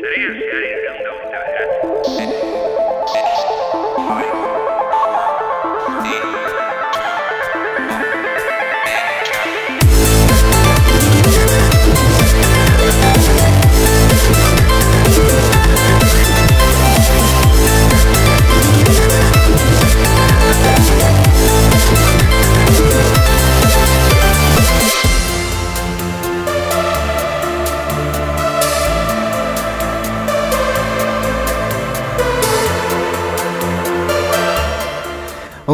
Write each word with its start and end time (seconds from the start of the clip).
Serían 0.00 0.38
zehar 0.38 0.73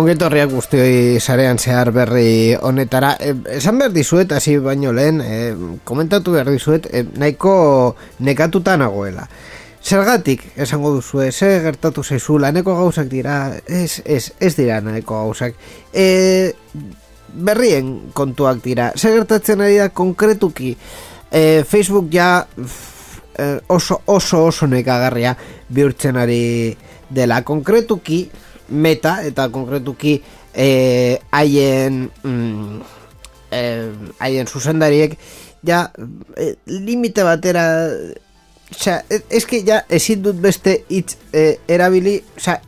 Ongetorriak 0.00 0.48
guztioi 0.48 1.20
sarean 1.20 1.58
zehar 1.60 1.90
berri 1.92 2.54
honetara. 2.56 3.10
E, 3.20 3.34
esan 3.58 3.76
behar 3.82 3.92
dizuet, 3.92 4.30
hasi 4.32 4.54
baino 4.62 4.94
lehen, 4.96 5.20
e, 5.20 5.34
komentatu 5.84 6.32
behar 6.38 6.48
dizuet, 6.48 6.86
e, 6.88 7.02
nahiko 7.20 7.52
nekatuta 8.24 8.78
nagoela. 8.80 9.26
Zergatik, 9.84 10.46
esango 10.56 10.94
duzu, 10.94 11.20
ze 11.32 11.50
gertatu 11.66 12.04
zaizu, 12.04 12.38
laneko 12.40 12.78
gauzak 12.78 13.12
dira, 13.12 13.36
ez, 13.66 14.00
ez, 14.04 14.32
ez 14.40 14.54
dira 14.56 14.80
nahiko 14.80 15.20
gauzak. 15.20 15.60
E, 15.92 16.54
berrien 17.34 18.12
kontuak 18.16 18.64
dira, 18.64 18.92
ze 18.96 19.12
gertatzen 19.12 19.60
ari 19.60 19.82
da 19.82 19.90
konkretuki, 19.90 20.76
e, 21.30 21.64
Facebook 21.68 22.08
ja 22.12 22.46
e, 23.36 23.58
oso 23.68 24.00
oso 24.06 24.46
oso 24.46 24.66
nekagarria 24.66 25.36
bihurtzen 25.68 26.16
ari 26.16 26.76
dela. 27.10 27.42
Konkretuki, 27.44 28.30
meta 28.70 29.20
eta 29.26 29.48
konkretuki 29.52 30.20
eh, 30.54 31.18
haien 31.30 32.08
mm, 32.22 32.80
haien 34.18 34.46
zuzendariek 34.46 35.18
ja 35.66 35.90
eh, 36.36 36.54
limite 36.66 37.24
batera 37.26 37.66
Osea, 38.70 39.02
e- 39.10 39.24
eske 39.34 39.64
ja 39.66 39.80
ezin 39.90 40.22
dut 40.22 40.36
beste 40.38 40.84
hitz 40.88 41.16
eh, 41.34 41.58
erabili, 41.68 42.20
osea, 42.38 42.60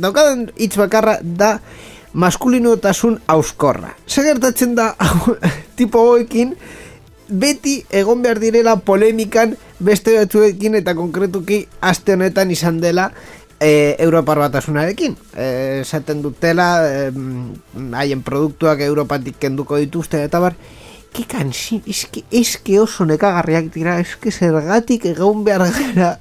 daukadan 0.00 0.46
hitz 0.56 0.78
bakarra 0.80 1.18
da 1.22 1.58
maskulinotasun 2.12 3.18
auskorra. 3.28 3.92
Zer 4.08 4.24
gertatzen 4.30 4.74
da 4.74 4.94
tipo 5.78 6.06
hoekin 6.08 6.54
beti 7.28 7.82
egon 7.90 8.22
behar 8.24 8.40
direla 8.40 8.76
polemikan 8.80 9.54
beste 9.80 10.16
batzuekin 10.18 10.76
eta 10.80 10.94
konkretuki 10.94 11.62
aste 11.80 12.16
honetan 12.16 12.50
izan 12.50 12.80
dela 12.80 13.10
e, 13.62 13.96
Europar 13.98 14.38
batasunarekin. 14.42 15.16
E, 15.36 15.80
esaten 15.80 16.22
dutela, 16.22 16.82
e, 16.84 18.16
produktuak 18.24 18.80
Europatik 18.80 19.38
kenduko 19.38 19.78
dituzte 19.78 20.22
eta 20.26 20.40
bar, 20.42 20.58
ke 21.12 21.24
kansi, 21.28 21.82
eske, 21.86 22.24
eske 22.32 22.80
oso 22.80 23.04
nekagarriak 23.06 23.70
dira, 23.74 23.98
eske 24.00 24.32
zergatik 24.32 25.04
egon 25.06 25.44
behar 25.44 25.68
gara 25.70 26.16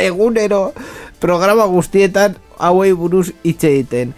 egunero 0.00 0.72
programa 1.20 1.66
guztietan 1.68 2.36
hauei 2.58 2.92
buruz 2.96 3.30
hitz 3.44 3.62
egiten. 3.68 4.14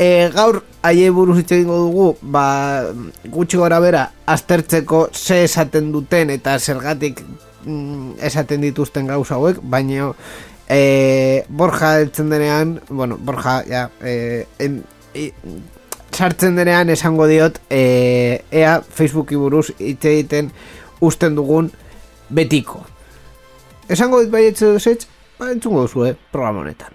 E, 0.00 0.30
gaur 0.34 0.62
haiei 0.82 1.12
buruz 1.14 1.38
hitz 1.38 1.52
egingo 1.52 1.78
dugu, 1.84 2.06
ba, 2.22 2.90
gutxi 3.30 3.60
gora 3.60 3.80
bera, 3.80 4.08
aztertzeko 4.26 5.08
ze 5.14 5.44
esaten 5.44 5.92
duten 5.92 6.32
eta 6.34 6.58
zergatik 6.58 7.22
mm, 7.64 8.16
esaten 8.26 8.64
dituzten 8.66 9.10
gauza 9.10 9.36
hauek, 9.36 9.60
baina 9.62 10.10
e, 10.70 11.44
Borja 11.48 11.98
eltzen 12.00 12.30
denean, 12.30 12.80
bueno, 12.88 13.18
Borja, 13.18 13.64
ja, 13.66 13.90
e, 14.00 14.46
en, 14.58 14.84
e, 15.14 15.32
sartzen 16.14 16.56
denean 16.56 16.90
esango 16.94 17.26
diot, 17.26 17.58
e, 17.68 18.44
ea 18.54 18.78
Facebooki 18.80 19.38
buruz 19.40 19.70
hitz 19.78 20.04
egiten 20.04 20.52
usten 21.02 21.34
dugun 21.34 21.72
betiko. 22.30 22.84
Esango 23.90 24.20
dit 24.22 24.30
baietze 24.30 24.70
duzet, 24.76 25.08
ba, 25.40 25.50
entzungo 25.50 25.86
duzu, 25.88 26.06
eh, 26.06 26.14
programa 26.30 26.62
honetan. 26.62 26.94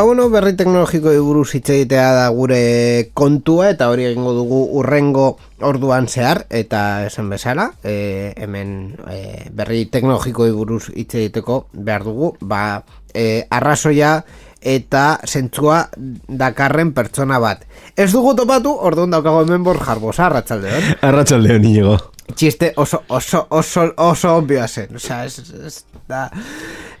Ba, 0.00 0.06
bueno, 0.06 0.30
berri 0.32 0.54
teknologiko 0.56 1.10
buruz 1.20 1.50
hitz 1.58 1.68
egitea 1.74 2.04
da 2.16 2.28
gure 2.32 3.10
kontua 3.12 3.66
eta 3.68 3.90
hori 3.92 4.06
egingo 4.08 4.30
dugu 4.32 4.60
urrengo 4.80 5.26
orduan 5.60 6.06
zehar 6.08 6.46
eta 6.48 7.04
esan 7.04 7.28
bezala, 7.28 7.66
e, 7.84 8.32
hemen 8.40 8.94
e, 9.12 9.18
berri 9.52 9.82
teknologiko 9.92 10.46
buruz 10.56 10.86
hitz 10.94 11.18
egiteko 11.20 11.66
behar 11.74 12.06
dugu, 12.08 12.30
ba, 12.40 12.80
e, 13.12 13.44
arrazoia 13.50 14.22
eta 14.60 15.20
zentzua 15.28 15.82
dakarren 16.28 16.94
pertsona 16.96 17.36
bat. 17.36 17.68
Ez 17.92 18.08
dugu 18.14 18.32
topatu, 18.40 18.72
orduan 18.72 19.12
daukago 19.12 19.44
hemen 19.44 19.68
bor 19.68 19.84
jarbosa, 19.84 20.30
arratsaldeon. 20.30 20.94
Arratxaldeo 21.10 21.60
niñego. 21.60 21.98
Txiste 22.36 22.72
oso, 22.76 23.02
oso, 23.08 23.46
oso, 23.50 23.86
oso 23.96 24.34
obvioa 24.36 24.66
zen. 24.68 24.94
Osea, 24.96 25.24
ez, 25.24 25.52
ez, 25.66 25.84
da, 26.08 26.26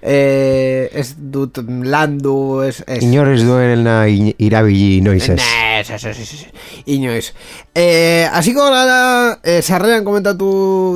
eh, 0.02 0.88
ez 0.92 1.14
dut 1.18 1.60
landu, 1.66 2.62
ez, 2.66 2.80
ez. 2.86 3.02
Inorez 3.04 3.42
duena 3.44 4.04
irabili 4.08 5.00
noiz 5.04 5.28
ez. 5.28 5.38
Ez, 5.40 5.90
ez, 5.90 6.04
ez, 6.04 6.16
ez, 6.18 6.30
ez. 6.32 6.46
Inoiz. 6.86 7.32
Eh, 7.74 8.28
hasiko 8.32 8.70
gara, 8.72 9.40
eh, 9.42 9.60
sarrean 9.62 10.04
komentatu 10.04 10.48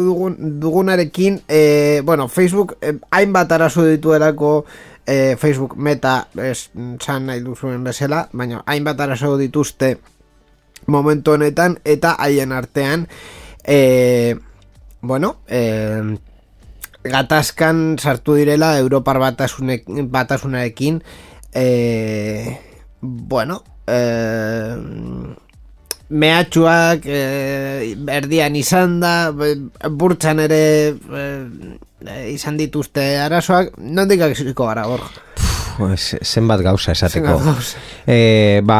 dugun, 0.04 0.36
dugunarekin, 0.60 1.42
eh, 1.48 2.00
bueno, 2.04 2.28
Facebook 2.28 2.76
eh, 2.80 2.96
hainbat 3.10 3.52
arazo 3.52 3.84
dituelako 3.84 4.64
eh, 5.06 5.36
Facebook 5.38 5.76
meta 5.76 6.28
ez, 6.40 6.70
zan 7.00 7.26
nahi 7.26 7.40
duzuen 7.44 7.84
bezala, 7.84 8.28
baina 8.32 8.62
hainbat 8.66 9.00
arazo 9.00 9.36
dituzte 9.38 9.98
momentu 10.86 11.32
honetan 11.32 11.78
eta 11.84 12.14
haien 12.20 12.52
artean 12.52 13.08
eh, 13.64 14.36
bueno, 15.00 15.36
eh, 15.48 16.18
gatazkan 17.04 17.98
sartu 17.98 18.34
direla 18.34 18.78
Europar 18.78 19.18
batasunarekin. 19.18 21.02
Eh, 21.52 22.58
bueno 23.00 23.62
eh, 23.86 24.76
mehatxuak 26.08 27.06
eh, 27.06 27.94
erdian 28.16 28.56
izan 28.56 28.98
da 29.02 29.32
burtsan 29.90 30.40
ere 30.44 30.62
eh, 30.94 32.32
izan 32.32 32.58
dituzte 32.60 33.04
arazoak. 33.20 33.74
Nondik 33.78 34.20
gara 34.20 34.86
hor 34.88 35.04
zenbat 36.22 36.62
gauza 36.64 36.92
esateko. 36.92 37.26
Zenbat 37.26 37.44
gauza. 37.44 37.82
Eh, 38.06 38.60
ba, 38.64 38.78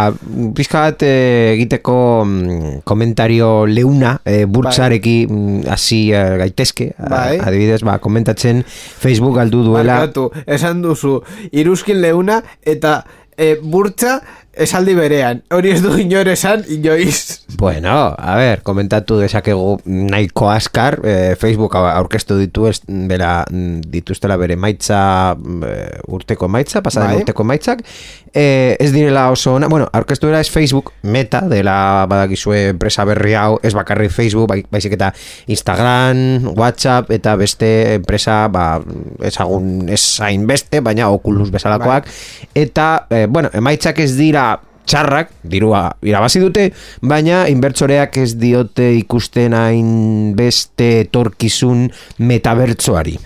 pizka 0.55 0.85
bat 0.87 1.05
eh, 1.07 1.55
egiteko 1.55 1.97
mm, 2.25 2.77
komentario 2.85 3.67
leuna 3.67 4.19
eh, 4.25 4.45
burtsareki 4.47 5.17
mm, 5.27 5.59
hasi 5.73 6.01
eh, 6.13 6.37
gaitezke. 6.43 6.93
Bai. 6.99 7.39
Adibidez, 7.41 7.83
ba, 7.87 7.99
komentatzen 8.03 8.65
Facebook 8.67 9.37
galdu 9.41 9.65
duela. 9.67 10.01
Barkatu, 10.05 10.31
esan 10.47 10.83
duzu 10.85 11.19
iruzkin 11.53 12.01
leuna 12.05 12.41
eta 12.63 13.03
e, 13.37 13.57
burtsa 13.63 14.21
esaldi 14.57 14.95
berean. 14.95 15.43
Hori 15.51 15.71
ez 15.75 15.81
du 15.83 15.97
inor 15.99 16.29
esan, 16.29 16.65
inoiz. 16.69 17.41
Bueno, 17.59 18.15
a 18.19 18.37
ver, 18.37 18.63
komentatu 18.63 19.17
desakegu 19.21 19.79
nahiko 19.85 20.51
askar, 20.51 21.01
eh, 21.05 21.37
Facebook 21.39 21.75
au- 21.77 21.87
aurkeztu 21.87 22.37
ditu 22.39 22.67
ez, 22.69 22.81
bera, 22.87 23.45
mm, 23.51 23.81
dituztela 23.91 24.37
bere 24.37 24.57
maitza, 24.57 25.37
eh, 25.67 25.99
urteko 26.09 26.49
maitza, 26.49 26.83
pasaden 26.83 27.11
Bai. 27.13 27.19
urteko 27.23 27.45
maitzak, 27.45 27.85
eh, 28.33 28.77
ez 28.81 28.93
direla 28.93 29.31
oso 29.31 29.55
ona, 29.55 29.69
bueno, 29.69 29.89
aurkeztu 29.93 30.27
dela 30.27 30.41
ez 30.41 30.51
Facebook, 30.51 30.93
meta, 31.03 31.41
dela 31.49 32.07
badakizue 32.09 32.69
enpresa 32.75 33.05
berri 33.05 33.35
hau, 33.35 33.59
ez 33.63 33.73
bakarrik 33.75 34.11
Facebook, 34.11 34.49
bai- 34.49 34.67
baizik 34.71 34.93
eta 34.99 35.13
Instagram, 35.47 36.53
WhatsApp, 36.57 37.11
eta 37.11 37.37
beste 37.37 37.95
enpresa, 37.95 38.49
ba, 38.49 38.81
ezagun 39.23 39.89
ez 39.89 40.03
hainbeste, 40.21 40.81
baina 40.81 41.09
Oculus 41.11 41.51
bezalakoak, 41.55 42.07
eta, 42.55 43.07
eh, 43.11 43.27
bueno, 43.31 43.51
emaitzak 43.55 43.99
ez 44.05 44.17
dira 44.17 44.44
txarrak, 44.87 45.33
dirua 45.43 45.87
irabazi 46.05 46.43
dute, 46.43 46.69
baina 47.03 47.45
inbertsoreak 47.53 48.19
ez 48.23 48.35
diote 48.41 48.91
ikusten 48.99 49.57
hain 49.57 49.91
beste 50.37 50.91
etorkizun 51.05 51.89
metabertsoari. 52.19 53.19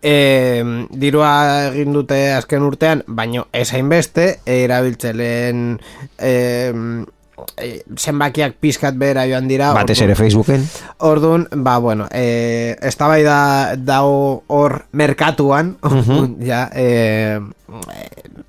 E, 0.00 0.14
dirua 0.96 1.32
egin 1.68 1.92
dute 1.92 2.18
azken 2.32 2.64
urtean, 2.64 3.02
baino 3.06 3.46
ez 3.52 3.68
hainbeste, 3.76 4.30
erabiltzelen 4.48 5.74
e, 6.16 6.30
e, 6.30 6.72
zenbakiak 7.96 8.56
pizkat 8.60 8.96
behera 8.98 9.26
joan 9.30 9.48
dira. 9.48 9.72
Batez 9.76 10.00
ere 10.04 10.16
Facebooken. 10.18 10.64
Orduan, 11.06 11.46
ba, 11.64 11.78
bueno, 11.78 12.08
e, 12.12 12.76
ez 12.80 12.96
da 12.96 13.10
da 13.22 13.40
dago 13.76 14.42
hor 14.46 14.84
merkatuan, 14.92 15.76
orduan, 15.86 16.36
ja, 16.44 16.68
e, 16.74 17.40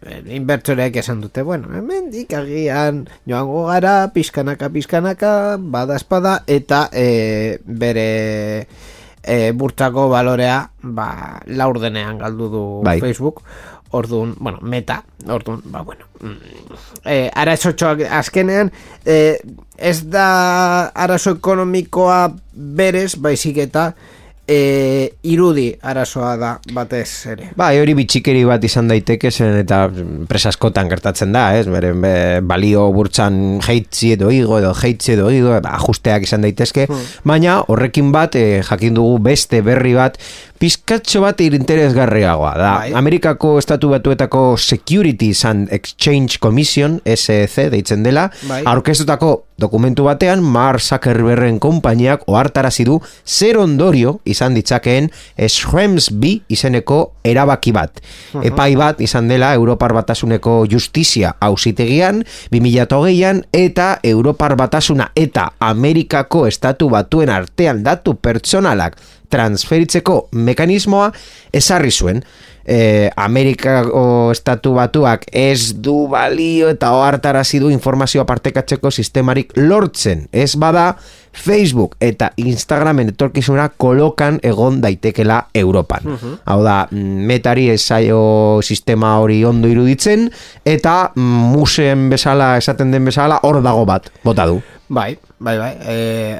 e, 0.06 0.22
inbertsoreak 0.36 0.96
esan 1.02 1.22
dute, 1.22 1.44
bueno, 1.44 1.70
hemendik 1.76 2.34
agian 2.34 3.06
joango 3.26 3.68
gara, 3.68 4.12
pizkanaka, 4.14 4.70
pizkanaka, 4.70 5.58
bada 5.60 5.96
espada, 5.96 6.44
eta 6.48 6.90
e, 6.94 7.60
bere 7.66 8.68
e, 9.24 9.52
burtsako 9.54 10.10
balorea, 10.10 10.72
ba, 10.82 11.42
laurdenean 11.46 12.18
galdu 12.18 12.50
du 12.50 12.64
Bai. 12.84 13.00
Facebook, 13.00 13.44
Orduan, 13.92 14.36
bueno, 14.40 14.60
meta, 14.62 15.04
orduan, 15.28 15.62
ba, 15.66 15.82
bueno. 15.82 16.06
mm, 16.22 16.38
Eh, 17.06 17.30
arazo 17.34 17.74
txoak 17.76 18.06
azkenean, 18.08 18.72
eh, 19.06 19.40
ez 19.78 20.10
da 20.10 20.88
arazo 20.96 21.34
ekonomikoa 21.40 22.34
berez, 22.54 23.16
baizik 23.20 23.58
eta 23.58 23.94
eh, 24.51 25.09
irudi 25.24 25.69
arazoa 25.81 26.36
da 26.39 26.51
batez 26.75 27.07
ere. 27.31 27.50
Bai, 27.57 27.74
hori 27.80 27.95
bitxikeri 27.98 28.44
bat 28.48 28.63
izan 28.68 28.89
daiteke 28.92 29.31
zen 29.31 29.57
eta 29.62 29.83
enpresa 30.03 30.51
askotan 30.51 30.92
gertatzen 30.92 31.31
da, 31.36 31.45
ez? 31.57 31.65
Beren 31.71 32.03
be, 32.03 32.13
balio 32.45 32.88
burtsan 32.95 33.62
jeitzi 33.63 34.13
edo 34.18 34.31
igo 34.36 34.59
edo 34.59 34.74
jeitzi 34.77 35.15
edo 35.15 35.30
igo, 35.33 35.56
ajusteak 35.57 36.27
izan 36.27 36.48
daitezke, 36.48 36.88
baina 37.27 37.62
horrekin 37.71 38.12
bat 38.15 38.36
eh, 38.39 38.62
jakin 38.68 38.98
dugu 39.00 39.19
beste 39.31 39.62
berri 39.65 39.95
bat 39.98 40.19
pizkatxo 40.62 41.24
bat 41.24 41.42
interesgarriagoa 41.42 42.51
da. 42.57 42.71
Bai. 42.83 42.92
Amerikako 42.98 43.56
estatu 43.62 43.89
batuetako 43.95 44.57
Securities 44.62 45.45
and 45.50 45.71
Exchange 45.74 46.38
Commission, 46.44 47.00
SEC 47.06 47.71
deitzen 47.74 48.03
dela, 48.06 48.27
Bai. 48.50 48.62
aurkeztutako 48.69 49.31
dokumentu 49.62 50.06
batean 50.09 50.42
Mark 50.42 50.81
Zuckerbergen 50.81 51.59
konpainiak 51.62 52.25
ohartarazi 52.30 52.86
du 52.86 52.98
zer 53.25 53.59
ondorio 53.62 54.18
izan 54.25 54.41
ditzakeen 54.58 55.12
Schrems 55.48 56.10
B 56.12 56.42
izeneko 56.50 57.14
erabaki 57.24 57.72
bat. 57.76 58.02
Epai 58.42 58.74
bat 58.80 59.02
izan 59.02 59.30
dela 59.30 59.54
Europar 59.54 59.94
Batasuneko 59.94 60.66
justizia 60.72 61.36
auzitegian 61.40 62.24
2008an 62.52 63.46
eta 63.54 64.00
Europar 64.04 64.58
Batasuna 64.58 65.12
eta 65.16 65.52
Amerikako 65.60 66.48
estatu 66.48 66.90
batuen 66.90 67.30
artean 67.30 67.84
datu 67.86 68.18
pertsonalak 68.18 68.98
transferitzeko 69.32 70.28
mekanismoa 70.32 71.12
ezarri 71.56 71.92
zuen. 71.92 72.24
E, 72.66 73.10
Amerikako 73.16 74.31
estatu 74.31 74.75
batuak 74.78 75.25
ez 75.31 75.74
du 75.74 76.08
balio 76.12 76.69
eta 76.69 76.92
ohartarazi 76.94 77.60
du 77.60 77.72
informazioa 77.74 78.25
partekatzeko 78.30 78.92
sistemarik 78.92 79.54
lortzen. 79.58 80.28
Ez 80.31 80.56
bada 80.56 80.96
Facebook 81.31 81.96
eta 82.04 82.31
Instagramen 82.38 83.13
etorkizuna 83.13 83.69
kolokan 83.78 84.40
egon 84.44 84.81
daitekela 84.84 85.46
Europan. 85.54 86.12
Hau 86.46 86.60
da, 86.63 86.88
mm, 86.92 87.25
metari 87.28 87.69
ez 87.72 87.81
zaio 87.81 88.60
sistema 88.62 89.18
hori 89.19 89.44
ondo 89.46 89.72
iruditzen 89.72 90.30
eta 90.66 91.12
mm, 91.16 91.56
museen 91.56 92.10
bezala, 92.12 92.58
esaten 92.58 92.92
den 92.92 93.06
bezala, 93.06 93.40
hor 93.44 93.62
dago 93.63 93.86
bat, 93.86 94.12
bota 94.24 94.46
du. 94.50 94.62
Bai, 94.92 95.16
bai, 95.40 95.56
bai, 95.58 95.76
e, 95.88 95.96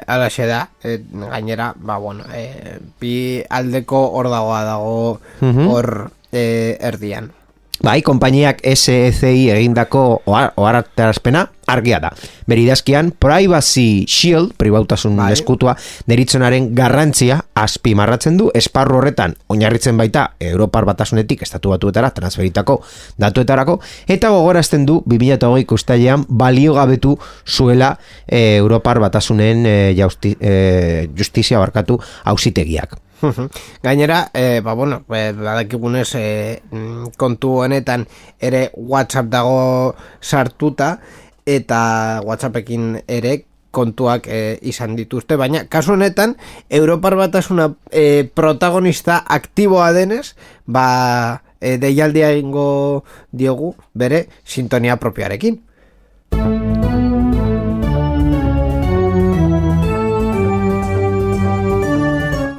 alaxe 0.06 0.44
da, 0.44 0.68
e, 0.84 1.00
gainera, 1.08 1.72
ba, 1.74 1.96
bueno, 1.96 2.26
e, 2.36 2.76
bi 3.00 3.40
aldeko 3.48 4.02
hor 4.12 4.28
dagoa 4.28 4.58
dago 4.68 5.20
hor 5.72 5.88
e, 6.28 6.76
erdian. 6.76 7.30
Bai, 7.82 7.98
konpainiak 8.06 8.60
SECI 8.62 9.48
egindako 9.50 10.22
ohar- 10.30 10.52
ohartarazpena 10.56 11.48
argia 11.66 11.98
da. 11.98 12.12
Beridazkian, 12.46 13.10
Privacy 13.18 14.04
Shield, 14.06 14.52
pribautasun 14.56 15.16
Bai. 15.16 15.32
eskutua, 15.32 15.74
deritzonaren 16.06 16.68
garrantzia 16.78 17.40
azpimarratzen 17.58 18.36
du, 18.38 18.50
esparru 18.54 19.00
horretan 19.00 19.34
oinarritzen 19.50 19.98
baita 19.98 20.28
Europar 20.38 20.84
batasunetik 20.86 21.42
estatu 21.42 21.74
batuetara 21.74 22.10
transferitako 22.14 22.78
datuetarako, 23.18 23.80
eta 24.06 24.30
gogorazten 24.30 24.86
du 24.86 25.02
2008 25.06 25.74
ustailean 25.74 26.24
baliogabetu 26.28 27.18
zuela 27.46 27.96
eh, 28.28 28.58
Europar 28.62 29.00
batasunen 29.00 29.66
eh, 29.66 29.94
jausti, 29.98 30.36
eh, 30.40 31.08
justizia 31.18 31.58
barkatu 31.58 31.98
hausitegiak. 32.24 32.94
Gainera, 33.82 34.30
e, 34.34 34.60
ba, 34.60 34.74
bueno, 34.74 35.04
e, 35.08 35.32
badakigunez 35.32 36.14
e, 36.18 36.62
kontu 37.16 37.62
honetan 37.62 38.06
ere 38.40 38.70
WhatsApp 38.76 39.30
dago 39.30 39.94
sartuta 40.20 40.98
eta 41.46 42.20
WhatsAppekin 42.24 43.02
ere 43.06 43.44
kontuak 43.72 44.28
e, 44.28 44.58
izan 44.68 44.96
dituzte, 44.98 45.38
baina 45.40 45.64
kasu 45.70 45.94
honetan 45.96 46.36
Europar 46.70 47.16
batasuna 47.16 47.72
e, 47.90 48.28
protagonista 48.28 49.22
aktiboa 49.24 49.92
denez, 49.96 50.34
ba 50.66 51.42
e, 51.58 51.78
deialdia 51.80 52.30
egingo 52.34 53.04
diogu 53.32 53.74
bere 53.94 54.26
sintonia 54.44 54.98
propioarekin. 55.00 55.62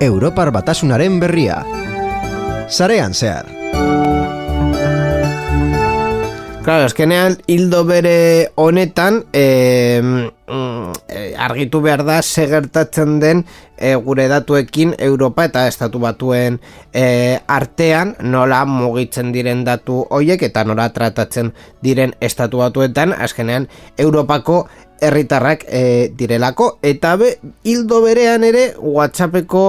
Europar 0.04 0.52
batasunaren 0.52 1.20
berria. 1.20 1.64
Zarean 2.70 3.14
zehar. 3.14 3.46
Claro, 6.64 6.86
azkenean 6.88 7.34
hildo 7.52 7.82
bere 7.84 8.52
honetan 8.56 9.18
e, 9.36 10.30
argitu 11.36 11.82
behar 11.84 12.06
da 12.08 12.22
ze 12.22 12.48
den 12.48 13.44
e, 13.78 13.96
gure 13.96 14.30
datuekin 14.30 14.96
Europa 14.98 15.44
eta 15.44 15.68
estatu 15.68 16.00
batuen 16.00 16.62
e, 16.94 17.38
artean 17.48 18.16
nola 18.22 18.64
mugitzen 18.66 19.34
diren 19.34 19.66
datu 19.66 20.06
hoiek 20.10 20.42
eta 20.42 20.64
nola 20.64 20.88
tratatzen 20.94 21.52
diren 21.84 22.16
estatu 22.22 22.64
batuetan 22.64 23.12
azkenean 23.12 23.68
Europako 23.98 24.70
herritarrak 25.04 25.66
e, 25.68 25.84
direlako. 26.18 26.78
Eta 26.82 27.16
be, 27.20 27.36
hildo 27.68 28.02
berean 28.06 28.44
ere 28.48 28.72
WhatsAppeko 28.80 29.66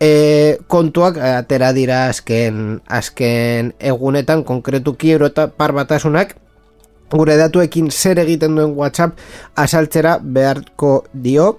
e, 0.00 0.58
kontuak 0.68 1.16
eh, 1.16 1.36
atera 1.40 1.72
dira 1.76 2.06
azken, 2.10 2.80
azken 2.86 3.72
egunetan 3.78 4.44
konkretuki 4.44 5.14
Europar 5.16 5.72
batasunak. 5.76 6.36
Gure 7.10 7.36
datuekin 7.38 7.90
zer 7.90 8.18
egiten 8.18 8.56
duen 8.58 8.74
WhatsApp 8.74 9.20
asaltzera 9.62 10.18
beharko 10.20 11.04
dio 11.12 11.52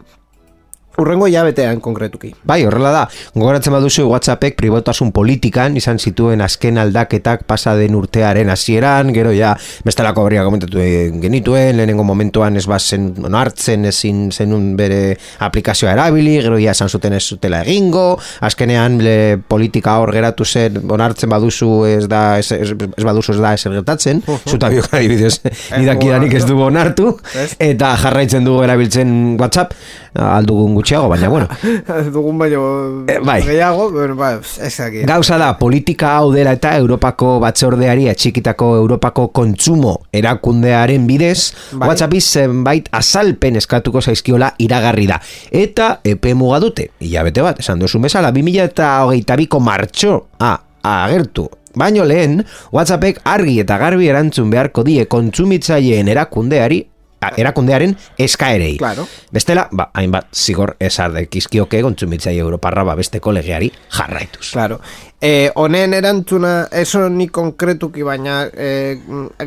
urrengo 0.97 1.27
jabetean 1.29 1.79
konkretuki. 1.83 2.31
Bai, 2.47 2.63
horrela 2.65 2.91
da. 2.93 3.03
Gogoratzen 3.35 3.73
baduzu 3.75 4.07
WhatsAppek 4.09 4.57
pribotasun 4.57 5.11
politikan 5.13 5.77
izan 5.77 5.99
zituen 6.01 6.41
azken 6.41 6.79
aldaketak 6.81 7.45
pasa 7.47 7.75
den 7.77 7.95
urtearen 7.97 8.49
hasieran, 8.49 9.11
gero 9.13 9.33
ja 9.35 9.53
bestelako 9.85 10.25
berria 10.25 10.45
komentatu 10.47 10.81
genituen, 11.21 11.77
lehenengo 11.77 12.05
momentuan 12.07 12.57
ez 12.57 12.65
bazen 12.69 13.11
onartzen 13.29 13.85
ezin 13.91 14.27
zenun 14.31 14.71
bere 14.79 15.17
aplikazioa 15.45 15.93
erabili, 15.93 16.39
gero 16.41 16.57
ja 16.61 16.73
esan 16.73 16.89
zuten 16.89 17.13
ez 17.13 17.23
zutela 17.23 17.61
egingo, 17.61 18.07
azkenean 18.47 18.97
le, 19.03 19.17
politika 19.47 19.99
hor 20.01 20.13
geratu 20.15 20.45
zen 20.45 20.81
onartzen 20.81 21.29
baduzu 21.29 21.71
ez 21.91 22.07
da 22.09 22.23
ez, 22.41 22.49
ez, 22.55 22.73
ez 22.73 23.05
baduzu 23.05 23.35
ez 23.35 23.39
da 23.43 23.53
ez 23.53 23.61
gertatzen, 23.77 24.23
zuta 24.49 24.71
biok 24.73 24.89
adibidez, 24.97 25.35
nidakidanik 25.77 26.33
ez 26.39 26.43
dugu 26.49 26.65
onartu, 26.71 27.13
eta 27.61 27.93
jarraitzen 28.01 28.47
dugu 28.47 28.65
erabiltzen 28.65 29.13
WhatsApp, 29.37 29.77
aldugun 30.17 30.73
gutxiago, 30.75 31.07
baina 31.11 31.29
bueno. 31.29 31.47
Ez 31.99 32.07
dugun 32.11 32.37
baino 32.37 32.61
Eh, 33.07 33.19
bai. 33.23 33.41
gehiago, 33.45 33.91
bueno, 33.91 34.15
ba, 34.15 34.33
ezakit. 34.65 35.05
Gauza 35.07 35.37
da, 35.37 35.51
politika 35.59 36.15
hau 36.17 36.31
dela 36.33 36.51
eta 36.57 36.75
Europako 36.77 37.37
batzordeari 37.43 38.09
atxikitako 38.09 38.75
Europako 38.81 39.27
kontsumo 39.29 39.97
erakundearen 40.13 41.07
bidez, 41.07 41.53
Bai. 41.73 41.89
WhatsAppi 41.89 42.21
zenbait 42.21 42.89
azalpen 42.91 43.55
eskatuko 43.61 44.01
zaizkiola 44.01 44.53
iragarri 44.63 45.07
da. 45.07 45.19
Eta 45.51 45.99
epe 46.03 46.33
muga 46.33 46.59
dute, 46.63 46.89
hilabete 46.99 47.41
bat, 47.45 47.59
esan 47.59 47.79
duzu 47.79 47.99
bezala, 48.03 48.31
2000 48.31 48.63
eta 48.71 48.89
hogeita 49.05 49.35
biko 49.39 49.59
martxo, 49.59 50.27
ah, 50.39 50.57
agertu. 50.83 51.47
Baino 51.77 52.05
lehen, 52.09 52.39
WhatsAppek 52.73 53.19
argi 53.29 53.59
eta 53.61 53.77
garbi 53.77 54.07
erantzun 54.09 54.49
beharko 54.49 54.81
die 54.83 55.05
kontsumitzaileen 55.05 56.07
erakundeari, 56.09 56.79
a, 56.81 56.96
erakundearen 57.37 57.95
eskaerei. 58.17 58.77
Claro. 58.77 59.07
Bestela, 59.33 59.67
ba, 59.71 59.89
hainbat 59.93 60.29
zigor 60.35 60.75
esardekizkioke 60.79 61.81
kontsumitzaile 61.81 62.41
Europarra 62.45 62.83
ba 62.83 62.95
beste 62.95 63.19
kolegeari 63.19 63.71
jarraituz. 63.89 64.51
Claro. 64.51 64.79
Eh, 65.19 65.49
honen 65.55 65.95
erantzuna, 65.97 66.67
eso 66.71 67.07
ni 67.09 67.25
konkretuki, 67.33 68.03
baina 68.05 68.43
eh, 68.53 68.99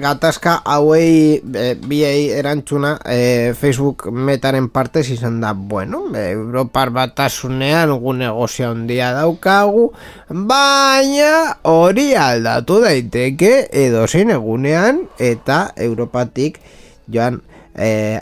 gatazka 0.02 0.56
hauei 0.66 1.38
eh, 1.38 1.76
biei 1.78 2.32
erantzuna 2.34 2.96
eh, 3.06 3.54
Facebook 3.54 4.08
metaren 4.10 4.66
partez 4.74 5.04
izan 5.14 5.38
da, 5.40 5.52
bueno, 5.54 6.08
Europar 6.18 6.90
batasunean 6.90 7.94
gu 8.02 8.16
negozio 8.18 8.72
handia 8.72 9.12
daukagu, 9.14 9.92
baina 10.28 11.54
hori 11.62 12.16
aldatu 12.18 12.80
daiteke 12.82 13.68
edozein 13.70 14.34
egunean 14.34 15.04
eta 15.22 15.68
Europatik 15.78 16.58
joan 17.06 17.38
eh, 17.80 18.20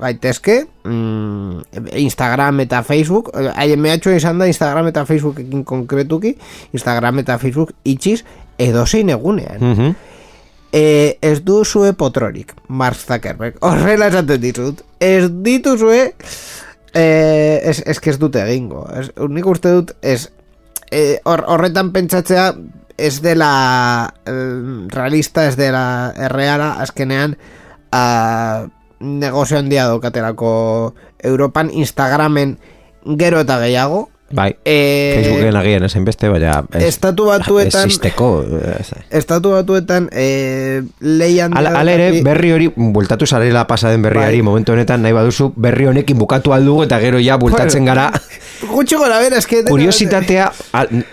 gaitezke 0.00 0.64
mm, 0.84 1.82
Instagram 1.98 2.62
eta 2.66 2.82
Facebook. 2.86 3.32
Eh, 3.34 3.50
haien 3.56 3.80
mehatxo 3.82 4.14
izan 4.14 4.38
da 4.38 4.48
Instagram 4.50 4.90
eta 4.92 5.04
Facebookekin 5.08 5.64
konkretuki. 5.64 6.36
Instagram 6.72 7.20
eta 7.24 7.38
Facebook 7.42 7.74
itxiz 7.84 8.22
edozein 8.58 9.10
egunean. 9.10 9.60
Mhm. 9.60 9.98
e, 10.72 11.18
ez 11.20 11.40
duzue 11.42 11.92
potrorik 11.98 12.54
Mark 12.68 12.96
Zuckerberg. 12.96 13.56
Horrela 13.60 14.06
esaten 14.06 14.40
ditut 14.40 14.84
ez 15.02 15.26
dituzue 15.42 16.12
e, 16.94 17.04
ez, 17.64 17.82
ez 17.86 17.98
que 17.98 18.10
ez 18.10 18.18
dute 18.18 18.38
egingo. 18.44 18.84
Ez, 18.94 19.08
nik 19.28 19.46
uste 19.50 19.72
dut 19.74 19.96
ez 20.00 20.28
e, 20.92 21.18
hor, 21.24 21.42
horretan 21.50 21.90
pentsatzea 21.90 22.52
ez 23.00 23.20
dela 23.24 24.12
eh, 24.26 24.86
realista 24.92 25.46
ez 25.48 25.56
dela 25.56 26.12
erreala 26.16 26.74
azkenean 26.84 27.36
a, 27.90 28.66
negozio 29.00 29.58
handia 29.58 29.86
daukaterako 29.86 30.94
Europan 31.18 31.70
Instagramen 31.72 32.58
gero 33.18 33.40
eta 33.40 33.58
gehiago 33.58 34.08
Bai, 34.30 34.54
e, 34.64 35.18
Facebooken 35.18 35.56
agian 35.58 35.82
ezen 35.82 36.04
beste, 36.06 36.28
baina 36.30 36.60
ez, 36.78 36.84
Estatu 36.86 37.24
batuetan- 37.26 37.88
ez 37.88 37.96
izteko, 37.96 38.44
ez, 38.78 38.92
Estatu 39.10 39.50
batuetan 39.56 40.06
e, 40.12 40.82
leian 41.00 41.56
Ala, 41.58 41.72
ala 41.80 41.96
ere, 41.96 42.22
berri 42.22 42.52
hori, 42.54 42.68
bueltatu 42.76 43.26
zarela 43.26 43.66
pasaden 43.66 44.02
berriari, 44.06 44.38
Bai. 44.38 44.46
momentu 44.46 44.76
honetan 44.76 45.02
nahi 45.02 45.16
baduzu, 45.16 45.50
berri 45.56 45.88
honekin 45.90 46.18
bukatu 46.18 46.54
aldugu 46.54 46.84
eta 46.86 47.00
gero 47.02 47.18
ja 47.18 47.40
bueltatzen 47.42 47.84
gara. 47.90 48.12
Gutxi 48.60 48.96
gora 48.96 49.18
bera, 49.22 49.38
eske 49.40 49.62
Kuriositatea, 49.64 50.50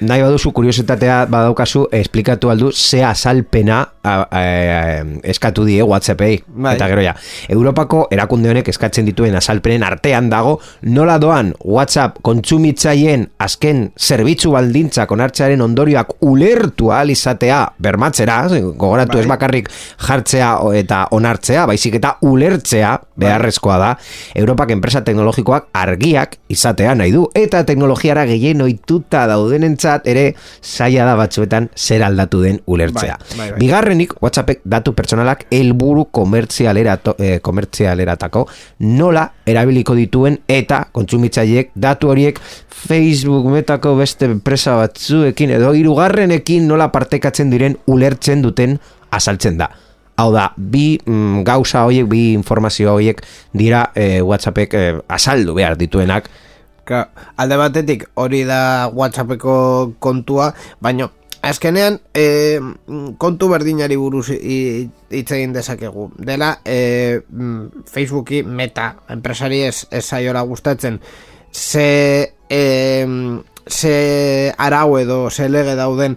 nahi 0.03 0.23
baduzu 0.23 0.51
kuriositatea 0.55 1.19
badaukazu, 1.31 1.85
esplikatu 1.95 2.51
aldu 2.51 2.71
ze 2.73 2.99
azalpena 3.05 3.79
a, 4.03 4.13
a, 4.13 4.41
a, 4.41 5.03
eskatu 5.23 5.63
die 5.67 5.83
WhatsAppei. 5.83 6.41
Bai. 6.47 6.75
Eta 6.75 6.89
gero 6.91 7.03
ja, 7.05 7.13
Europako 7.47 8.07
erakunde 8.11 8.51
honek 8.51 8.67
eskatzen 8.73 9.07
dituen 9.07 9.35
azalpenen 9.39 9.85
artean 9.87 10.29
dago, 10.31 10.57
nola 10.81 11.17
doan 11.23 11.53
WhatsApp 11.63 12.19
kontsumitzaileen 12.27 13.27
azken 13.43 13.85
zerbitzu 13.95 14.51
baldintzak 14.55 15.11
onartzearen 15.15 15.63
ondorioak 15.63 16.17
ulertu 16.27 16.91
ahal 16.91 17.13
izatea 17.15 17.61
bermatzera, 17.79 18.41
ze, 18.49 18.61
gogoratu 18.61 19.17
Bai. 19.17 19.23
ez 19.23 19.31
bakarrik 19.31 19.71
jartzea 20.07 20.51
eta 20.81 21.05
onartzea, 21.15 21.65
baizik 21.69 21.99
eta 22.01 22.17
ulertzea 22.27 22.97
beharrezkoa 23.17 23.79
da, 23.81 23.93
Europak 24.35 24.75
enpresa 24.75 25.03
teknologikoak 25.07 25.71
argiak 25.77 26.37
izatea 26.51 26.95
nahi 26.97 27.15
du, 27.15 27.27
eta 27.37 27.63
teknologiara 27.67 28.25
gehien 28.25 28.61
ohituta 28.65 29.25
daudenentzat 29.29 30.07
ere 30.09 30.25
zaila 30.63 31.05
da 31.05 31.15
batzuetan 31.19 31.69
zer 31.75 32.03
aldatu 32.03 32.41
den 32.41 32.59
ulertzea. 32.65 33.17
Bai, 33.17 33.37
bai, 33.37 33.49
bai. 33.51 33.59
Bigarrenik, 33.61 34.15
WhatsAppek 34.21 34.63
datu 34.65 34.93
pertsonalak 34.97 35.45
helburu 35.53 36.07
komertzialerato, 36.11 37.15
eh, 37.19 37.39
komertzialeratako 37.41 38.47
nola 38.79 39.27
erabiliko 39.45 39.95
dituen 39.95 40.39
eta 40.47 40.87
kontsumitzaileek 40.91 41.71
datu 41.75 42.09
horiek 42.13 42.39
Facebook 42.69 43.47
metako 43.51 43.95
beste 43.97 44.25
enpresa 44.29 44.75
batzuekin 44.81 45.55
edo 45.57 45.73
hirugarrenekin 45.73 46.67
nola 46.67 46.91
partekatzen 46.93 47.51
diren 47.53 47.77
ulertzen 47.87 48.41
duten 48.41 48.77
azaltzen 49.11 49.57
da. 49.57 49.69
Hau 50.17 50.31
da, 50.33 50.47
bi 50.57 50.97
mm, 50.97 51.43
gauza 51.45 51.83
horiek, 51.85 52.07
bi 52.09 52.31
informazio 52.33 52.95
horiek 52.95 53.21
dira 53.53 53.91
eh, 53.93 54.21
WhatsAppek 54.25 54.73
eh, 54.73 54.93
azaldu 55.13 55.53
behar 55.57 55.77
dituenak 55.77 56.29
Claro, 56.87 57.09
alde 57.35 57.57
batetik 57.59 58.05
hori 58.15 58.45
da 58.47 58.87
WhatsAppeko 58.87 59.95
kontua, 59.99 60.53
baina 60.79 61.09
azkenean 61.43 61.97
e, 62.15 62.59
kontu 63.19 63.49
berdinari 63.51 63.97
buruz 63.99 64.29
hitz 64.31 65.31
egin 65.35 65.51
dezakegu. 65.55 66.07
Dela 66.17 66.53
e, 66.65 67.19
Facebooki 67.91 68.39
meta 68.43 68.93
enpresari 69.11 69.61
ez, 69.67 69.85
ez 69.91 70.05
zaiola 70.05 70.41
gustatzen 70.47 70.99
ze, 71.51 72.33
e, 72.49 72.61
ze 73.67 74.53
arau 74.57 74.97
edo 74.99 75.29
ze 75.29 75.49
lege 75.49 75.75
dauden 75.75 76.15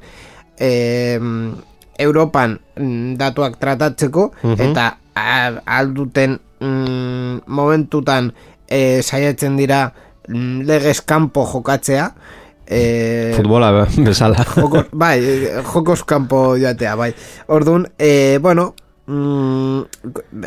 e, 0.58 1.18
Europan 1.98 2.60
mm, 2.78 3.16
datuak 3.20 3.58
tratatzeko 3.60 4.30
eta 4.70 4.86
a- 5.14 5.60
alduten 5.66 6.38
mm, 6.60 7.42
momentutan 7.46 8.32
e, 8.70 9.02
saiatzen 9.02 9.56
dira 9.58 9.92
legez 10.30 11.00
kanpo 11.02 11.44
jokatzea 11.46 12.10
e, 12.70 13.32
futbola 13.36 13.86
bezala. 14.06 14.44
joko, 14.54 14.84
bai, 14.92 15.18
eh, 15.18 15.62
jokos 15.72 16.04
kanpo 16.04 16.56
joatea, 16.56 16.94
bai. 16.96 17.12
Orduan, 17.48 17.88
e, 17.98 18.38
bueno, 18.40 18.74
mm, 19.06 19.80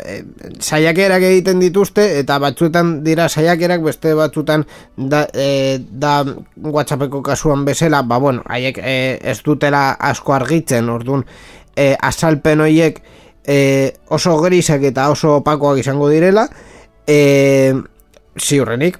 eh, 0.00 0.24
saiakerak 0.58 1.26
egiten 1.28 1.60
dituzte 1.60 2.06
eta 2.20 2.38
batzuetan 2.42 2.96
dira 3.04 3.28
saiakerak 3.28 3.84
beste 3.84 4.14
batzuetan 4.16 4.64
da, 4.96 5.26
e, 5.34 5.78
da 5.90 6.22
WhatsAppeko 6.56 7.22
kasuan 7.22 7.66
bezala, 7.68 8.02
ba 8.02 8.18
bueno, 8.18 8.42
haiek 8.48 8.80
e, 8.80 8.96
ez 9.22 9.42
dutela 9.44 9.90
asko 10.00 10.34
argitzen, 10.34 10.88
orduan 10.88 11.26
e, 11.76 11.92
azalpen 12.00 12.64
horiek 12.64 13.02
e, 13.44 13.92
oso 14.08 14.38
grisak 14.40 14.88
eta 14.88 15.10
oso 15.12 15.42
opakoak 15.42 15.84
izango 15.84 16.08
direla, 16.08 16.48
e, 17.06 17.74
ziurrenik, 18.40 18.98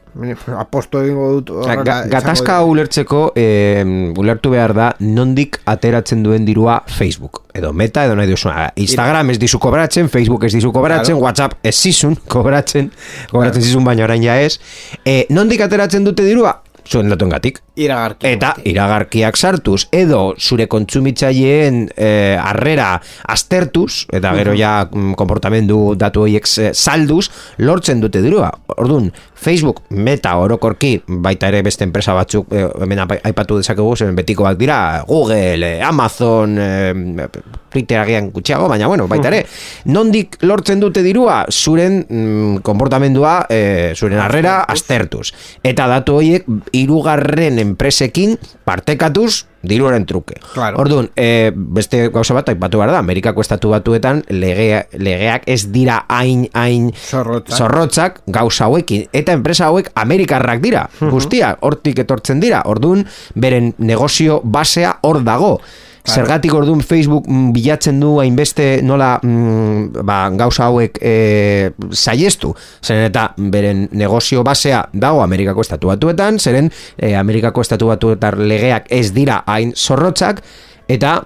aposto 0.58 1.00
egingo 1.02 1.30
dut 1.38 1.50
izango 1.64 1.84
gatazka 2.10 2.60
ulertzeko 2.68 3.22
eh, 3.38 3.82
ulertu 4.20 4.52
behar 4.54 4.74
da 4.76 4.90
nondik 5.00 5.58
ateratzen 5.70 6.22
duen 6.22 6.46
dirua 6.46 6.80
Facebook. 6.86 7.42
Edo 7.54 7.72
meta 7.72 8.04
edo 8.06 8.14
nahi 8.18 8.30
duzu 8.30 8.52
Instagram 8.76 9.30
ez 9.30 9.38
dizu 9.38 9.58
kobratzen, 9.62 10.08
Facebook 10.08 10.44
ez 10.44 10.52
dizu 10.54 10.72
kobratzen 10.72 11.14
Claro. 11.14 11.24
Whatsapp 11.24 11.58
ez 11.62 11.74
zizun 11.74 12.16
kobratzen 12.28 12.90
kobratzen 13.30 13.62
zizun 13.62 13.84
baina 13.84 14.04
orain 14.04 14.22
ja 14.22 14.38
ez. 14.40 14.58
Eh, 15.04 15.26
nondik 15.30 15.60
ateratzen 15.60 16.04
dute 16.04 16.24
dirua? 16.26 16.60
Zuen 16.88 17.08
datuengatik 17.08 17.60
iragarki 17.76 18.28
Eta 18.30 18.52
guzti. 18.54 18.70
iragarkiak 18.70 19.36
sartuz 19.36 19.80
edo 19.92 20.34
zure 20.38 20.66
kontsumitzaileen 20.70 21.88
eh, 21.96 22.38
arrera 22.38 23.00
aztertuz 23.34 24.06
eta 24.12 24.34
gero 24.38 24.54
ja 24.58 24.84
mm, 24.90 25.14
konportamendu 25.18 25.94
datu 25.98 26.26
horiek 26.26 26.46
eh, 26.58 26.72
salduz 26.72 27.28
lortzen 27.58 28.00
dute 28.04 28.22
dirua. 28.22 28.52
Ordun 28.76 29.10
Facebook 29.44 29.82
meta 29.90 30.36
orokorki 30.40 30.94
baita 31.06 31.50
ere 31.52 31.62
beste 31.66 31.84
enpresa 31.84 32.14
batzuk 32.16 32.52
eh, 32.54 32.64
hemen 32.84 33.02
aipatu 33.04 33.58
dezakegu 33.60 33.96
zen 33.96 34.16
betikoak 34.16 34.58
dira 34.60 34.78
Google, 35.08 35.74
Amazon, 35.84 36.56
eh, 36.58 37.28
Twitter 37.74 37.98
agian 37.98 38.30
gutxiago, 38.30 38.68
baina 38.70 38.86
bueno, 38.86 39.08
baita 39.10 39.32
ere 39.32 39.42
nondik 39.90 40.38
lortzen 40.46 40.80
dute 40.80 41.02
dirua 41.02 41.42
zuren 41.50 42.00
mm, 42.06 42.62
konportamendua 42.66 43.34
eh, 43.50 43.92
zuren 43.96 44.22
arrera 44.22 44.60
aztertuz. 44.70 45.32
Eta 45.66 45.88
datu 45.90 46.20
horiek 46.20 46.46
hirugarren 46.74 47.60
enpresekin 47.62 48.34
partekatuz 48.66 49.44
diruaren 49.64 50.04
truke. 50.04 50.36
Claro. 50.52 50.80
Orduan, 50.82 51.08
e, 51.16 51.52
beste 51.54 52.08
gauza 52.12 52.34
bat 52.36 52.50
aipatu 52.52 52.80
behar 52.82 52.92
da, 52.92 52.98
Amerikako 53.00 53.40
estatu 53.44 53.70
batuetan 53.72 54.20
legea, 54.28 54.82
legeak 54.92 55.46
ez 55.48 55.62
dira 55.72 56.02
hain 56.12 56.48
hain 56.52 56.90
Zorrotzak. 56.92 57.56
zorrotzak 57.56 58.20
gauza 58.26 58.68
hauekin. 58.68 59.06
Eta 59.12 59.32
enpresa 59.32 59.70
hauek 59.70 59.90
Amerikarrak 59.94 60.60
dira, 60.64 60.88
guztia, 61.00 61.54
hortik 61.64 62.04
etortzen 62.04 62.42
dira. 62.44 62.62
Orduan, 62.68 63.06
beren 63.34 63.72
negozio 63.78 64.40
basea 64.44 64.98
hor 65.02 65.22
dago. 65.24 65.56
Zergatik 66.04 66.52
orduan 66.52 66.82
Facebook 66.84 67.24
mm, 67.24 67.52
bilatzen 67.56 67.96
du 68.02 68.18
hainbeste 68.20 68.82
nola 68.84 69.14
mm, 69.22 70.02
ba, 70.04 70.18
gauza 70.36 70.66
hauek 70.68 70.98
e, 71.00 71.70
saiestu. 71.96 72.52
Zeren 72.84 73.06
eta 73.08 73.30
beren 73.38 73.86
negozio 73.96 74.44
basea 74.44 74.82
dago 74.92 75.22
Amerikako 75.24 75.64
estatu 75.64 75.88
batuetan, 75.88 76.36
zeren 76.38 76.68
e, 76.98 77.14
Amerikako 77.16 77.64
estatu 77.64 77.88
batuetan 77.88 78.36
legeak 78.44 78.90
ez 78.92 79.14
dira 79.16 79.40
hain 79.48 79.72
zorrotzak, 79.72 80.44
eta 80.92 81.22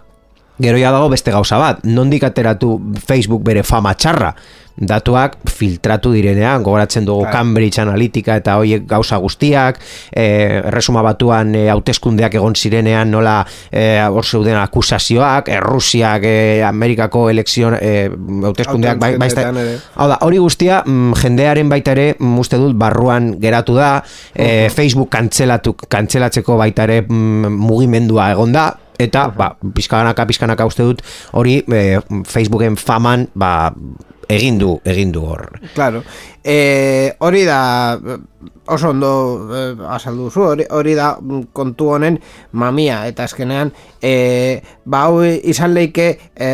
geroia 0.63 0.95
dago 0.95 1.11
beste 1.11 1.35
gauza 1.35 1.59
bat. 1.59 1.83
Nondik 1.83 2.29
ateratu 2.31 2.77
Facebook 3.03 3.43
bere 3.47 3.67
fama 3.67 3.97
txarra? 3.99 4.31
Datuak 4.79 5.37
filtratu 5.51 6.13
direnean, 6.15 6.63
gogoratzen 6.63 7.07
dugu 7.07 7.25
Claro. 7.25 7.35
Cambridge 7.35 7.81
Analytica 7.83 8.37
eta 8.39 8.57
hoiek 8.61 8.87
gauza 8.89 9.19
guztiak, 9.19 9.81
eh, 10.13 10.63
erresuma 10.71 11.03
batuan 11.03 11.55
eh, 11.55 11.67
hauteskundeak 11.73 12.35
egon 12.39 12.55
zirenean 12.55 13.11
nola 13.11 13.41
eh, 13.73 14.01
hor 14.07 14.25
zeuden 14.25 14.57
akusazioak, 14.61 15.49
Errusiak 15.49 16.23
eh, 16.25 16.63
Amerikako 16.67 17.29
elekzio 17.31 17.73
eh, 17.81 18.09
hauteskundeak 18.45 18.99
bai, 18.99 19.17
bai, 19.19 19.31
ere. 19.31 19.79
Hau 19.97 20.09
da, 20.09 20.19
hori 20.27 20.39
guztia 20.39 20.83
mm, 20.87 21.15
jendearen 21.23 21.69
baita 21.69 21.95
ere 21.97 22.13
mm, 22.19 22.39
uste 22.39 22.59
dut 22.61 22.77
barruan 22.79 23.35
geratu 23.43 23.75
da, 23.79 23.97
eh, 24.35 24.69
Facebook 24.71 25.11
kantzelatu, 25.11 25.75
kantzelatzeko 25.89 26.59
baita 26.61 26.87
ere 26.89 27.03
mm, 27.03 27.57
mugimendua 27.59 28.31
egon 28.37 28.55
da, 28.55 28.71
eta 28.99 29.29
ba, 29.35 29.53
pizkanaka 29.75 30.27
pizkanaka 30.27 30.67
uste 30.69 30.87
dut 30.87 31.03
hori 31.39 31.61
eh, 31.73 31.99
Facebooken 32.27 32.77
faman 32.79 33.29
ba, 33.39 33.71
egin 34.29 34.59
du 34.61 34.79
egin 34.85 35.13
du 35.13 35.23
hor. 35.25 35.47
Claro. 35.75 36.03
E, 36.45 37.15
hori 37.19 37.43
da 37.45 37.99
eh, 37.99 38.17
oso 38.73 38.91
ondo 38.93 39.11
eh, 39.57 39.75
azaldu 39.91 40.31
zu, 40.31 40.45
hori, 40.47 40.65
hori 40.71 40.95
da 40.97 41.11
mm, 41.21 41.49
kontu 41.53 41.91
honen 41.97 42.19
mamia 42.53 43.01
eta 43.09 43.27
azkenean 43.27 43.73
e, 44.01 44.61
ba 44.85 45.03
hau 45.09 45.25
izan 45.25 45.75
leike 45.75 46.07
e, 46.37 46.49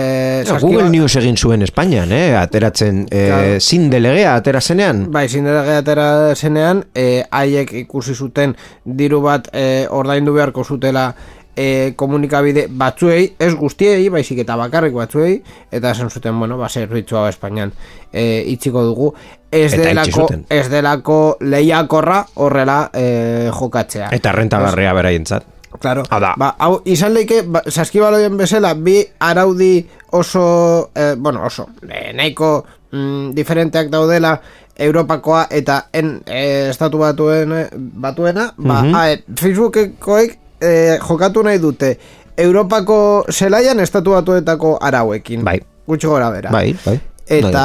Ja, 0.47 0.59
Google 0.62 0.88
News 0.90 1.14
egin 1.21 1.37
zuen 1.37 1.62
Espainian, 1.66 2.11
eh? 2.12 2.33
ateratzen 2.38 3.04
eh, 3.11 3.26
Claro. 3.28 3.61
zin 3.61 3.88
delegea 3.90 4.35
atera 4.38 4.61
zenean. 4.61 5.07
Bai, 5.12 5.28
zinderage 5.28 5.78
atera 5.83 6.09
zenean, 6.35 6.85
e, 6.95 7.25
haiek 7.31 7.73
ikusi 7.85 8.14
zuten 8.14 8.57
diru 8.85 9.21
bat 9.25 9.50
e, 9.52 9.87
ordaindu 9.90 10.35
beharko 10.35 10.64
zutela 10.64 11.11
e, 11.56 11.92
komunikabide 11.96 12.66
batzuei, 12.70 13.34
ez 13.38 13.54
guztiei, 13.54 14.08
baizik 14.11 14.42
eta 14.44 14.56
bakarrik 14.56 14.94
batzuei, 14.94 15.42
eta 15.73 15.90
esan 15.94 16.11
zuten, 16.11 16.38
bueno, 16.38 16.58
ba, 16.58 16.68
zerbitzu 16.68 17.16
hau 17.16 17.26
Espainian 17.28 17.73
e, 18.12 18.42
itxiko 18.54 18.82
dugu. 18.84 19.14
Ez 19.54 19.73
Eta 19.73 19.88
delako, 19.88 20.28
ez 20.50 20.68
delako 20.70 21.18
lehiakorra 21.40 22.25
horrela 22.42 22.90
e, 22.92 23.50
jokatzea. 23.54 24.08
Eta 24.12 24.32
rentagarria 24.32 24.92
beraientzat. 24.94 25.46
Claro. 25.80 26.04
Hau 26.11 26.20
da. 26.23 26.34
Ba, 26.38 26.52
hau, 26.58 26.78
izan 26.87 27.14
leike, 27.14 27.42
ba, 27.46 27.62
saskibaloien 27.70 28.37
bezala, 28.38 28.75
bi 28.75 29.00
araudi 29.18 29.87
oso, 30.14 30.90
eh, 30.94 31.14
bueno, 31.18 31.42
oso, 31.46 31.68
eh, 31.88 32.12
nahiko 32.14 32.64
mm, 32.92 33.32
diferenteak 33.34 33.90
daudela 33.90 34.37
Europakoa 34.78 35.49
eta 35.50 35.88
en 35.92 36.20
eh, 36.26 36.68
estatu 36.70 36.99
batuen, 36.99 37.52
batuena, 37.75 38.52
ba, 38.56 38.82
Mhm. 38.82 38.94
a, 38.94 39.02
Facebookekoek 39.34 40.38
eh, 40.61 40.99
jokatu 41.00 41.42
nahi 41.42 41.58
dute 41.58 41.96
Europako 42.37 43.25
zelaian 43.30 43.80
estatu 43.80 44.11
batuetako 44.11 44.78
arauekin. 44.82 45.44
Bai. 45.44 45.61
Gutxi 45.87 46.08
gora 46.08 46.30
bera. 46.30 46.50
Bai, 46.50 46.75
bai. 46.84 46.99
Eta 47.25 47.61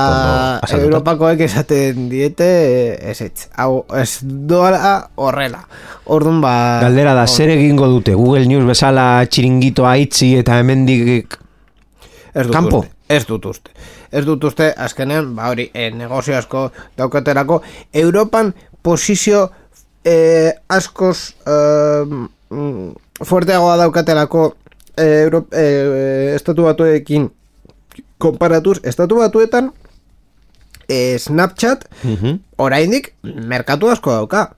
azalduta. 0.63 0.85
Europakoek 0.85 1.41
esaten 1.43 2.05
diete 2.11 2.45
eh, 2.45 3.11
ez 3.11 3.21
ez. 3.21 3.47
Hau 3.57 3.85
ez 3.97 4.21
doala 4.23 5.09
horrela. 5.15 5.65
Orduan 6.05 6.39
ba 6.41 6.53
Galdera 6.83 7.15
da, 7.17 7.25
zer 7.27 7.51
egingo 7.57 7.89
dute? 7.91 8.13
Google 8.15 8.45
News 8.47 8.65
bezala 8.67 9.25
txiringitoa 9.25 9.97
itzi 10.05 10.35
eta 10.39 10.61
hemendik 10.61 11.39
Ez 12.33 12.45
dut 12.45 12.53
Kanpo. 12.53 12.79
uste. 12.79 12.95
Ez 13.09 13.25
dut 13.25 13.45
uste. 13.45 13.71
Ez 14.11 14.25
dut 14.25 14.43
uste, 14.43 14.69
azkenean, 14.77 15.33
ba 15.35 15.49
hori, 15.49 15.69
e, 15.73 15.89
negozio 15.91 16.37
asko 16.37 16.69
daukaterako, 16.97 17.61
Europan 17.93 18.53
posizio 18.81 19.49
e, 20.05 20.53
askoz 20.69 21.33
e, 21.45 21.57
mm, 22.49 22.91
fuerteagoa 23.25 23.77
daukatelako 23.77 24.55
e, 24.97 25.05
Euro, 25.23 25.45
e, 25.51 26.33
estatu 26.35 26.63
batuekin 26.63 27.29
konparatuz, 28.17 28.79
estatu 28.83 29.19
batuetan 29.21 29.71
e, 30.87 31.17
Snapchat 31.19 31.85
Mhm. 32.03 32.39
oraindik 32.57 33.13
merkatu 33.23 33.89
asko 33.89 34.11
dauka. 34.11 34.55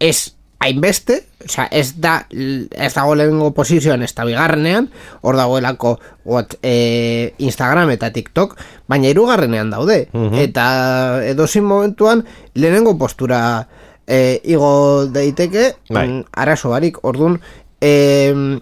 Ez 0.00 0.34
hainbeste, 0.60 1.24
osea, 1.44 1.68
ez 1.72 1.94
da 2.00 2.26
ez 2.30 2.92
dago 2.94 3.14
lehenengo 3.16 3.52
posizioan 3.56 4.02
ez 4.02 4.12
da 4.14 4.24
bigarrenean, 4.28 4.90
hor 5.22 5.36
dagoelako 5.36 5.98
what, 6.24 6.56
e, 6.62 7.32
Instagram 7.38 7.90
eta 7.90 8.10
TikTok, 8.12 8.58
baina 8.88 9.08
hirugarrenean 9.08 9.70
daude. 9.70 10.08
Eta 10.36 11.24
edozin 11.24 11.64
momentuan 11.64 12.26
lehenengo 12.54 12.98
postura 12.98 13.68
e, 14.10 14.40
igo 14.44 15.06
daiteke 15.06 15.70
Bai. 15.88 16.08
mm, 16.08 16.24
arazo 16.34 16.72
barik, 16.74 16.98
orduan 17.06 17.38
e, 17.80 18.58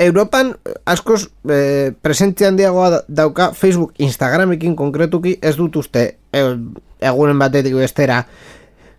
Europan 0.00 0.54
askoz 0.88 1.28
e, 1.52 1.92
presentzia 2.02 2.48
handiagoa 2.48 2.90
da- 2.90 3.04
dauka 3.08 3.52
Facebook, 3.52 3.92
Instagramekin 4.00 4.76
konkretuki 4.76 5.36
ez 5.42 5.56
dut 5.60 5.76
uste 5.76 6.06
e, 6.32 6.44
egunen 7.04 7.38
batetik 7.38 7.76
bestera 7.76 8.22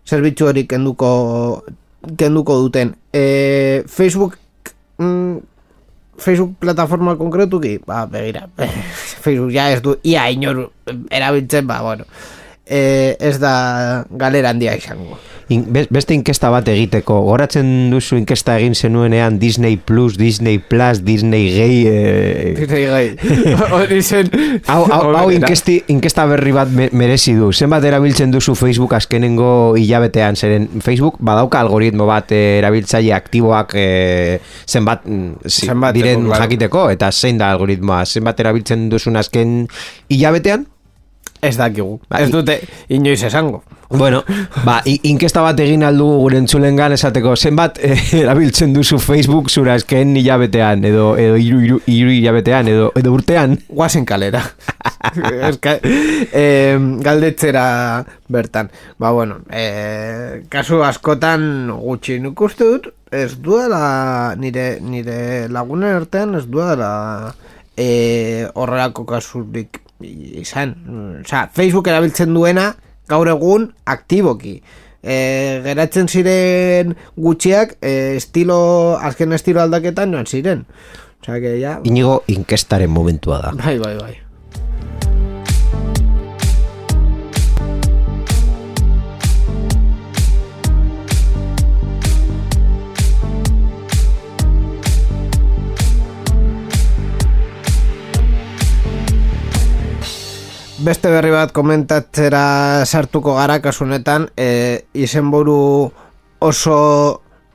zerbitzu 0.08 0.52
hori 0.52 0.68
kenduko 0.70 1.10
kenduko 2.18 2.60
duten 2.62 2.94
e, 3.12 3.84
Facebook 3.90 4.38
mm, 5.02 5.38
Facebook 6.18 6.56
plataforma 6.62 7.18
konkretuki 7.18 7.80
ba, 7.86 8.06
begira 8.06 8.48
Facebook 9.24 9.52
ja 9.54 9.72
ez 9.74 9.82
du 9.82 9.98
ia 10.04 10.30
inor 10.30 10.68
erabiltzen 11.10 11.68
ba, 11.68 11.82
bueno 11.82 12.06
e, 12.70 13.16
ez 13.20 13.38
da 13.40 14.06
galera 14.10 14.50
handia 14.54 14.76
izango. 14.78 15.18
In, 15.50 15.62
be- 15.72 15.86
beste 15.90 16.12
inkesta 16.12 16.50
bat 16.52 16.68
egiteko, 16.68 17.22
goratzen 17.24 17.68
duzu 17.94 18.18
inkesta 18.20 18.58
egin 18.60 18.74
zenuenean 18.76 19.38
Disney 19.40 19.78
Plus, 19.80 20.18
Disney 20.20 20.58
Plus, 20.60 21.00
Disney 21.08 21.46
Gay... 21.56 21.78
Eh, 21.88 22.50
Disney 22.58 22.84
gai 22.92 23.06
hori 23.78 24.02
zen. 24.04 24.28
Hau, 24.68 24.82
hau, 24.92 25.14
hau 25.16 25.30
inkesti, 25.32 25.78
inkesta 25.88 26.26
berri 26.28 26.52
bat 26.52 26.68
me- 26.76 26.90
merezi 26.92 27.38
du. 27.40 27.54
Zenbat 27.56 27.88
erabiltzen 27.88 28.34
duzu 28.36 28.58
Facebook 28.60 28.98
azkenengo 29.00 29.78
hilabetean, 29.80 30.36
zeren 30.36 30.68
Facebook 30.84 31.16
badauka 31.24 31.64
algoritmo 31.64 32.10
bat 32.12 32.36
eh, 32.36 32.58
erabiltzaile 32.60 33.16
aktiboak 33.16 33.72
eh, 33.80 34.42
zenbat, 34.68 35.08
mm, 35.08 35.48
Zenbateko, 35.48 36.02
diren 36.04 36.28
jakiteko, 36.36 36.90
eta 36.92 37.14
zein 37.16 37.40
da 37.40 37.54
algoritmoa, 37.56 38.04
zenbat 38.06 38.44
erabiltzen 38.44 38.90
duzun 38.92 39.16
azken 39.16 39.62
hilabetean? 40.12 40.68
Ez 41.42 41.56
dakigu 41.58 42.00
Bai. 42.10 42.24
ez 42.24 42.32
dute 42.32 42.62
inoiz 42.90 43.24
esango 43.24 43.64
Bueno, 43.90 44.20
ba, 44.66 44.82
inkesta 44.84 45.40
bat 45.40 45.60
egin 45.64 45.86
aldugu 45.88 46.18
gure 46.26 46.42
entzulengan 46.42 46.92
esateko, 46.92 47.38
zenbat 47.40 47.78
eh, 47.88 47.96
erabiltzen 48.20 48.74
duzu 48.76 49.00
Facebook 49.00 49.48
zura 49.48 49.78
azken 49.80 50.12
hilabetean, 50.20 50.84
edo, 50.90 51.14
edo 51.16 51.38
iru, 51.40 51.62
iru, 51.64 51.80
iru 51.88 52.12
hilabetean, 52.18 52.68
edo, 52.68 52.90
edo 53.00 53.14
urtean. 53.16 53.56
guazen 53.70 54.04
kalera 54.06 54.44
Eska, 55.50 55.78
eh, 55.84 56.78
galdetzera 57.04 58.04
bertan 58.28 58.72
ba 59.00 59.12
bueno 59.12 59.40
eh, 59.52 60.44
kasu 60.50 60.84
askotan 60.84 61.72
gutxi 61.72 62.20
nik 62.20 62.42
uste 62.42 62.68
dut 62.68 62.92
ez 63.12 63.38
duela 63.40 64.36
nire, 64.36 64.80
nire 64.82 65.48
lagunen 65.48 65.96
artean 65.96 66.36
ez 66.36 66.46
duela 66.52 67.34
eh, 67.78 68.48
horrelako 68.54 69.06
kasurik 69.08 69.82
izan 70.02 70.76
Osea, 71.24 71.48
Facebook 71.54 71.88
erabiltzen 71.88 72.34
duena 72.36 72.74
gaur 73.10 73.30
egun 73.32 73.72
aktiboki 73.86 74.60
e, 75.02 75.18
geratzen 75.66 76.08
ziren 76.08 76.96
gutxiak 77.16 77.78
e, 77.82 78.16
estilo, 78.18 78.60
azken 79.02 79.34
estilo 79.38 79.64
aldaketan 79.64 80.14
joan 80.14 80.28
ziren 80.28 80.66
Osea, 81.22 81.42
que 81.42 81.60
ya... 81.60 81.80
Inigo 81.84 82.22
inkestaren 82.28 82.92
momentua 82.94 83.42
da. 83.42 83.52
Bai, 83.58 83.78
bai, 83.82 83.96
bai. 83.98 84.16
Beste 100.78 101.10
berri 101.10 101.32
bat 101.34 101.50
komentatzera 101.58 102.86
sartuko 102.86 103.34
gara 103.34 103.56
kasunetan, 103.64 104.28
e, 104.38 104.86
izenburu 104.94 105.90
oso 106.46 106.78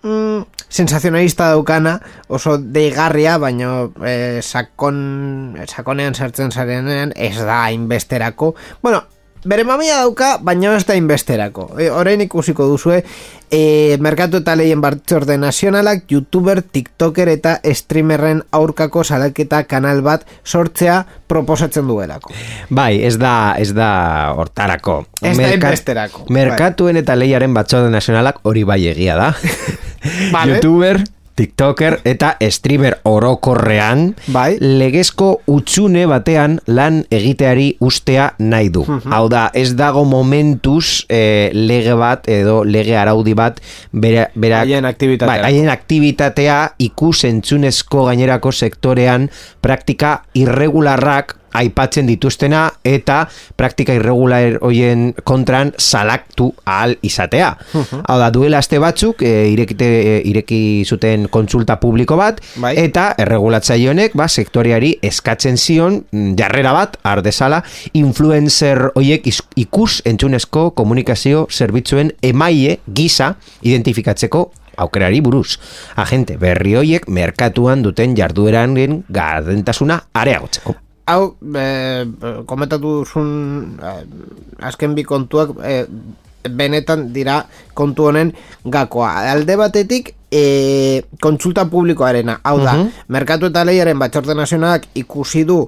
mm, 0.02 0.40
sensazionalista 0.66 1.52
daukana, 1.54 2.00
oso 2.26 2.56
deigarria, 2.58 3.36
baino 3.38 3.92
e, 4.02 4.42
sakon, 4.42 5.54
sakonean 5.68 6.18
sartzen 6.18 6.50
zarenean 6.50 7.14
ez 7.14 7.36
da 7.38 7.60
hainbesterako. 7.68 8.56
Bueno, 8.82 9.04
bere 9.44 9.64
mamia 9.66 9.98
dauka, 10.02 10.36
baina 10.42 10.76
ez 10.76 10.84
da 10.86 10.94
inbesterako. 10.98 11.72
E, 11.80 11.88
orain 11.90 12.20
ikusiko 12.24 12.66
duzue, 12.70 13.02
e, 13.50 13.96
Merkatu 14.00 14.40
eta 14.42 14.54
Leien 14.56 14.80
Bartzorde 14.80 15.36
Nazionalak, 15.38 16.04
YouTuber, 16.10 16.62
TikToker 16.62 17.32
eta 17.32 17.56
streamerren 17.74 18.42
aurkako 18.54 19.04
salaketa 19.04 19.64
kanal 19.70 20.02
bat 20.06 20.26
sortzea 20.44 21.02
proposatzen 21.28 21.88
duelako. 21.88 22.34
Bai, 22.70 23.02
ez 23.04 23.16
da, 23.18 23.54
ez 23.58 23.72
da 23.74 24.32
hortarako. 24.36 25.02
Ez 25.22 25.36
da 25.38 25.54
inbesterako. 25.56 26.26
Merkatuen 26.32 27.00
eta 27.02 27.16
lehiaren 27.18 27.54
batzorde 27.54 27.90
nazionalak 27.92 28.40
hori 28.46 28.64
bai 28.68 28.84
egia 28.94 29.18
da. 29.18 29.32
Vale. 30.34 30.56
YouTuber, 30.56 31.02
TikToker 31.36 31.98
eta 32.04 32.34
streamer 32.50 32.98
orokorrean 33.08 34.14
Bai. 34.32 34.56
legezko 34.60 35.42
utxune 35.50 36.04
batean 36.10 36.58
lan 36.66 37.02
egiteari 37.10 37.76
ustea 37.80 38.32
nahi 38.38 38.70
du. 38.72 38.84
Mhm. 38.86 39.12
Hau 39.12 39.28
da, 39.32 39.48
ez 39.54 39.74
dago 39.76 40.04
momentuz 40.04 41.04
eh, 41.08 41.50
lege 41.54 41.94
bat 41.98 42.28
edo 42.28 42.62
lege 42.64 42.96
araudi 42.96 43.34
bat 43.34 43.60
bera, 43.92 44.28
berak, 44.34 44.66
Haien 44.66 44.84
aktibitatea. 44.84 45.32
Bai, 45.32 45.52
haien 45.52 45.68
aktibitatea 45.68 46.58
ikus 46.78 47.24
entzunezko 47.24 48.06
gainerako 48.06 48.52
sektorean 48.52 49.30
praktika 49.60 50.22
irregularrak 50.34 51.38
aipatzen 51.58 52.08
dituztena 52.08 52.64
eta 52.84 53.22
praktika 53.56 53.94
irregular 53.96 54.58
hoien 54.62 55.10
kontran 55.24 55.72
salaktu 55.78 56.50
ahal 56.64 56.96
izatea. 57.02 57.52
Hau 57.72 58.18
da, 58.20 58.30
duela 58.34 58.60
aste 58.62 58.80
batzuk 58.82 59.22
e, 59.26 59.32
irekite, 59.52 59.88
e, 59.88 60.14
ireki 60.30 60.60
zuten 60.86 61.28
kontsulta 61.32 61.78
publiko 61.82 62.16
bat 62.20 62.40
Bai. 62.62 62.74
eta 62.80 63.12
erregulatzaile 63.22 63.90
honek 63.92 64.16
ba, 64.18 64.28
sektoriari 64.28 64.94
eskatzen 65.02 65.58
zion 65.58 66.00
mm, 66.10 66.34
jarrera 66.38 66.72
bat 66.76 66.98
ardezala 67.08 67.62
influencer 67.98 68.88
hoiek 68.94 69.28
ikus 69.56 70.00
entzunezko 70.08 70.70
komunikazio 70.78 71.46
zerbitzuen 71.50 72.12
emaile 72.22 72.78
gisa 72.86 73.34
identifikatzeko 73.62 74.50
aukerari 74.76 75.20
buruz. 75.20 75.58
Agente 75.96 76.38
berri 76.40 76.76
hoiek 76.80 77.08
merkatuan 77.08 77.84
duten 77.84 78.16
jardueraren 78.18 79.02
gardentasuna 79.12 80.00
areagotzeko. 80.14 80.76
Hau, 81.06 81.34
e, 81.42 81.64
komentatu 82.46 83.00
duzun 83.00 83.30
eh, 83.82 84.02
azken 84.62 84.94
bi 84.94 85.02
kontuak 85.02 85.56
e, 85.58 85.82
benetan 86.46 87.08
dira 87.14 87.40
kontu 87.74 88.06
honen 88.10 88.32
gakoa. 88.64 89.10
Alde 89.32 89.56
batetik, 89.58 90.12
e, 90.30 91.02
kontsulta 91.20 91.66
publikoarena. 91.70 92.38
Hau 92.46 92.58
da, 92.62 92.76
Merkatu 93.08 93.50
eta 93.50 93.64
Lehiaren 93.66 93.98
Batzorde 93.98 94.34
Nazionalak 94.38 94.88
ikusi 94.94 95.44
du 95.48 95.58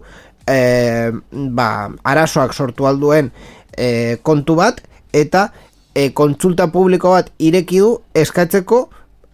e, 0.47 1.11
ba, 1.31 1.69
arazoak 2.03 2.55
sortu 2.55 2.87
alduen 2.87 3.31
e, 3.77 4.17
kontu 4.23 4.59
bat, 4.59 4.81
eta 5.13 5.49
e, 5.95 6.11
kontsulta 6.15 6.71
publiko 6.75 7.15
bat 7.15 7.31
ireki 7.39 7.83
du 7.83 7.95
eskatzeko 8.15 8.85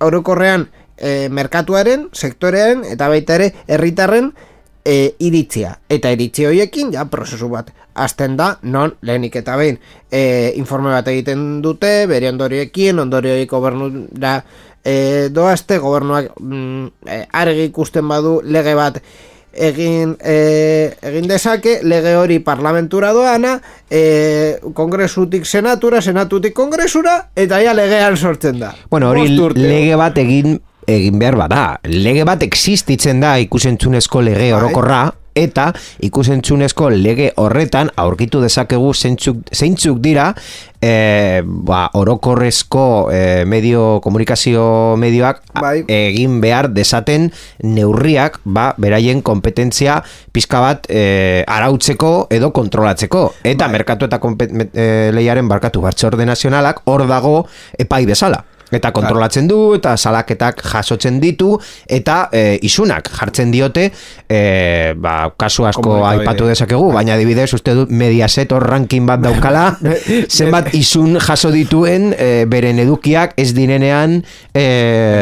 orokorrean 0.04 0.68
e, 0.96 1.28
merkatuaren, 1.32 2.08
sektorearen 2.12 2.84
eta 2.88 3.08
baita 3.12 3.36
ere 3.40 3.52
herritarren 3.68 4.32
e, 4.84 5.14
iritzia. 5.18 5.76
Eta 5.88 6.10
iritzi 6.14 6.46
horiekin, 6.48 6.92
ja, 6.94 7.06
prozesu 7.10 7.50
bat 7.52 7.70
hasten 7.94 8.36
da, 8.38 8.54
non, 8.62 8.94
lehenik 9.02 9.36
eta 9.40 9.56
behin, 9.60 9.80
e, 10.10 10.52
informe 10.56 10.92
bat 10.94 11.08
egiten 11.12 11.60
dute, 11.64 12.06
bere 12.10 12.30
ondorioekin, 12.30 13.02
ondorioik 13.02 13.50
gobernura 13.50 14.38
e, 14.84 15.28
doazte, 15.34 15.78
gobernuak 15.78 16.32
mm, 16.38 16.86
e, 17.06 17.18
argi 17.42 17.68
ikusten 17.70 18.08
badu 18.08 18.38
lege 18.44 18.74
bat 18.78 19.02
egin, 19.50 20.14
e, 20.22 20.94
egin 21.10 21.28
dezake, 21.28 21.80
lege 21.82 22.14
hori 22.16 22.38
parlamentura 22.44 23.12
doana, 23.12 23.56
e, 23.90 24.60
kongresutik 24.74 25.44
senatura, 25.44 26.00
senatutik 26.00 26.54
kongresura, 26.54 27.30
eta 27.36 27.60
ja 27.62 27.74
legean 27.74 28.16
sortzen 28.16 28.60
da. 28.62 28.74
Bueno, 28.90 29.10
hori 29.10 29.28
lege 29.58 29.96
bat 29.98 30.18
egin 30.22 30.60
egin 30.86 31.18
behar 31.18 31.36
bada. 31.36 31.80
Lege 31.84 32.24
bat 32.24 32.42
existitzen 32.46 33.20
da 33.20 33.36
ikusentzunezko 33.38 34.22
lege 34.22 34.50
Bai. 34.50 34.58
orokorra 34.60 35.02
eta 35.34 35.68
ikusentzunezko 36.02 36.88
lege 36.90 37.30
horretan 37.38 37.90
aurkitu 37.96 38.40
dezakegu 38.42 38.90
zeintzuk, 38.94 39.44
zeintzuk 39.54 40.00
dira 40.02 40.32
e, 40.82 41.42
ba, 41.44 41.84
orokorrezko 41.94 42.84
e, 43.14 43.44
medio 43.46 44.00
komunikazio 44.02 44.96
medioak 44.98 45.42
Bai. 45.60 45.84
egin 45.86 46.40
behar 46.42 46.70
desaten 46.74 47.30
neurriak 47.62 48.40
ba, 48.44 48.72
beraien 48.76 49.22
kompetentzia 49.22 50.00
pizka 50.32 50.60
bat 50.60 50.90
e, 50.90 51.44
arautzeko 51.46 52.26
edo 52.30 52.50
kontrolatzeko. 52.50 53.26
Eta 53.44 53.68
merkatu 53.68 54.10
eta 54.10 54.18
kompet- 54.18 54.74
e, 54.74 55.10
lehiaren 55.14 55.48
barkatu 55.48 55.80
batzorde 55.84 56.26
nazionalak 56.26 56.82
hor 56.86 57.06
dago 57.06 57.44
epai 57.78 58.04
bezala. 58.06 58.44
Eta 58.70 58.92
kontrolatzen 58.94 59.48
du, 59.50 59.58
eta 59.76 59.96
salaketak 59.98 60.62
jasotzen 60.70 61.18
ditu, 61.22 61.56
eta 61.90 62.28
e, 62.32 62.58
isunak 62.66 63.10
jartzen 63.16 63.50
diote, 63.50 63.88
e, 64.30 64.40
ba, 64.96 65.32
kasu 65.38 65.66
asko 65.68 66.00
aipatu 66.06 66.46
dezakegu, 66.50 66.90
baina 66.94 67.16
adibidez 67.16 67.50
uste 67.56 67.74
dut 67.76 67.90
Mediaset 67.90 68.52
hor 68.54 68.66
ranking 68.70 69.08
bat 69.08 69.22
daukala, 69.24 69.64
zenbat 70.38 70.70
isun 70.78 71.18
jaso 71.20 71.50
dituen 71.54 72.12
e, 72.14 72.46
beren 72.50 72.78
edukiak 72.82 73.34
ez 73.40 73.50
direnean 73.56 74.20
e, 74.54 74.66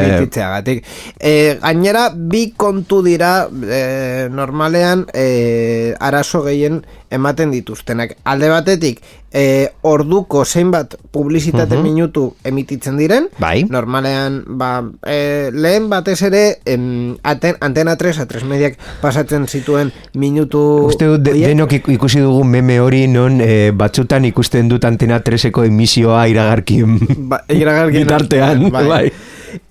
Bititzeagatik. 0.08 0.84
E, 1.16 1.34
gainera, 1.62 2.08
bi 2.12 2.50
kontu 2.56 3.00
dira 3.06 3.32
e, 3.48 4.28
normalean 4.32 5.06
e, 5.14 5.94
arazo 5.98 6.44
gehien 6.44 6.82
ematen 7.10 7.50
dituztenak. 7.50 8.16
Alde 8.24 8.48
batetik, 8.52 9.00
e, 9.32 9.68
orduko 9.82 10.44
zeinbat 10.44 10.96
publizitate 11.12 11.76
minutu 11.82 12.34
emititzen 12.44 12.96
diren, 13.00 13.28
Bai. 13.38 13.64
normalean, 13.68 14.42
ba, 14.58 14.82
e, 15.06 15.50
lehen 15.52 15.88
batez 15.90 16.20
ere, 16.22 16.58
em, 16.64 17.16
aten, 17.22 17.56
antena 17.60 17.96
3, 17.96 18.18
a 18.20 18.26
3 18.26 18.44
mediak 18.44 18.76
pasatzen 19.00 19.46
zituen 19.48 19.92
minutu... 20.14 20.60
Uste 20.88 21.06
dut, 21.06 21.22
de, 21.24 21.32
denok 21.46 21.72
ik- 21.72 21.88
ikusi 21.88 22.20
dugu 22.20 22.44
meme 22.44 22.78
hori 22.80 23.06
non 23.08 23.40
e, 23.40 23.70
batzutan 23.72 24.24
ikusten 24.28 24.68
dut 24.68 24.84
antena 24.84 25.20
3eko 25.24 25.64
emisioa 25.66 26.26
iragarkin 26.28 26.98
ba, 27.28 27.42
iragarkien 27.48 28.04
bitartean. 28.06 28.64
artean, 28.68 28.88
Bai. 28.88 29.12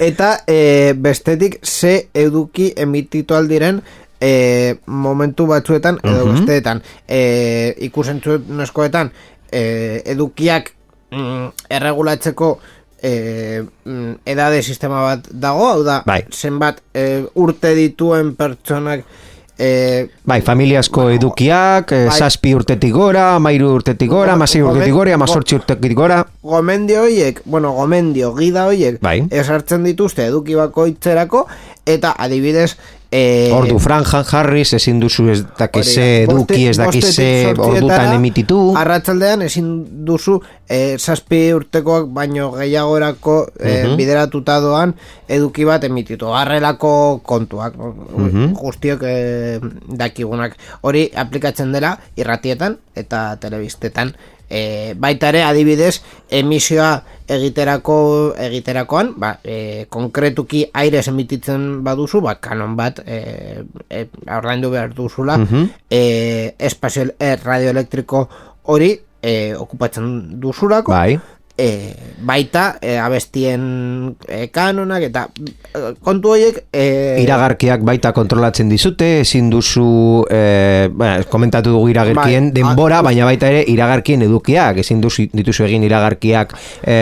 Eta 0.01 0.39
e, 0.49 0.93
bestetik 0.97 1.59
ze 1.63 2.07
eduki 2.13 2.71
emititu 2.75 3.35
aldiren 3.37 3.83
e, 4.21 4.75
momentu 4.87 5.45
batzuetan 5.47 5.99
edo 6.03 6.25
Mhm. 6.25 6.33
besteetan 6.35 6.81
e, 7.07 7.75
ikusentzunezkoetan 7.77 9.11
e, 9.51 10.01
edukiak 10.05 10.71
mm, 11.11 11.47
erregulatzeko 11.69 12.59
e, 13.01 13.63
edade 14.25 14.61
sistema 14.63 15.01
bat 15.05 15.27
dago, 15.31 15.67
hau 15.69 15.83
da 15.83 16.01
Bai. 16.05 16.23
zenbat 16.33 16.81
e, 16.93 17.23
urte 17.35 17.75
dituen 17.75 18.35
pertsonak 18.35 19.03
e, 19.59 20.07
Bai, 20.25 20.41
familiasko 20.41 21.09
edukiak, 21.15 21.91
e, 21.91 22.03
Bai. 22.07 22.17
zazpi 22.19 22.53
urtetik 22.57 22.91
gora, 22.93 23.35
amairu 23.35 23.71
urtetik 23.79 24.09
gora, 24.09 24.31
Go- 24.33 24.35
amasei 24.41 24.61
urtetik 24.61 24.93
gora, 24.93 25.13
amazortzi 25.13 25.55
urtetik 25.55 25.93
gora. 25.97 26.23
gomendio 26.43 27.01
hoiek, 27.07 27.41
bueno, 27.45 27.71
gomendio, 27.73 28.33
gida 28.35 28.65
hoiek 28.65 28.99
Bai. 29.01 29.23
esartzen 29.31 29.83
dituzte 29.83 30.25
eduki 30.25 30.55
bakoitzerako 30.55 31.47
eta 31.85 32.13
adibidez 32.17 32.77
e, 33.11 33.49
Ordu 33.55 33.77
franjan 33.79 34.23
jarriz, 34.27 34.73
ezin 34.73 34.99
duzu 34.99 35.29
ez 35.31 35.39
dakize 35.57 36.23
eduki, 36.23 36.67
ez 36.67 36.77
dakize 36.77 37.27
ordutan 37.55 38.13
emititu. 38.15 38.59
Arratsaldean 38.77 39.41
ezin 39.45 39.69
duzu 40.05 40.39
e, 40.67 40.97
zazpi 40.99 41.53
urtekoak 41.55 42.09
baino 42.13 42.51
gehiagorako 42.57 43.37
e, 43.59 43.83
Mhm. 43.85 43.95
bideratuta 43.97 44.59
doan 44.59 44.95
eduki 45.27 45.65
bat 45.65 45.83
emititu. 45.83 46.27
Garrelako 46.27 47.21
kontuak, 47.23 47.75
Mhm. 47.77 48.53
guztiok 48.53 49.03
e, 49.03 49.59
dakigunak. 49.87 50.57
Hori 50.81 51.09
aplikatzen 51.15 51.71
dela 51.71 51.97
irratietan 52.15 52.77
eta 52.95 53.37
telebistetan. 53.39 54.15
E, 54.49 54.93
baita 54.95 55.29
ere 55.29 55.43
adibidez 55.43 56.01
emisioa 56.31 57.01
egiterako 57.27 58.33
egiterakoan 58.39 59.13
ba, 59.19 59.33
e, 59.43 59.85
konkretuki 59.89 60.65
aires 60.73 61.07
emititzen 61.11 61.83
baduzu 61.83 62.21
ba, 62.23 62.35
kanon 62.39 62.75
bat 62.79 63.01
e, 63.05 63.63
e, 63.89 64.05
ordaindu 64.31 64.69
behar 64.71 64.93
duzula 64.95 65.37
Mhm. 65.37 65.65
e, 65.91 66.55
espazio 66.59 67.09
e, 67.19 67.35
radioelektriko 67.35 68.29
hori 68.63 68.93
e, 69.21 69.53
okupatzen 69.55 70.39
duzulako 70.39 70.91
Bai. 70.91 71.19
E, 71.57 71.95
baita 72.21 72.77
e, 72.81 72.97
abestien 73.01 74.15
e, 74.27 74.47
kanonak 74.53 75.07
eta 75.09 75.25
e, 75.33 75.93
kontu 76.05 76.35
horiek 76.35 76.59
e, 76.71 76.85
Iragarkiak 77.23 77.81
baita 77.85 78.13
kontrolatzen 78.13 78.69
dizute, 78.69 79.21
ezin 79.23 79.49
duzu, 79.49 80.23
e, 80.29 80.89
bueno, 80.93 81.25
komentatu 81.29 81.73
dugu 81.73 81.89
iragarkien 81.91 82.51
Bai, 82.51 82.61
denbora, 82.61 83.01
baina 83.05 83.25
baita 83.25 83.49
ere 83.49 83.63
iragarkien 83.73 84.23
edukiak, 84.27 84.81
ezin 84.83 85.01
duzu, 85.01 85.27
dituzu 85.33 85.65
egin 85.67 85.85
iragarkiak 85.87 86.53
e, 86.85 86.97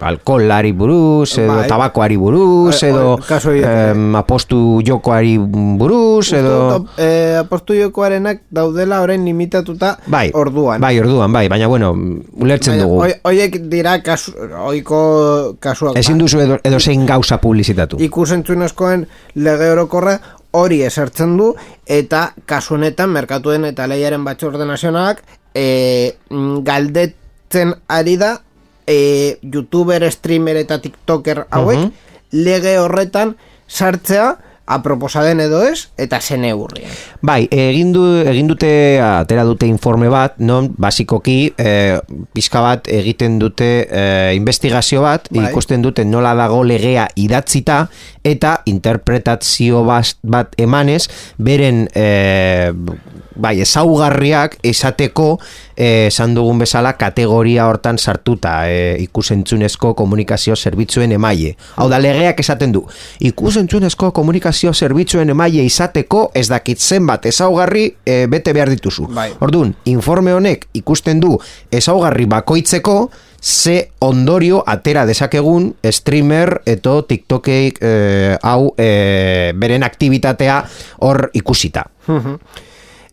alkoholari 0.00 0.72
buruz, 0.76 1.38
edo 1.40 1.56
Bai. 1.62 1.68
tabakoari 1.72 2.20
buruz, 2.20 2.76
Bai, 2.82 2.90
edo 2.90 3.16
em, 3.56 4.06
apostu 4.20 4.60
jokoari 4.86 5.36
buruz, 5.40 6.32
edo... 6.36 6.84
e, 7.00 7.36
apostu 7.40 7.76
jokoarenak 7.80 8.44
daudela 8.50 9.00
orain 9.04 9.24
limitatuta 9.24 9.96
Bai, 10.06 10.28
orduan 10.34 10.80
Bai, 10.84 10.96
orduan, 11.00 11.32
bai, 11.32 11.46
baina 11.48 11.66
bueno, 11.72 11.94
ulertzen 12.36 12.80
dugu. 12.80 13.05
Hoiek 13.24 13.56
dira 13.70 13.98
kasu, 14.02 14.32
oiko 14.66 15.56
kasuak 15.60 15.96
Ezin 15.96 16.18
duzu 16.18 16.40
edo, 16.40 16.58
edo 16.64 16.80
zein 16.80 17.06
gauza 17.06 17.38
publizitatu. 17.40 17.96
ikusentzunezkoen 18.00 19.06
lege 19.34 19.70
orokorra 19.70 20.18
hori 20.56 20.82
esertzen 20.82 21.36
du 21.36 21.54
eta 21.86 22.32
kasu 22.46 22.74
honetan 22.74 23.10
merkatuen 23.10 23.64
eta 23.68 23.86
lehiaren 23.86 24.24
batzorde 24.24 24.64
nazionalak 24.66 25.22
e, 25.54 26.14
galdetzen 26.64 27.74
ari 27.88 28.16
da 28.20 28.40
e, 28.86 29.38
youtuber, 29.42 30.04
streamer 30.12 30.56
eta 30.56 30.78
tiktoker 30.80 31.46
hauek 31.50 31.78
Mhm. 31.78 31.92
lege 32.32 32.78
horretan 32.78 33.36
sartzea 33.68 34.36
aproposaden 34.66 35.40
edo 35.40 35.62
ez 35.62 35.88
eta 35.98 36.18
zene 36.20 36.52
hurrian. 36.54 36.90
Bai, 37.22 37.46
egin, 37.50 37.92
du, 37.94 38.02
egin 38.26 38.50
dute, 38.50 38.70
atera 39.02 39.44
dute 39.46 39.68
informe 39.70 40.10
bat, 40.12 40.36
non, 40.42 40.72
basikoki, 40.78 41.38
e, 41.56 41.98
pizka 42.34 42.62
bat 42.64 42.90
egiten 42.90 43.38
dute 43.42 43.70
e, 43.86 44.02
investigazio 44.36 45.04
bat, 45.06 45.30
Bai. 45.30 45.48
ikusten 45.50 45.86
dute 45.86 46.04
nola 46.04 46.34
dago 46.38 46.62
legea 46.66 47.06
idatzita, 47.14 47.84
eta 48.26 48.58
interpretazio 48.66 49.84
bat, 49.86 50.16
bat 50.26 50.58
emanez, 50.60 51.06
beren, 51.38 51.86
e, 51.94 52.72
bai, 53.36 53.60
ezaugarriak 53.60 54.58
esateko, 54.66 55.38
e, 55.76 56.06
esan 56.08 56.34
dugun 56.36 56.58
bezala, 56.62 56.94
kategoria 56.98 57.66
hortan 57.68 57.98
sartuta, 57.98 58.68
e, 58.70 58.96
ikusentzunezko 59.04 59.94
komunikazio 59.94 60.56
zerbitzuen 60.56 61.12
emaile. 61.12 61.54
Hau 61.76 61.88
da, 61.92 62.00
legeak 62.02 62.40
esaten 62.40 62.72
du, 62.74 62.86
ikusentzunezko 63.20 64.10
komunikazio 64.16 64.72
zerbitzuen 64.74 65.30
emaile 65.34 65.64
izateko 65.66 66.30
ez 66.34 66.48
dakit 66.48 66.80
zenbat 66.80 67.26
ezaugarri 67.26 67.86
e, 68.04 68.24
bete 68.30 68.54
behar 68.56 68.72
dituzu. 68.72 69.08
Bai. 69.14 69.30
Orduan, 69.40 69.74
informe 69.84 70.34
honek 70.36 70.68
ikusten 70.74 71.20
du 71.20 71.36
ezaugarri 71.72 72.26
bakoitzeko 72.30 72.98
ze 73.46 73.90
ondorio 74.00 74.62
atera 74.66 75.04
dezakegun 75.06 75.74
streamer 75.92 76.62
eto 76.66 77.02
TikTokek 77.06 77.78
e, 77.80 77.92
hau 78.42 78.72
e, 78.78 79.52
beren 79.54 79.86
aktivitatea 79.86 80.62
hor 81.06 81.28
ikusita. 81.32 81.86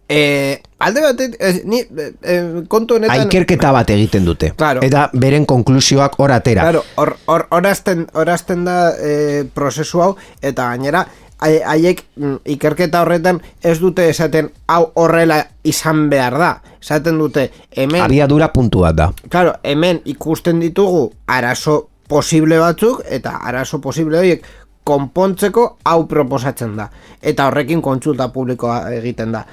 E, 0.09 0.61
alde 0.83 1.01
batet, 1.01 1.35
ez, 1.39 1.61
ni, 1.65 1.79
e, 1.79 2.09
e, 2.21 2.37
kontu 2.67 2.97
honetan... 2.99 3.23
Aikerketa 3.23 3.71
bat 3.71 3.89
egiten 3.89 4.25
dute. 4.27 4.51
Claro. 4.57 4.81
Eta 4.83 5.07
beren 5.13 5.45
konklusioak 5.49 6.17
hor 6.19 6.33
atera. 6.35 6.65
Claro, 6.67 6.83
hor, 6.99 7.15
hor, 7.25 7.47
horazten, 7.55 8.07
horazten 8.13 8.65
da 8.67 8.77
e, 8.99 9.43
prozesu 9.55 10.01
hau, 10.03 10.09
eta 10.41 10.67
gainera, 10.73 11.05
hai- 11.43 11.61
haiek 11.63 12.03
mm, 12.15 12.35
ikerketa 12.55 13.01
horretan 13.03 13.39
ez 13.63 13.77
dute 13.79 14.09
esaten 14.09 14.51
hau 14.67 14.91
horrela 14.99 15.39
izan 15.63 16.09
behar 16.11 16.37
da. 16.39 16.51
Esaten 16.83 17.17
dute, 17.17 17.47
hemen, 17.71 18.03
Abiadura 18.03 18.51
puntu 18.53 18.83
bat 18.83 18.95
da. 18.99 19.09
claro, 19.29 19.55
hemen 19.63 20.01
ikusten 20.05 20.59
ditugu 20.59 21.07
arazo 21.27 21.87
posible 22.11 22.59
batzuk, 22.59 23.01
eta 23.09 23.37
arazo 23.47 23.79
posible 23.81 24.19
horiek 24.19 24.43
konpontzeko 24.83 25.77
hau 25.87 26.01
proposatzen 26.11 26.75
da. 26.75 26.89
Eta 27.21 27.47
horrekin 27.47 27.81
kontsulta 27.81 28.27
publikoa 28.35 28.81
egiten 28.91 29.31
da. 29.31 29.45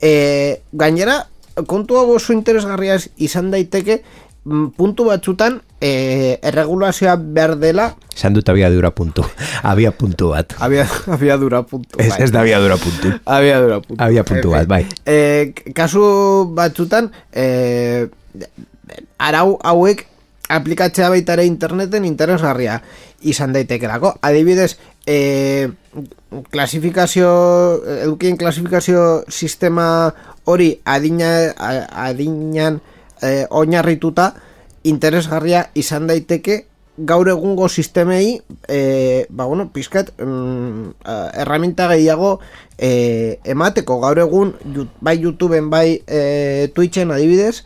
E, 0.00 0.60
gainera, 0.72 1.26
kontu 1.66 1.96
hau 1.98 2.10
oso 2.14 2.32
interesgarria 2.32 2.98
izan 3.16 3.50
daiteke, 3.50 4.02
mm, 4.44 4.66
puntu 4.78 5.04
batzutan 5.08 5.60
e, 5.80 6.38
erregulazioa 6.42 7.16
behar 7.16 7.56
dela 7.58 7.94
Esan 8.18 8.34
dut 8.34 8.48
abiadura 8.50 8.90
puntu. 8.90 9.22
Abia 9.62 9.92
puntu 9.94 10.30
bat. 10.34 10.54
abia, 10.58 10.86
abiadura 11.06 11.62
puntu 11.62 11.98
Ez, 12.02 12.12
ez 12.18 12.30
da 12.34 12.40
abiadura 12.40 12.76
puntu. 12.76 13.12
abiadura 13.24 13.80
puntu 13.80 14.02
Abia 14.02 14.24
puntu 14.24 14.50
bat, 14.50 14.66
bai. 14.66 14.86
e, 15.06 15.52
kasu 15.74 16.50
batzutan 16.54 17.10
e, 17.32 18.08
arau 19.18 19.58
hauek 19.62 20.06
aplikatzea 20.48 21.10
baita 21.12 21.34
ere 21.36 21.44
interneten 21.46 22.04
interesgarria 22.08 22.80
izan 23.20 23.52
daitekelako. 23.52 24.14
Adibidez, 24.22 24.78
e, 25.08 25.70
klasifikazio, 26.52 27.30
edukien 28.04 28.36
klasifikazio 28.36 29.24
sistema 29.28 30.12
hori 30.44 30.74
adina, 30.84 31.30
adinan 31.56 32.80
e, 33.22 33.46
oinarrituta 33.48 34.34
interesgarria 34.84 35.68
izan 35.74 36.06
daiteke 36.10 36.66
gaur 36.98 37.30
egungo 37.30 37.68
sistemei 37.68 38.40
e, 38.68 39.26
ba 39.30 39.46
bueno, 39.46 39.70
pizkat 39.72 40.12
mm, 40.18 40.94
erraminta 41.40 41.88
gehiago 41.88 42.38
e, 42.76 43.38
emateko. 43.44 44.00
Gaur 44.02 44.20
egun 44.26 44.54
bai 45.00 45.18
YouTubeen 45.22 45.70
bai 45.70 46.02
e, 46.06 46.68
Twitchen 46.74 47.14
adibidez 47.14 47.62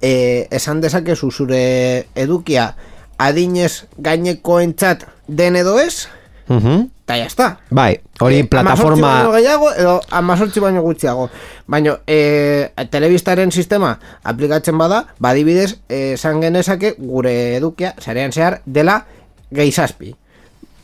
e, 0.00 0.48
esan 0.50 0.80
dezakezu 0.80 1.30
zure 1.30 2.06
edukia 2.16 2.72
adinez 3.20 3.84
gainekoentzat 3.98 5.04
den 5.28 5.60
edo 5.60 5.78
ez 5.78 6.08
Mhm. 6.50 6.90
eta 7.04 7.16
ya 7.16 7.26
está 7.26 7.58
Bai, 7.70 8.00
hori 8.18 8.40
Eh, 8.40 8.44
plataforma... 8.44 9.22
amazortzi 9.22 9.22
baino 9.22 9.32
gehiago 9.32 9.72
edo 9.72 10.00
amazortzi 10.10 10.60
baino 10.60 10.82
gutxiago 10.82 11.30
baino 11.66 11.98
e, 12.06 12.70
telebistaren 12.90 13.52
sistema 13.52 13.98
aplikatzen 14.24 14.78
bada 14.78 15.06
badibidez 15.18 15.78
esan 15.88 16.42
genezake 16.42 16.96
gure 16.98 17.56
edukia 17.56 17.94
zarean 18.02 18.32
zehar 18.32 18.60
dela 18.66 19.04
gehi 19.50 19.70
zazpi 19.72 20.10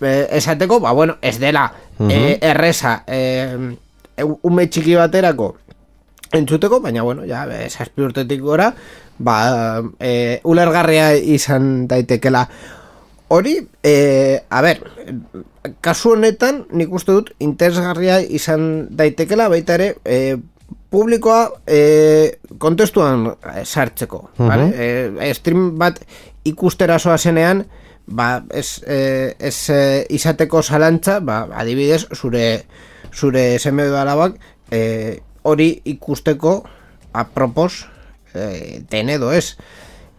e, 0.01 0.29
esateko 0.39 0.81
ba 0.81 0.93
bueno 0.93 1.19
ez 1.21 1.41
dela 1.43 1.73
e, 1.99 2.39
erresa 2.41 3.03
e, 3.07 3.75
ume 4.43 4.67
txiki 4.71 4.95
baterako 4.95 5.57
entzuteko, 6.33 6.81
baina 6.81 7.03
bueno, 7.03 7.25
ja, 7.27 7.45
e, 7.47 7.69
zazpi 7.71 8.03
urtetik 8.03 8.41
gora, 8.41 8.73
ba, 9.19 9.83
e, 10.01 10.41
ulergarria 10.45 11.15
izan 11.17 11.87
daitekela. 11.89 12.47
Hori, 13.29 13.57
e, 13.83 14.43
a 14.49 14.61
ber, 14.62 14.83
kasu 15.83 16.15
honetan 16.15 16.65
nik 16.71 16.93
uste 16.95 17.15
dut 17.15 17.33
interesgarria 17.43 18.21
izan 18.21 18.87
daitekela 18.95 19.49
baita 19.51 19.75
ere 19.75 19.89
e, 20.05 20.37
publikoa 20.91 21.41
e, 21.67 21.81
kontestuan 22.62 23.33
sartzeko. 23.65 24.29
vale? 24.39 24.71
E, 25.19 25.33
stream 25.35 25.73
bat 25.79 25.99
ikustera 26.47 26.99
zenean, 27.19 27.67
ba, 28.07 28.45
ez, 28.55 28.83
e, 28.87 29.35
ez 29.39 29.71
e, 29.71 30.07
izateko 30.11 30.62
zalantza, 30.62 31.19
ba, 31.21 31.49
adibidez, 31.51 32.07
zure 32.15 32.65
zure 33.17 33.59
seme 33.59 33.89
alabak 33.97 34.37
e, 34.71 35.21
hori 35.43 35.81
ikusteko 35.85 36.61
apropos 37.12 37.87
e, 38.35 38.85
den 38.91 39.09
edo 39.11 39.33
ez. 39.33 39.57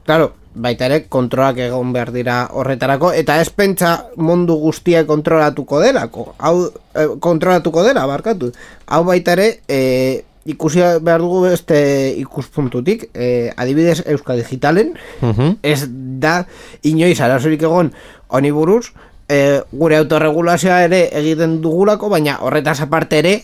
Claro, 0.06 0.34
baita 0.58 0.88
ere 0.89 1.04
kontrolak 1.10 1.60
egon 1.67 1.91
behar 1.93 2.12
dira 2.15 2.38
horretarako 2.52 3.12
eta 3.13 3.39
ez 3.41 3.50
pentsa 3.54 3.91
mundu 4.17 4.56
guztia 4.62 5.06
kontrolatuko 5.08 5.80
delako. 5.84 6.34
Hau 6.39 6.56
e, 6.67 7.06
kontrolatuko 7.24 7.84
dela, 7.86 8.06
barkatu. 8.10 8.52
Hau 8.88 9.04
baita 9.08 9.36
ere 9.38 9.60
e, 9.70 10.24
ikusi 10.48 10.80
behar 11.04 11.20
dugu 11.22 11.41
beste 11.50 11.78
ikuspuntutik, 12.22 13.10
e, 13.13 13.52
adibidez 13.58 14.02
Euskal 14.08 14.38
Digitalen, 14.39 14.93
Mhm. 15.22 15.58
ez 15.62 15.86
da 16.24 16.46
inoiz 16.84 17.20
arazorik 17.22 17.62
egon 17.67 17.91
honi 18.28 18.52
buruz, 18.52 18.93
e, 19.30 19.62
gure 19.72 19.98
autorregulazioa 19.98 20.84
ere 20.86 21.10
egiten 21.20 21.60
dugulako, 21.62 22.10
baina 22.10 22.38
horretaz 22.41 22.80
aparte 22.82 23.20
ere 23.20 23.41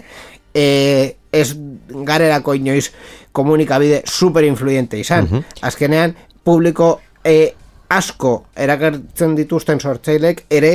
e, 0.54 1.16
ez 1.32 1.56
garerako 1.90 2.54
inoiz 2.56 2.92
komunikabide 3.34 4.04
super 4.06 4.44
influyente 4.46 5.00
izan. 5.00 5.44
Azkenean, 5.62 6.16
publiko 6.44 7.00
e, 7.24 7.54
asko 7.90 8.34
erakartzen 8.56 9.36
dituzten 9.38 9.80
sortzailek 9.80 10.46
ere 10.50 10.74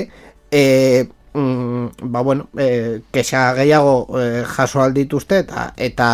e, 0.51 1.07
mm, 1.35 2.11
ba 2.13 2.23
bueno, 2.23 2.49
e, 2.59 3.01
kexa 3.13 3.53
gehiago 3.59 4.07
e, 4.19 4.45
jaso 4.57 4.83
aldituzte 4.83 5.43
eta 5.45 5.73
eta 5.77 6.11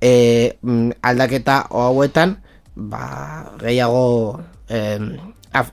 e, 0.00 0.58
aldaketa 1.02 1.60
hauetan 1.70 2.36
ba, 2.74 3.04
gehiago 3.62 4.40
e, 4.68 4.80
af, 5.52 5.70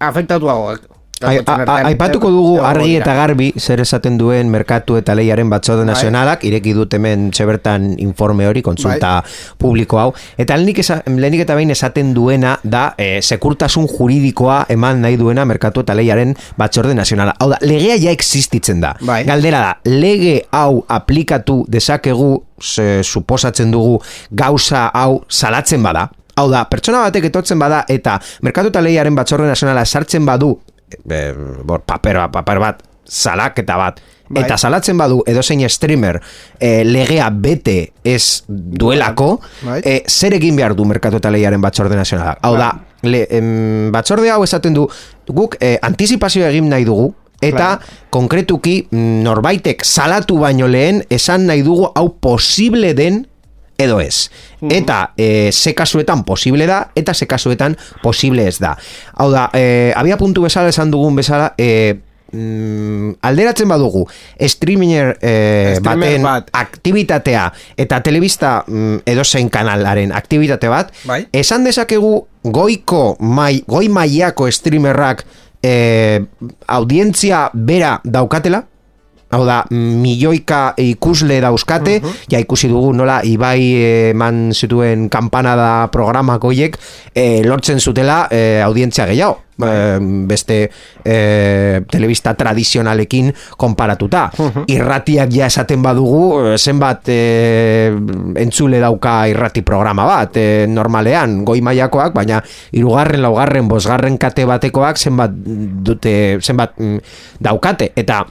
afektatuagoak 0.00 0.88
Aipatuko 1.22 2.30
dugu 2.32 2.54
argi 2.64 2.96
eta 2.98 3.14
garbi 3.14 3.50
zer 3.58 3.80
esaten 3.84 4.16
duen 4.18 4.50
merkatu 4.50 4.96
eta 4.98 5.14
leiaren 5.14 5.50
batzorde 5.50 5.84
nazionalak 5.86 6.44
ireki 6.48 6.74
dut 6.74 6.96
hemen 6.98 7.28
txebertan 7.34 7.92
informe 8.02 8.48
hori 8.48 8.62
kontsulta 8.66 9.16
publiko 9.58 10.00
hau. 10.00 10.08
Eta 10.38 10.56
lehenik, 10.58 10.80
esa, 10.82 11.00
lehenik 11.06 11.44
eta 11.46 11.54
behin 11.54 11.70
esaten 11.74 12.12
duena 12.16 12.56
da 12.62 12.86
e, 12.98 13.22
sekurtasun 13.22 13.86
juridikoa 13.92 14.64
eman 14.74 15.04
nahi 15.04 15.18
duena 15.20 15.46
merkatu 15.48 15.84
eta 15.84 15.94
leiaren 15.94 16.34
batzorde 16.58 16.96
nazionala. 16.98 17.36
Hau 17.38 17.50
da, 17.52 17.60
legea 17.62 17.96
ja 18.00 18.14
existitzen 18.14 18.82
da. 18.82 18.94
Bai. 19.04 19.22
galdera 19.28 19.62
da, 19.62 19.72
lege 19.90 20.40
hau 20.52 20.84
aplikatu 20.88 21.62
dezakegu 21.70 22.34
se, 22.60 23.02
suposatzen 23.02 23.70
dugu 23.72 24.00
gauza 24.30 24.88
hau 24.94 25.22
salatzen 25.28 25.82
bada. 25.82 26.08
Hau 26.34 26.48
da, 26.50 26.64
pertsona 26.66 27.04
batek 27.06 27.28
etortzen 27.28 27.60
bada 27.62 27.84
eta 27.88 28.16
merkatu 28.42 28.72
eta 28.72 28.82
lehiaren 28.82 29.14
batzorde 29.14 29.46
nazionala 29.46 29.84
sartzen 29.86 30.26
badu 30.26 30.56
e, 30.90 31.22
bor, 31.64 31.82
paper, 31.86 32.26
paper 32.32 32.60
bat, 32.62 32.82
salaketa 33.04 33.76
bat, 33.76 34.00
Bai. 34.24 34.44
eta 34.46 34.56
salatzen 34.56 34.96
badu 34.96 35.20
edozein 35.28 35.60
streamer 35.68 36.16
e, 36.58 36.84
legea 36.84 37.28
bete 37.30 37.92
ez 38.04 38.44
duelako, 38.48 39.40
Bai. 39.66 39.80
e, 39.84 39.98
zer 40.08 40.38
egin 40.38 40.56
behar 40.56 40.74
du 40.74 40.86
merkatu 40.88 41.20
eta 41.20 41.32
lehiaren 41.32 41.60
batzorde 41.60 41.96
nazionala. 41.96 42.38
Hau 42.42 42.54
da, 42.56 42.70
le, 43.04 43.26
em, 43.30 43.90
batzorde 43.92 44.32
hau 44.32 44.42
esaten 44.44 44.74
du, 44.74 44.88
guk 45.28 45.58
e, 45.60 45.76
antizipazio 45.82 46.46
egin 46.48 46.70
nahi 46.72 46.88
dugu, 46.88 47.12
eta 47.44 47.74
konkretuki 48.14 48.78
mm, 48.90 49.22
norbaitek 49.26 49.84
salatu 49.84 50.38
baino 50.40 50.68
lehen 50.70 51.02
esan 51.12 51.46
nahi 51.50 51.64
dugu 51.66 51.90
hau 51.94 52.08
posible 52.20 52.94
den 52.96 53.24
edo 53.78 54.00
ez. 54.00 54.30
Eta 54.70 55.12
e, 55.16 55.50
ze 55.52 55.74
kasuetan 55.74 56.24
posible 56.24 56.66
da, 56.66 56.88
eta 56.94 57.14
ze 57.14 57.26
kasuetan 57.26 57.76
posible 58.02 58.46
ez 58.48 58.58
da. 58.58 58.76
Hau 59.14 59.30
da, 59.32 59.50
e, 59.52 59.92
abia 59.96 60.18
puntu 60.18 60.42
bezala 60.46 60.72
esan 60.72 60.90
dugun 60.90 61.16
bezala, 61.16 61.52
e, 61.58 61.96
mm, 62.32 63.16
alderatzen 63.22 63.68
badugu 63.68 64.04
streamer 64.48 65.14
e, 65.20 65.76
Streamer 65.78 65.82
baten 65.82 66.26
bat. 66.26 66.50
aktibitatea 66.52 67.46
eta 67.76 68.00
telebista 68.02 68.64
mm, 68.66 69.04
edozein 69.06 69.50
kanalaren 69.50 70.12
aktibitate 70.12 70.68
bat, 70.68 70.92
Bai. 71.04 71.24
esan 71.32 71.64
dezakegu 71.64 72.26
goiko 72.44 73.16
mai, 73.20 73.62
goi 73.66 73.88
mailako 73.88 74.50
streamerrak 74.50 75.24
e, 75.64 76.20
audientzia 76.66 77.48
bera 77.54 77.98
daukatela, 78.04 78.64
Hau 79.34 79.42
da, 79.42 79.64
milioika 79.74 80.76
ikusle 80.78 81.40
dauzkate, 81.42 81.96
ja 82.30 82.38
ikusi 82.38 82.68
dugu 82.70 82.92
nola 82.94 83.18
Ibai 83.26 84.12
eman 84.12 84.52
zituen 84.54 85.08
kanpanada 85.10 85.88
programak 85.90 86.44
hoiek 86.46 86.78
eh, 87.10 87.42
lortzen 87.42 87.80
zutela 87.82 88.28
eh, 88.30 88.62
audientzia 88.62 89.08
gehiago. 89.10 89.40
Eh, 89.54 89.98
beste 90.26 90.56
eh, 91.06 91.80
telebista 91.90 92.32
tradizionalekin 92.34 93.32
konparatuta. 93.56 94.24
Irratiak 94.66 95.30
ja 95.30 95.46
esaten 95.46 95.82
badugu, 95.82 96.22
eh, 96.40 96.54
zenbat 96.58 97.10
eh, 97.14 97.90
entzule 98.42 98.82
dauka 98.82 99.16
irrati 99.30 99.62
programa 99.62 100.06
bat, 100.10 100.38
eh, 100.42 100.66
normalean, 100.70 101.44
goi 101.46 101.60
mailakoak, 101.62 102.14
baina 102.14 102.42
irugarren, 102.74 103.22
laugarren, 103.22 103.70
bosgarren 103.70 104.18
kate 104.18 104.46
batekoak 104.46 104.98
zenbat 104.98 105.34
dute, 105.34 106.16
zenbat 106.42 106.74
mm, 106.78 106.98
daukate. 107.42 107.92
Eta 107.94 108.24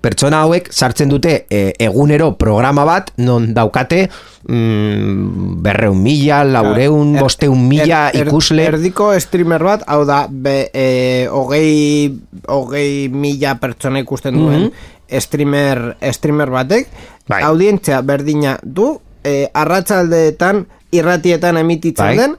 pertsona 0.00 0.40
hauek 0.46 0.70
sartzen 0.72 1.08
dute 1.12 1.46
e, 1.50 1.74
egunero 1.78 2.32
programa 2.40 2.84
bat 2.88 3.10
non 3.18 3.52
daukate 3.54 4.08
mm, 4.48 5.60
berreun 5.62 6.00
mila, 6.02 6.42
laureun, 6.44 7.16
Er- 7.16 7.22
bosteun 7.22 7.68
mila 7.68 8.08
er- 8.10 8.22
er- 8.22 8.26
ikusle 8.32 8.64
Erdiko 8.70 9.12
streamer 9.20 9.62
bat, 9.62 9.84
hau 9.86 10.04
da, 10.08 10.26
be, 10.30 10.70
e, 10.72 11.28
hogei, 11.30 12.12
hogei 12.48 13.08
mila 13.12 13.54
pertsona 13.60 14.00
ikusten 14.02 14.34
duen 14.38 14.70
streamer, 15.20 15.96
streamer 16.12 16.48
batek. 16.50 16.88
Bai. 17.28 17.42
audientzia 17.46 18.00
berdina 18.02 18.56
du, 18.62 18.96
e, 19.22 19.46
arratsaldeetan 19.54 20.64
irratietan 20.90 21.56
emititzen 21.60 22.06
Bai. 22.06 22.16
den, 22.18 22.34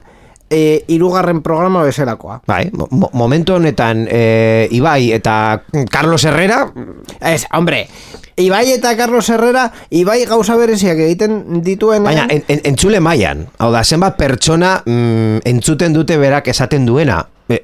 e, 0.50 0.84
irugarren 0.88 1.42
programa 1.42 1.82
bezalakoa. 1.82 2.42
Bai, 2.46 2.70
mo- 2.72 2.88
mo- 2.90 3.10
momentu 3.12 3.54
honetan 3.54 4.06
e, 4.10 4.68
Ibai 4.70 5.12
eta 5.12 5.62
Carlos 5.90 6.24
Herrera 6.24 6.70
Ez, 7.20 7.46
hombre, 7.52 7.88
Ibai 8.36 8.72
eta 8.72 8.96
Carlos 8.96 9.28
Herrera, 9.30 9.72
Ibai 9.90 10.24
gauza 10.26 10.56
bereziak 10.56 10.98
egiten 10.98 11.62
dituen... 11.64 12.02
Baina, 12.04 12.26
en, 12.30 12.44
en, 12.48 12.60
entzule 12.64 13.00
mailan 13.00 13.46
Hau 13.58 13.70
da, 13.72 13.84
zenbat 13.84 14.16
pertsona 14.18 14.82
mm, 14.84 15.38
entzuten 15.44 15.92
dute 15.94 16.16
berak 16.18 16.48
esaten 16.48 16.86
duena 16.86 17.22
e, 17.48 17.60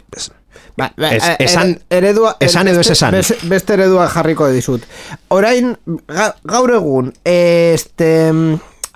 Ba, 0.76 0.86
ba, 0.96 1.10
Ez- 1.12 1.26
e- 1.28 1.44
esan- 1.44 1.74
eredua, 1.90 2.36
esan 2.40 2.68
edo 2.68 2.80
ez 2.80 2.90
esan. 2.94 3.12
beste- 3.12 3.36
Beste 3.50 3.74
eredua 3.74 4.06
jarriko 4.08 4.46
dizut. 4.48 4.84
Orain, 5.28 5.74
ga, 6.08 6.30
gaur 6.46 6.70
egun, 6.72 7.10
este, 7.24 8.30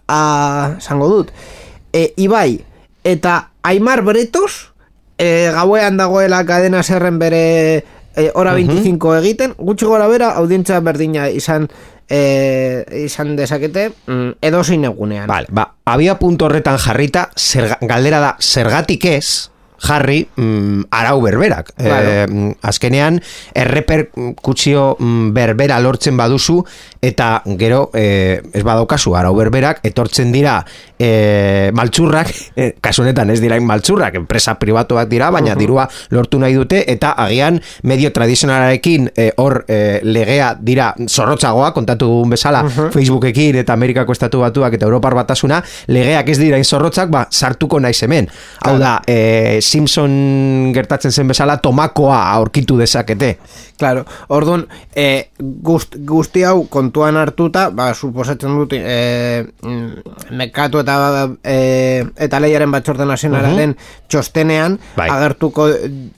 a, 0.09 0.77
zango 0.81 1.09
dut, 1.11 1.33
e, 1.93 2.15
Ibai 2.17 2.65
eta 3.05 3.51
Aimar 3.65 4.03
Bretos, 4.05 4.75
e, 5.19 5.51
gauean 5.55 5.97
dagoela 5.97 6.45
kadena 6.45 6.83
zerren 6.83 7.19
bere 7.19 7.85
e, 8.15 8.31
hora 8.35 8.53
25 8.55 9.17
egiten, 9.19 9.55
gutxi 9.57 9.89
gora 9.89 10.07
bera, 10.11 10.35
audientza 10.37 10.79
berdina 10.85 11.31
izan 11.33 11.71
e, 12.09 12.85
izan 13.07 13.35
dezakete 13.39 13.89
mm, 14.07 14.37
edozein 14.45 14.85
egunean. 14.85 15.27
Vale, 15.31 15.49
ba, 15.49 15.71
abia 15.89 16.19
punto 16.21 16.45
horretan 16.45 16.79
jarrita, 16.79 17.31
zerga, 17.41 17.81
galdera 17.81 18.21
da, 18.21 18.37
zergatik 18.39 19.09
ez, 19.09 19.51
jarri 19.85 20.25
mm, 20.37 20.89
arau 20.91 21.21
berberak. 21.23 21.75
Claro. 21.77 22.27
Mm, 22.31 22.55
azkenean, 22.63 23.21
erreperkutzio 23.55 24.95
mm, 24.99 25.33
berbera 25.37 25.81
lortzen 25.85 26.17
baduzu, 26.17 26.63
eta 27.05 27.43
gero, 27.61 27.91
eh, 27.95 28.41
ez 28.53 28.65
badaukazu, 28.65 29.15
arau 29.19 29.35
berberak, 29.37 29.83
etortzen 29.85 30.33
dira 30.33 30.59
eh, 30.99 31.71
maltsurrak, 31.75 32.33
eh, 32.57 32.73
kasu 32.81 33.05
honetan 33.05 33.31
ez 33.35 33.41
dirain 33.45 33.65
maltsurrak, 33.67 34.17
enpresa 34.23 34.57
pribatuak 34.61 35.09
dira, 35.11 35.31
baina 35.35 35.57
dirua 35.59 35.87
lortu 36.15 36.41
nahi 36.41 36.57
dute, 36.57 36.85
eta 36.91 37.15
agian 37.27 37.61
medio 37.85 38.13
tradizionalarekin 38.15 39.11
hor 39.41 39.65
eh, 39.69 40.01
legea 40.03 40.55
dira 40.61 40.93
zorrotzagoa, 41.09 41.73
kontatu 41.77 42.09
dugun 42.09 42.35
bezala, 42.35 42.65
Facebookekin 42.69 43.61
eta 43.63 43.75
Amerikako 43.77 44.15
Estatu 44.15 44.41
Batuak 44.45 44.77
eta 44.79 44.87
Europar 44.87 45.17
Batasuna, 45.19 45.61
legeak 45.91 46.31
ez 46.33 46.39
dira 46.41 46.61
zorrotzak, 46.65 47.11
ba, 47.13 47.27
sartuko 47.31 47.81
naiz 47.81 47.99
hemen. 48.03 48.29
Hau 48.65 48.77
da, 48.81 48.97
eh, 49.07 49.59
Simpson 49.75 50.71
gertatzen 50.75 51.13
zen 51.13 51.31
bezala, 51.31 51.57
tomakoa 51.63 52.21
aurkitu 52.37 52.77
dezakete. 52.79 53.35
Claro, 53.79 54.05
orduan, 54.35 54.69
e, 54.95 55.31
gust, 55.67 55.97
guzti 56.07 56.45
hau 56.47 56.67
kontuan 56.71 57.19
hartuta, 57.19 57.67
ba, 57.75 57.89
suposatzen 57.95 58.55
dut, 58.55 58.77
e, 58.79 59.43
mm, 59.43 60.15
mekatu 60.39 60.85
eta 60.85 60.97
e, 61.43 61.59
eta 62.29 62.43
lehiaren 62.43 62.71
batzorde 62.75 63.09
nazionalaren 63.09 63.75
txostenean, 64.07 64.79
Bai. 64.95 65.09
agertuko 65.11 65.67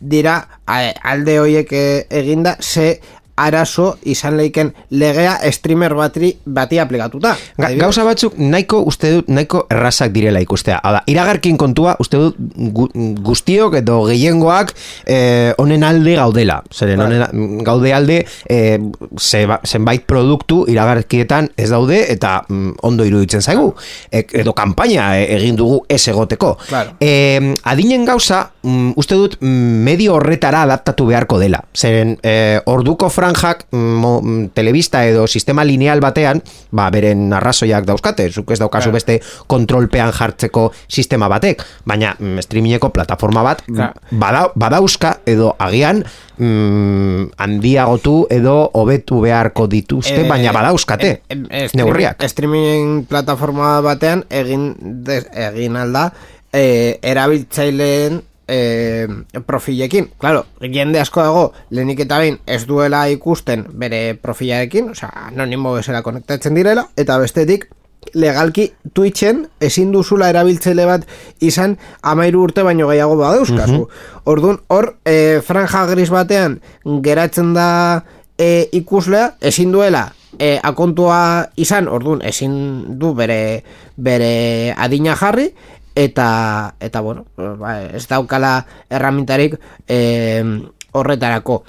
dira 0.00 0.36
alde 0.66 1.38
hoiek 1.40 1.72
eginda, 1.72 2.56
ze 2.60 2.98
arazo 3.37 3.96
izan 4.05 4.37
leiken 4.37 4.72
legea 4.90 5.37
streamer 5.53 5.94
batri 5.94 6.33
bati 6.46 6.79
aplikatuta. 6.81 7.35
Ga, 7.59 7.70
gauza 7.77 8.05
batzuk 8.05 8.35
nahiko 8.38 8.81
uste 8.88 9.11
dut 9.16 9.29
nahiko 9.29 9.66
errazak 9.70 10.12
direla 10.14 10.40
ikustea. 10.40 10.79
Hau 10.83 10.92
da, 10.96 11.03
iragarkin 11.07 11.57
kontua 11.61 11.96
uste 12.01 12.16
dut 12.20 12.37
gu, 12.77 12.88
guztiok 13.22 13.75
edo 13.83 14.03
gehiengoak 14.09 14.72
eh, 15.07 15.53
honen 15.59 15.85
alde 15.85 16.14
gaudela. 16.16 16.62
Zeren 16.72 16.99
Bai. 16.99 17.07
honen 17.07 17.62
gaude 17.64 17.92
alde 17.94 18.18
eh, 18.49 18.79
zeba- 19.20 19.61
zenbait 19.66 20.05
produktu 20.07 20.64
iragarkietan 20.72 21.51
ez 21.57 21.68
daude 21.70 22.01
eta 22.12 22.38
mm, 22.49 22.77
ondo 22.83 23.05
iruditzen 23.05 23.42
zaigu. 23.42 23.75
E, 24.11 24.25
edo 24.40 24.53
kanpaina 24.57 25.12
e, 25.20 25.27
egin 25.37 25.57
dugu 25.57 25.83
ez 25.88 26.03
egoteko. 26.09 26.57
Claro. 26.68 26.96
Eh, 27.01 27.55
adinen 27.64 28.05
gauza, 28.09 28.51
mm, 28.62 28.92
uste 28.96 29.14
dut 29.18 29.37
mm, 29.40 29.83
medio 29.87 30.14
horretara 30.16 30.62
adaptatu 30.66 31.07
beharko 31.07 31.38
dela. 31.42 31.62
Zeren 31.77 32.16
eh, 32.22 32.61
orduko 32.66 33.11
franjak 33.26 33.66
mm, 33.72 33.94
mo, 33.98 34.20
mm, 34.22 34.48
telebista 34.54 35.04
edo 35.06 35.26
sistema 35.26 35.64
lineal 35.64 36.00
batean, 36.00 36.42
ba, 36.70 36.90
beren 36.90 37.32
arrazoiak 37.34 37.84
dauzkate, 37.84 38.28
zuk 38.30 38.50
ez 38.54 38.58
daukazu 38.60 38.86
Claro. 38.90 38.94
beste 38.94 39.20
kontrolpean 39.46 40.12
jartzeko 40.12 40.72
sistema 40.88 41.28
batek, 41.28 41.62
baina 41.84 42.14
mm, 42.18 42.38
streamingeko 42.46 42.90
plataforma 42.94 43.42
bat 43.42 43.62
Claro. 43.66 43.94
bada, 44.10 44.44
badauzka 44.54 45.20
edo 45.26 45.54
agian 45.58 46.04
mm, 46.38 47.32
handiagotu 47.36 48.26
edo 48.30 48.70
hobetu 48.74 49.20
beharko 49.24 49.66
dituzte, 49.66 50.22
Eh, 50.22 50.28
baina 50.28 50.52
badauzkate 50.52 51.22
em- 51.28 51.46
em- 51.50 51.68
stream- 51.68 51.84
neurriak. 51.86 52.22
Streaming 52.28 53.04
plataforma 53.06 53.80
batean 53.80 54.24
egin 54.30 54.74
de, 54.80 55.24
egin 55.32 55.76
alda 55.76 56.12
e, 56.52 56.98
erabiltzaileen 57.02 58.22
e, 58.48 59.06
profilekin. 59.46 60.11
Claro, 60.18 60.46
jende 60.61 61.00
asko 61.00 61.22
dago 61.22 61.46
lehenik 61.70 62.04
eta 62.06 62.18
behin 62.22 62.38
ez 62.46 62.64
duela 62.66 63.06
ikusten 63.11 63.66
bere 63.72 64.14
profilarekin, 64.14 64.92
osea, 64.94 65.11
anonimo 65.30 65.74
bezala 65.74 66.02
konektatzen 66.06 66.54
direla, 66.54 66.88
eta 66.96 67.18
bestetik 67.22 67.68
legalki 68.14 68.68
Twitchen 68.94 69.46
ezin 69.61 69.90
duzula 69.92 70.28
erabiltzaile 70.30 70.85
bat 70.87 71.06
izan 71.42 71.76
amairu 72.06 72.44
urte 72.46 72.62
baino 72.62 72.87
gehiago 72.90 73.16
badauzkazu. 73.18 73.87
Orduan, 74.24 74.61
hor, 74.68 74.94
e, 75.04 75.40
franja 75.46 75.87
gris 75.90 76.11
batean 76.14 76.61
geratzen 77.02 77.52
da 77.56 78.04
e, 78.38 78.68
ikuslea, 78.78 79.32
ezin 79.40 79.74
duela 79.74 80.06
e, 80.38 80.56
akontua 80.62 81.50
izan, 81.56 81.88
orduan, 81.88 82.22
ezin 82.26 82.98
du 83.00 83.12
bere, 83.16 83.64
bere 83.96 84.74
adina 84.76 85.16
jarri, 85.16 85.50
eta, 85.96 86.76
eta 86.78 87.00
bueno, 87.00 87.24
ba, 87.37 87.80
ez 87.88 88.04
daukala 88.06 88.66
erramintarik 88.92 89.56
e, 89.88 90.44
horretarako. 90.92 91.64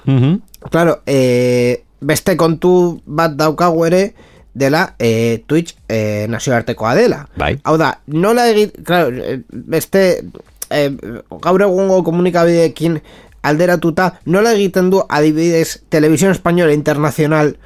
Claro, 0.70 1.00
e, 1.06 1.84
beste 2.00 2.36
kontu 2.36 3.00
bat 3.06 3.34
daukagu 3.34 3.86
ere 3.88 4.02
dela 4.58 4.94
e, 4.98 5.42
Twitch 5.46 5.74
e, 5.88 6.26
nazioartekoa 6.28 6.94
dela. 6.94 7.24
Bai. 7.40 7.56
Hau 7.64 7.78
da, 7.80 7.94
nola 8.06 8.48
egit, 8.52 8.76
claro, 8.84 9.08
beste 9.48 10.04
e, 10.68 10.84
gaur 11.40 11.64
egungo 11.64 12.02
komunikabideekin 12.04 13.00
alderatuta, 13.48 14.18
nola 14.26 14.52
egiten 14.58 14.90
du 14.92 15.02
adibidez 15.08 15.80
Televisión 15.88 16.32
Española 16.36 16.76
Internacional 16.76 17.56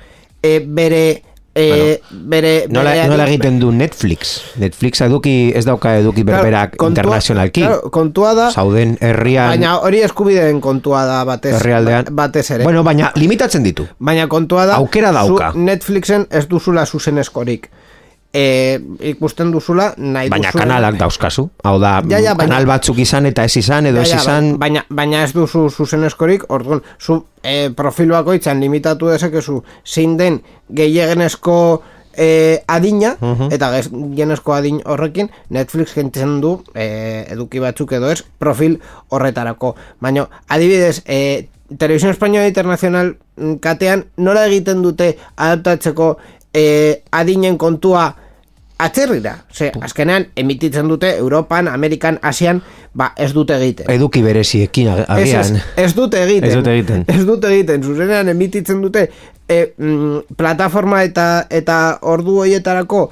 e, 0.42 0.60
bere 0.62 1.24
e, 1.54 2.00
bere, 2.10 2.66
Nola, 2.68 2.90
bere- 2.94 3.08
nola 3.08 3.26
egiten 3.28 3.58
du 3.60 3.70
Netflix? 3.72 4.40
Netflix 4.56 5.00
eduki, 5.04 5.52
ez 5.54 5.64
dauka 5.64 5.96
eduki 5.98 6.22
Claro, 6.24 6.38
berberak 6.42 6.76
kontua- 6.76 6.88
internazionalki. 7.02 7.60
claro, 7.60 7.90
kontua 7.90 8.34
da, 8.34 8.50
Zauden 8.50 8.96
herrian, 9.00 9.48
baina 9.48 9.76
hori 9.78 10.00
eskubideen 10.00 10.60
kontua 10.60 11.04
da 11.04 11.24
batez, 11.24 11.54
herrialdean. 11.60 12.06
batez 12.10 12.50
ere. 12.50 12.64
Bueno, 12.64 12.82
baina 12.82 13.12
limitatzen 13.14 13.62
ditu. 13.62 13.86
Baina 13.98 14.28
kontua 14.28 14.66
da 14.66 14.74
Aukera 14.76 15.12
dauka. 15.12 15.52
zu 15.52 15.58
Netflixen 15.58 16.26
ez 16.30 16.46
duzula 16.48 16.86
zuzeneskorik 16.86 17.68
e, 18.32 18.80
ikusten 19.12 19.50
duzula 19.52 19.92
nahi 19.96 20.28
Baina 20.32 20.48
duzuen- 20.50 20.62
kanalak 20.62 20.96
dauzkazu. 20.98 21.50
Hau 21.64 21.78
da, 21.80 22.02
Ja, 22.08 22.18
ja, 22.18 22.34
baina- 22.34 22.54
kanal 22.54 22.66
batzuk 22.66 22.98
izan 22.98 23.26
eta 23.26 23.44
ez 23.44 23.56
izan, 23.56 23.86
edo 23.86 23.98
Ja, 23.98 24.02
ez 24.02 24.14
izan... 24.22 24.58
baina, 24.58 24.84
baina 24.88 25.22
ez 25.24 25.32
duzu 25.32 25.68
zuzeneskorik 25.70 26.44
orduan, 26.48 26.82
zu 27.00 27.24
e, 27.42 27.70
profil 27.76 28.08
bakoitzan 28.08 28.60
limitatu 28.60 29.08
dezakezu 29.08 29.62
zein 29.84 30.16
den 30.16 30.42
gehiagenezko 30.70 31.82
e, 32.16 32.62
adina 32.68 33.14
eta 33.50 33.70
gehiagenezko 33.76 34.52
adin 34.54 34.80
horrekin 34.84 35.30
Netflix 35.50 35.94
kentzen 35.96 36.40
du 36.40 36.62
e, 36.74 37.24
eduki 37.32 37.58
batzuk 37.60 37.92
edo 37.92 38.10
ez 38.12 38.22
profil 38.38 38.78
horretarako. 39.10 39.74
Baina 40.00 40.28
adibidez 40.48 41.02
e, 41.06 41.48
Televisión 41.78 42.12
Española 42.12 42.46
Internacional 42.48 43.16
mm, 43.36 43.54
katean 43.64 44.04
nola 44.18 44.44
egiten 44.46 44.82
dute 44.82 45.16
adaptatzeko 45.36 46.18
e, 46.54 47.02
adinen 47.10 47.56
kontua 47.58 48.16
atzerrira, 48.82 49.44
ze, 49.54 49.70
azkenean 49.80 50.26
emititzen 50.36 50.88
dute 50.90 51.16
Europan, 51.16 51.68
Amerikan, 51.68 52.18
Asian, 52.22 52.62
ba, 52.98 53.12
ez 53.16 53.30
dute 53.32 53.54
egiten. 53.54 53.86
Eduki 53.94 54.22
bereziekin 54.22 54.88
ag- 54.90 55.04
Ez, 55.18 55.28
ez, 55.28 55.34
agian. 55.50 55.60
ez 55.76 55.94
dute 55.94 56.22
egiten. 56.24 56.48
Ez 56.50 56.54
dute 56.56 56.72
egiten. 56.72 57.04
Ez 57.14 57.26
dute 57.26 57.48
egiten. 57.54 57.82
Zuzenean 57.86 58.28
emititzen 58.32 58.80
dute 58.82 59.04
e, 59.48 59.60
mm, 59.78 60.34
plataforma 60.36 61.04
eta 61.06 61.46
eta 61.50 61.98
ordu 62.02 62.40
hoietarako 62.42 63.04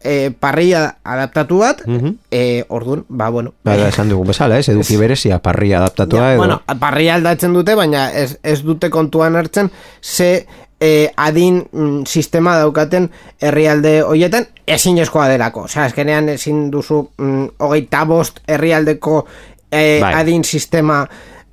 e, 0.00 0.30
parrilla 0.30 0.96
adaptatu 1.04 1.58
bat, 1.60 1.82
e, 2.30 2.64
orduan, 2.68 3.04
ba, 3.08 3.28
bueno. 3.28 3.52
Ba, 3.66 3.76
da, 3.76 3.88
esan 3.92 4.08
dugu 4.08 4.24
bezala, 4.30 4.56
ez? 4.62 4.68
Eduki 4.72 4.96
berezia, 4.96 5.40
parria 5.44 5.82
adaptatua 5.82 6.20
Ja, 6.22 6.30
edo... 6.32 6.38
bueno, 6.40 6.62
parrilla 6.80 7.18
aldatzen 7.18 7.52
dute, 7.52 7.74
baina 7.74 8.08
ez, 8.12 8.38
ez 8.42 8.62
dute 8.64 8.88
kontuan 8.88 9.36
hartzen 9.36 9.68
ze 10.00 10.46
e, 10.80 11.10
adin 11.16 11.62
mm, 11.72 12.02
sistema 12.06 12.56
daukaten 12.58 13.10
herrialde 13.42 14.00
hoietan 14.00 14.46
ezinezkoa 14.66 15.28
delako. 15.28 15.66
Osea, 15.68 15.84
azkenean 15.84 16.28
ezin 16.28 16.68
duzu 16.72 17.10
mm, 17.18 17.48
hogeita 17.58 18.04
bost 18.06 18.40
herrialdeko 18.48 19.26
e, 19.72 20.00
Bai. 20.00 20.14
adin 20.14 20.44
sistema 20.44 21.06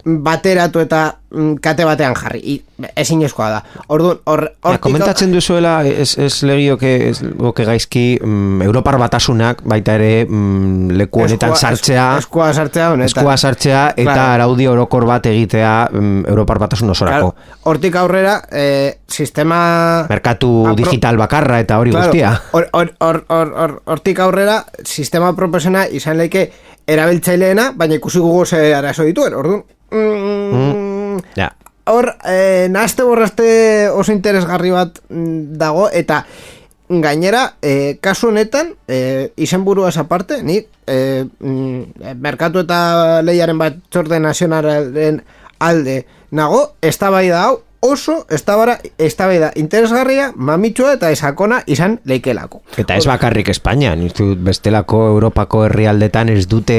bateratu 0.05 0.79
eta 0.79 1.15
mm, 1.31 1.55
kate 1.61 1.85
batean 1.85 2.13
jarri. 2.15 2.39
I, 2.45 2.55
ezinezkoa 2.99 3.47
da. 3.49 3.61
Orduan, 3.87 4.19
hor, 4.29 4.41
Ja, 4.43 4.69
hortik- 4.69 4.81
komentatzen 4.83 5.31
duzuela, 5.33 5.79
ez, 5.87 6.17
ez 6.19 6.43
legioke, 6.43 6.91
ez 7.09 7.21
goke 7.39 7.65
gaizki, 7.65 8.19
mm, 8.21 8.61
Europar 8.61 8.97
batasunak 9.01 9.63
baita 9.65 9.95
ere 9.95 10.25
mm, 10.29 10.91
leku 10.99 11.23
honetan 11.23 11.55
sartzea, 11.55 12.17
eskua 12.19 12.51
sartzea 12.53 12.89
honetan. 12.91 13.05
eskua 13.09 13.37
sartzea 13.37 13.87
eta 13.95 14.03
Claro. 14.13 14.31
araudi 14.35 14.67
orokor 14.67 15.05
bat 15.05 15.25
egitea 15.25 15.73
mm, 15.91 16.25
Europar 16.27 16.59
batasun 16.59 16.89
osorako. 16.93 17.31
Claro, 17.31 17.61
hortik 17.63 17.95
aurrera, 17.95 18.41
eh, 18.51 18.97
sistema... 19.07 20.05
Merkatu 20.09 20.51
Apro- 20.67 20.75
digital 20.75 21.17
bakarra 21.17 21.59
eta 21.59 21.79
hori 21.79 21.91
Claro, 21.91 22.11
guztia. 22.11 22.41
hor- 22.51 22.69
hor- 22.73 22.93
hor- 22.99 23.25
hor- 23.29 23.53
hor- 23.55 23.81
Hortik 23.85 24.19
aurrera, 24.19 24.65
sistema 24.83 25.33
proposena 25.35 25.87
izan 25.87 26.17
leike 26.17 26.51
erabiltzaileena, 26.87 27.71
baina 27.75 27.95
ikusi 27.95 28.19
gugu 28.19 28.45
ze 28.45 28.73
arazo 28.75 29.03
dituen, 29.03 29.33
orduan. 29.33 29.63
Mm, 29.91 31.19
Ja. 31.35 31.55
Hor, 31.85 32.15
eh, 32.25 32.67
nahazte 32.69 33.03
borrazte 33.03 33.89
oso 33.93 34.11
interesgarri 34.11 34.71
bat 34.73 34.99
mm, 35.09 35.57
dago, 35.59 35.89
eta 35.93 36.25
gainera, 36.89 37.55
eh, 37.61 37.97
kasu 38.01 38.29
honetan, 38.29 38.73
eh, 38.87 39.31
izenburuaz 39.35 39.97
aparte, 39.97 40.41
ni 40.43 40.65
eh, 40.87 41.25
mm, 41.39 42.17
merkatu 42.21 42.65
eta 42.65 43.21
lehiaren 43.21 43.57
bat 43.57 43.77
txorde 43.89 44.19
nazionalaren 44.19 45.21
alde 45.59 46.05
nago, 46.31 46.75
eztabaida 46.81 47.43
hau 47.43 47.61
oso 47.85 48.25
eztabara, 48.33 48.79
eztabaida 48.97 49.51
interesgarria, 49.55 50.31
mamitsua 50.35 50.95
eta 50.97 51.11
esakona 51.13 51.61
izan 51.69 51.99
leikelako. 52.05 52.63
Eta 52.81 52.97
ez 52.97 53.05
bakarrik 53.05 53.49
Espainian, 53.53 54.01
bestelako 54.45 55.05
Europako 55.13 55.65
herrialdetan 55.67 56.31
ez 56.33 56.47
dute 56.49 56.77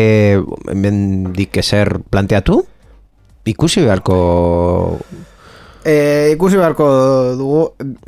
hemendik 0.73 1.57
ezer 1.63 1.99
planteatu? 2.11 2.65
Ikusi 3.47 3.84
beharko 3.86 4.99
E, 5.86 6.32
ikusi 6.34 6.57
beharko 6.59 6.86
dugu. 7.38 7.61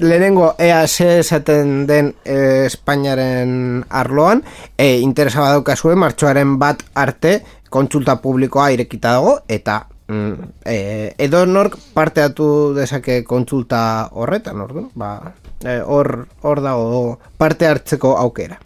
Lehenengo 0.03 0.49
ea 0.59 0.81
ze 0.89 1.21
esaten 1.21 1.87
den 1.87 2.09
e, 2.25 2.67
Espainiaren 2.67 3.85
arloan 3.89 4.43
e, 4.77 4.99
interesa 4.99 5.45
badaukazue 5.45 5.95
martxoaren 5.95 6.57
bat 6.59 6.83
arte 6.95 7.37
kontsulta 7.71 8.17
publikoa 8.19 8.73
irekita 8.75 9.13
dago 9.21 9.39
eta 9.47 9.85
mm, 10.09 10.51
e, 10.67 11.15
edo 11.23 11.47
nork 11.47 11.79
parteatu 11.95 12.75
dezake 12.75 13.23
kontsulta 13.23 13.81
horretan 14.11 14.67
orduan? 14.67 14.91
Ba, 14.99 15.13
e, 15.63 15.79
hor, 15.79 16.27
hor 16.43 16.65
dago 16.67 17.21
parte 17.39 17.71
hartzeko 17.71 18.17
aukera 18.19 18.59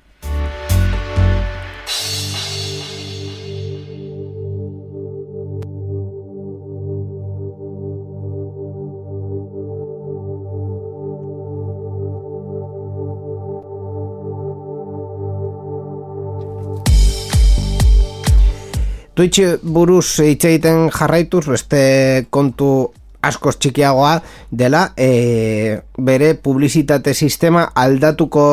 Twitch 19.14 19.60
buruz 19.62 20.20
hitz 20.24 20.44
egiten 20.48 20.86
jarraituz 20.88 21.44
beste 21.50 21.80
kontu 22.32 22.68
askoz 23.22 23.58
txikiagoa 23.60 24.14
dela 24.50 24.86
e, 24.96 25.78
bere 25.98 26.32
publizitate 26.34 27.12
sistema 27.14 27.66
aldatuko 27.84 28.44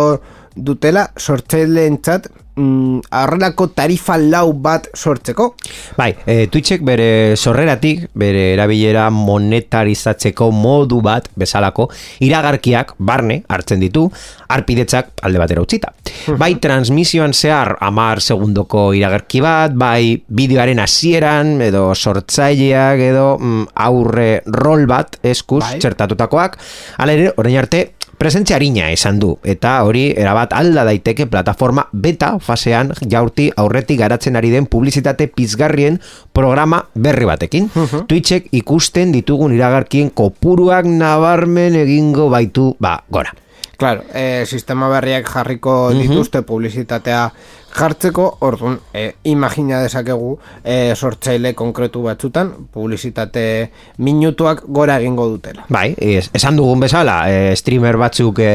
dutela 0.55 1.07
sortzaileentzat 1.18 2.28
mm, 2.60 3.07
horrelako 3.24 3.70
tarifa 3.74 4.20
lau 4.20 4.51
bat 4.53 4.89
sortzeko 4.93 5.53
Bai, 5.97 6.12
e, 6.26 6.47
Twitchek 6.51 6.84
bere 6.86 7.36
sorreratik, 7.38 8.10
bere 8.18 8.53
erabilera 8.53 9.10
monetarizatzeko 9.14 10.49
modu 10.55 11.01
bat 11.05 11.30
bezalako 11.39 11.89
iragarkiak 12.26 12.95
barne 12.99 13.41
hartzen 13.49 13.82
ditu, 13.84 14.05
arpidetzak 14.49 15.24
alde 15.26 15.41
batera 15.41 15.64
utzita. 15.64 15.93
Bai, 16.39 16.53
transmisioan 16.62 17.34
zehar 17.34 17.76
amar 17.86 18.22
segundoko 18.22 18.89
iragarki 18.97 19.43
bat, 19.43 19.76
bai, 19.76 20.20
bideoaren 20.28 20.82
hasieran 20.84 21.55
edo 21.66 21.89
sortzaileak 21.95 23.05
edo 23.10 23.28
mm, 23.38 23.70
aurre 23.88 24.30
rol 24.60 24.88
bat 24.89 25.20
eskuz 25.24 25.64
Bai. 25.66 25.78
txertatutakoak, 25.84 26.60
hala 26.99 27.16
ere, 27.16 27.32
orain 27.38 27.60
arte, 27.62 27.86
presentzia 28.20 28.57
harina 28.57 28.89
esan 28.91 29.20
du, 29.22 29.32
eta 29.47 29.78
hori 29.88 30.10
erabat 30.12 30.51
alda 30.57 30.84
daiteke 30.89 31.30
plataforma 31.32 31.86
beta 31.93 32.34
fasean 32.50 32.93
jaurti 33.06 33.50
aurretik 33.56 34.02
garatzen 34.02 34.39
ari 34.39 34.52
den 34.54 34.66
publizitate 34.66 35.30
pizgarrien 35.30 36.00
programa 36.34 36.84
berri 36.95 37.30
batekin. 37.30 37.70
Twitchek 38.10 38.50
ikusten 38.62 39.14
ditugun 39.16 39.54
iragarkien 39.56 40.10
kopuruak 40.10 40.89
nabarmen 40.89 41.78
egingo 41.84 42.30
baitu, 42.34 42.74
ba, 42.82 42.97
gora. 43.10 43.36
Claro, 43.80 44.04
e, 44.12 44.43
sistema 44.43 44.89
berriak 44.91 45.30
jarriko 45.32 45.93
dituzte 45.95 46.41
publizitatea 46.43 47.30
jartzeko, 47.76 48.26
orduan, 48.45 48.80
e, 48.93 49.15
imagina 49.30 49.82
dezakegu 49.84 50.34
e, 50.63 50.95
sortzaile 50.95 51.53
konkretu 51.57 52.01
batzutan, 52.05 52.51
publizitate 52.74 53.43
minutuak 54.05 54.63
gora 54.67 54.99
egingo 54.99 55.28
dutela. 55.30 55.65
Bai, 55.70 55.93
es, 55.97 56.30
esan 56.36 56.57
dugun 56.59 56.82
bezala, 56.84 57.22
e, 57.30 57.55
streamer 57.59 57.97
batzuk 58.01 58.41
e, 58.43 58.51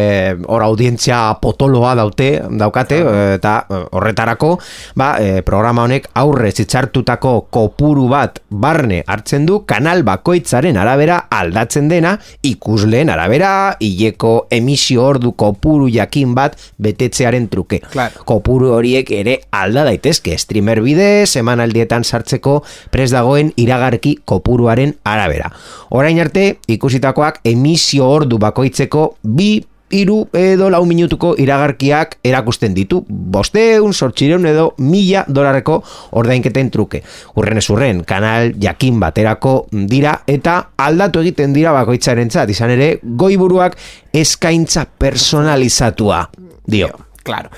hor 0.47 0.65
audientzia 0.67 1.21
potoloa 1.43 1.95
daute, 1.99 2.29
daukate, 2.61 3.01
e, 3.01 3.25
eta 3.39 3.55
horretarako, 3.97 4.55
ba, 5.01 5.15
e, 5.21 5.43
programa 5.47 5.87
honek 5.89 6.11
aurre 6.21 6.53
zitzartutako 6.53 7.35
kopuru 7.55 8.09
bat 8.13 8.41
barne 8.51 9.03
hartzen 9.07 9.47
du, 9.49 9.61
kanal 9.69 10.05
bakoitzaren 10.07 10.79
arabera 10.81 11.25
aldatzen 11.33 11.89
dena, 11.91 12.17
ikusleen 12.45 13.13
arabera, 13.13 13.77
hileko 13.81 14.35
emisio 14.55 15.05
ordu 15.05 15.35
kopuru 15.39 15.89
jakin 15.93 16.35
bat 16.37 16.59
betetzearen 16.83 17.49
truke. 17.53 17.81
Claro. 17.93 18.25
Kopuru 18.29 18.73
horiek 18.77 19.04
ere 19.13 19.41
alda 19.51 19.85
daitezke, 19.85 20.39
streamer 20.39 20.81
bidez, 20.85 21.37
emanaldietan 21.37 22.05
sartzeko 22.05 22.63
pres 22.91 23.11
dagoen 23.13 23.53
iragarki 23.57 24.19
kopuruaren 24.25 24.97
arabera. 25.05 25.53
Orain 25.91 26.19
arte, 26.21 26.59
ikusitakoak 26.69 27.41
emisio 27.45 28.09
ordu 28.09 28.39
bakoitzeko 28.39 29.15
bi 29.23 29.65
iru 29.95 30.25
edo 30.35 30.69
lau 30.73 30.83
minutuko 30.89 31.35
iragarkiak 31.41 32.19
erakusten 32.27 32.75
ditu. 32.75 33.03
Bosteun, 33.09 33.93
sortxireun 33.95 34.47
edo 34.51 34.67
mila 34.83 35.25
dolarreko 35.29 35.81
ordainketen 36.19 36.71
truke. 36.75 37.03
Urren 37.39 37.61
ez 37.61 37.67
urren, 37.71 38.03
kanal 38.09 38.55
jakin 38.61 38.99
baterako 39.03 39.57
dira 39.91 40.17
eta 40.27 40.61
aldatu 40.77 41.23
egiten 41.25 41.55
dira 41.55 41.75
bakoitzaren 41.77 42.33
izan 42.49 42.71
ere, 42.75 42.99
goiburuak 43.03 43.77
eskaintza 44.13 44.87
personalizatua 44.99 46.29
dio. 46.67 46.91
Claro. 47.25 47.49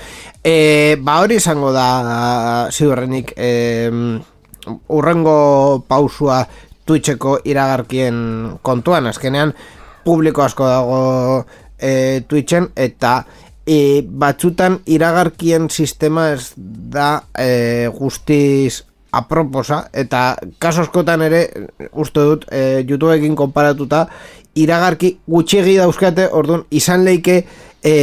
E, 0.43 0.95
ba 1.03 1.19
hori 1.19 1.37
izango 1.37 1.73
da 1.75 2.69
ziurrenik 2.71 3.33
e, 3.35 3.91
urrengo 4.87 5.83
pausua 5.87 6.45
Twitcheko 6.87 7.41
iragarkien 7.43 8.59
kontuan, 8.63 9.09
azkenean 9.11 9.51
publiko 10.07 10.45
asko 10.45 10.69
dago 10.71 10.99
e, 11.77 12.23
Twitchen 12.31 12.71
eta 12.79 13.19
e, 13.67 14.01
batzutan 14.07 14.79
iragarkien 14.87 15.67
sistema 15.69 16.29
ez 16.31 16.53
da 16.55 17.09
e, 17.35 17.91
guztiz 17.91 18.85
aproposa 19.11 19.83
eta 19.91 20.37
kaso 20.63 20.87
askotan 20.87 21.27
ere 21.27 21.43
uste 21.91 22.23
dut 22.23 22.47
e, 22.51 22.85
YouTubeekin 22.87 23.35
konparatuta 23.35 24.05
iragarki 24.55 25.17
gutxiegi 25.27 25.77
dauzkate 25.77 26.31
orduan 26.31 26.63
izan 26.71 27.03
leike 27.03 27.41
e, 27.83 27.93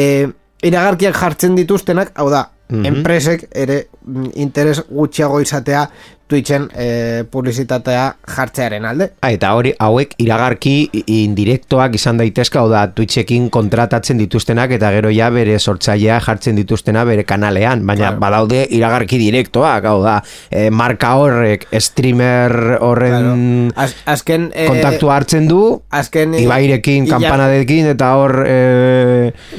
iragarkiak 0.64 1.16
jartzen 1.20 1.56
dituztenak 1.58 2.12
hau 2.20 2.28
da 2.32 2.46
enpresek 2.74 3.44
ere 3.52 3.84
mm, 4.06 4.30
interes 4.40 4.80
gutxiago 4.88 5.40
izatea 5.44 5.84
Twitchen 6.28 6.70
e, 6.72 7.24
publizitatea 7.30 8.04
jartzearen 8.36 8.84
alde. 8.88 9.10
Ah, 9.20 9.28
eta 9.34 9.50
hori 9.54 9.74
hauek 9.78 10.14
iragarki 10.24 10.88
indirektoak 11.06 11.98
izan 11.98 12.16
daitezka, 12.20 12.62
hau 12.62 12.70
da 12.72 12.86
Twitchekin 12.96 13.50
kontratatzen 13.52 14.18
dituztenak 14.22 14.72
eta 14.78 14.88
gero 14.94 15.10
ja 15.12 15.28
bere 15.34 15.58
sortzailea 15.58 16.16
jartzen 16.24 16.56
dituztena 16.56 17.04
bere 17.04 17.24
kanalean, 17.28 17.84
baina 17.86 18.04
Claro. 18.08 18.20
badaude 18.24 18.62
iragarki 18.76 19.18
direktoak, 19.20 19.84
hau 19.90 19.98
da 20.04 20.16
e, 20.50 20.70
marka 20.70 21.12
horrek 21.20 21.66
streamer 21.80 22.78
horren 22.80 23.72
Az, 23.76 23.94
azken 24.08 24.48
e, 24.54 24.66
kontaktua 24.68 25.14
hartzen 25.18 25.46
du 25.48 25.60
azken 25.90 26.34
e, 26.34 26.42
Ibairekin, 26.46 27.06
kampanadekin 27.08 27.90
eta 27.92 28.10
hor 28.20 28.36
e, 28.46 28.56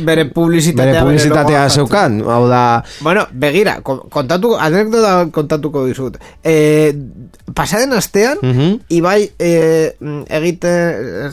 bere 0.06 0.26
publizitatea 0.34 0.92
bere 0.98 1.06
publizitatea 1.06 1.64
zeukan, 1.70 2.20
hau 2.26 2.42
da. 2.50 2.64
Bueno, 3.06 3.28
begira, 3.32 3.78
kon- 3.86 4.04
kontatuko, 4.10 4.58
anekdota 4.62 5.16
kontatuko 5.34 5.86
dizut. 5.88 6.18
E, 6.44 6.55
pasaden 7.56 7.94
astean, 7.94 8.38
Mhm. 8.42 8.80
Ibai 8.90 9.32
e, 9.40 9.96
egiten, 10.28 11.32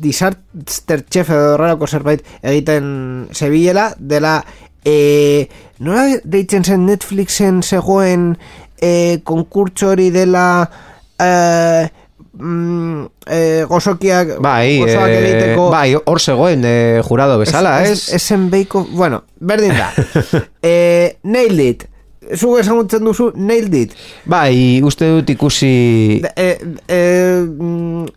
disaster 0.00 1.04
chef 1.08 1.30
edo 1.30 1.54
horrelako 1.54 1.86
zerbait 1.86 2.24
egiten 2.42 3.28
zebilela, 3.34 3.94
dela, 3.98 4.44
e, 4.84 5.48
nola 5.78 6.20
deitzen 6.24 6.64
zen 6.64 6.86
Netflixen 6.86 7.62
zegoen 7.62 8.36
e, 8.80 9.20
konkurtso 9.24 9.92
hori 9.92 10.10
dela 10.10 10.70
e, 11.20 11.90
mm, 12.32 13.04
e, 13.26 13.40
gozokiak 13.68 14.38
bai, 14.40 14.78
gozoak 14.80 15.12
e, 15.12 15.20
egiteko 15.20 15.68
bai, 15.72 15.94
hor 16.00 16.20
zegoen 16.20 16.64
e, 16.64 16.74
jurado 17.06 17.38
bezala, 17.42 17.82
ez? 17.84 18.08
Esen 18.16 18.48
beiko, 18.52 18.86
bueno, 18.92 19.24
berdin 19.38 19.76
da. 19.76 19.92
eh, 20.62 21.18
nailed. 21.22 21.86
Zu 22.36 22.56
esagutzen 22.60 23.04
duzu, 23.04 23.30
nailed 23.34 23.74
it. 23.74 23.94
Bai, 24.30 24.80
uste 24.86 25.08
dut 25.10 25.30
ikusi 25.32 25.70
Eh, 26.36 26.58
eh, 26.88 27.42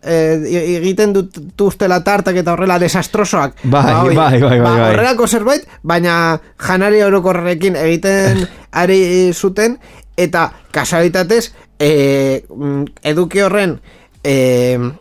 eh, 0.02 0.78
egiten 0.78 1.14
dut 1.16 1.62
ustela 1.62 2.02
tartak 2.04 2.38
eta 2.42 2.54
horrela 2.54 2.80
desastrosoak. 2.80 3.64
Bai, 3.64 3.94
hoi, 3.94 4.16
bai, 4.16 4.40
bai, 4.40 4.42
bai, 4.42 4.60
ba, 4.60 4.76
bai. 4.78 4.90
Horrelako 4.92 5.28
zerbait, 5.28 5.68
baina 5.84 6.40
janari 6.58 7.02
orokorrekin 7.04 7.78
egiten 7.80 8.46
ari 8.84 9.32
zuten, 9.34 9.78
eta 10.18 10.50
kasualitatez, 10.74 11.54
mm, 11.80 12.84
eduki 13.14 13.42
horren 13.42 13.80
mm, 14.24 14.92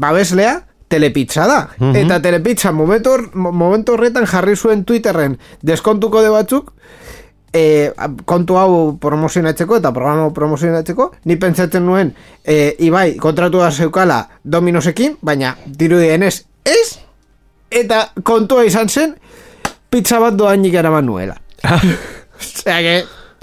babeslea, 0.00 0.60
telepizza 0.88 1.46
da. 1.46 1.68
Mhm. 1.78 1.96
Eta 1.96 2.20
telepizza 2.22 2.72
momentu, 2.72 3.10
momentu 3.34 3.96
horretan 3.96 4.26
jarri 4.26 4.56
zuen 4.56 4.84
Twitterren 4.84 5.38
deskontuko 5.62 6.22
de 6.22 6.30
batzuk, 6.30 6.72
e, 7.56 7.90
kontu 8.28 8.58
hau 8.60 8.76
promozionatzeko 9.00 9.80
eta 9.80 9.92
programa 9.96 10.28
promozionatzeko, 10.36 11.10
ni 11.24 11.38
pentsatzen 11.40 11.84
nuen 11.86 12.12
e, 12.44 12.76
Ibai 12.86 13.16
kontratua 13.22 13.70
zeukala 13.72 14.20
Dominosekin, 14.44 15.16
baina 15.24 15.56
dirudienez 15.66 16.34
ez, 16.66 16.98
eta 17.70 18.10
kontua 18.22 18.66
izan 18.68 18.88
zen 18.92 19.16
pizza 19.90 20.20
bat 20.20 20.36
doainik 20.36 20.74
eraman 20.74 21.06
nuela. 21.06 21.38
Osea 22.36 22.80
que, 22.84 22.96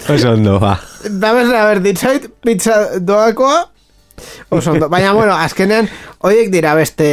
Oso 0.08 0.32
ondo, 0.32 0.58
ba. 0.60 0.76
da 1.08 1.32
bezala 1.32 1.64
berditzait, 1.70 2.26
pizza 2.44 2.98
doakoa, 3.00 3.70
oso 4.50 4.72
ondo. 4.72 4.88
Baina, 4.92 5.14
bueno, 5.16 5.32
azkenean, 5.32 5.88
horiek 6.20 6.50
dira 6.52 6.74
beste 6.76 7.06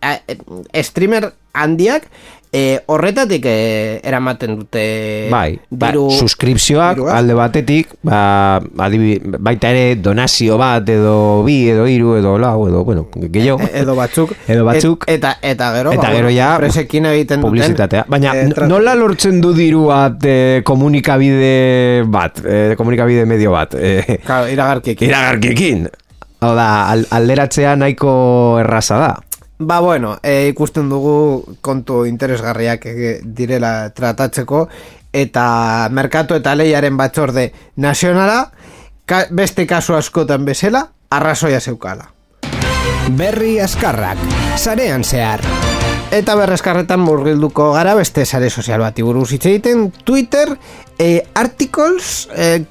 a, 0.00 0.14
e, 0.24 0.82
streamer 0.82 1.30
handiak, 1.52 2.08
e, 2.52 2.80
horretatik 2.86 3.44
e, 3.46 4.00
eramaten 4.02 4.56
dute 4.58 5.28
Bai, 5.30 5.58
ba, 5.70 5.90
diru, 5.92 6.08
suskripzioak 6.10 6.96
dirua. 6.98 7.14
alde 7.18 7.34
batetik, 7.38 7.92
ba, 8.02 8.56
adibi, 8.86 9.20
baita 9.38 9.70
ere 9.70 9.94
donazio 10.02 10.58
bat 10.58 10.88
edo 10.90 11.44
bi 11.46 11.68
edo 11.70 11.86
hiru 11.86 12.16
edo 12.18 12.36
lau 12.42 12.66
edo, 12.68 12.82
bueno, 12.84 13.06
gehiago. 13.14 13.60
E- 13.62 13.82
edo 13.84 13.94
batzuk 13.94 14.34
Edo 14.50 14.64
batzuk. 14.66 15.04
Et- 15.06 15.18
eta 15.20 15.36
eta 15.42 15.70
gero 15.76 15.92
Eta 15.94 16.08
ba, 16.08 16.12
gero 16.16 16.30
ja 16.34 16.56
presekin 16.58 17.06
egiten 17.12 17.40
publizitatea. 17.40 18.04
Baina 18.08 18.32
tratu. 18.54 18.68
nola 18.68 18.94
lortzen 18.98 19.40
du 19.40 19.52
diru 19.54 19.86
bat 19.92 20.18
eh, 20.26 20.62
komunikabide 20.66 22.02
bat, 22.06 22.42
eh, 22.44 22.74
komunikabide 22.76 23.26
medio 23.26 23.52
bat, 23.54 23.74
eh, 23.78 24.18
Claro, 24.26 24.48
iragarkiekin. 24.50 25.08
iragarkiekin. 25.08 25.88
Hau 26.40 26.54
da, 26.56 26.88
al, 26.88 27.02
alderatzea 27.12 27.74
nahiko 27.76 28.58
erraza 28.62 28.96
da. 28.98 29.10
Ba 29.60 29.80
bueno, 29.80 30.16
e, 30.22 30.48
ikusten 30.48 30.88
dugu 30.88 31.44
kontu 31.60 32.06
interesgarriak 32.08 32.86
eh, 32.88 33.18
direla 33.20 33.90
tratatzeko 33.92 34.62
eta 35.12 35.42
merkatu 35.92 36.38
eta 36.38 36.54
leiaren 36.56 36.96
batzorde 36.96 37.50
nazionala 37.76 38.38
ka, 39.04 39.26
beste 39.30 39.66
kasu 39.68 39.98
askotan 39.98 40.48
bezala 40.48 40.86
arrazoia 41.12 41.60
zeukala. 41.60 42.08
Berri 43.20 43.58
askarrak, 43.60 44.24
sarean 44.56 45.04
zehar. 45.04 45.44
Eta 46.10 46.38
berrezkarretan 46.40 47.04
murgilduko 47.04 47.74
gara 47.74 47.92
beste 47.94 48.24
sare 48.24 48.48
sozial 48.48 48.80
bati 48.80 49.04
buruz 49.04 49.28
hitz 49.34 49.44
egiten 49.44 49.90
Twitter 50.08 50.56
e, 51.00 51.24
articles 51.34 52.28
e, 52.36 52.64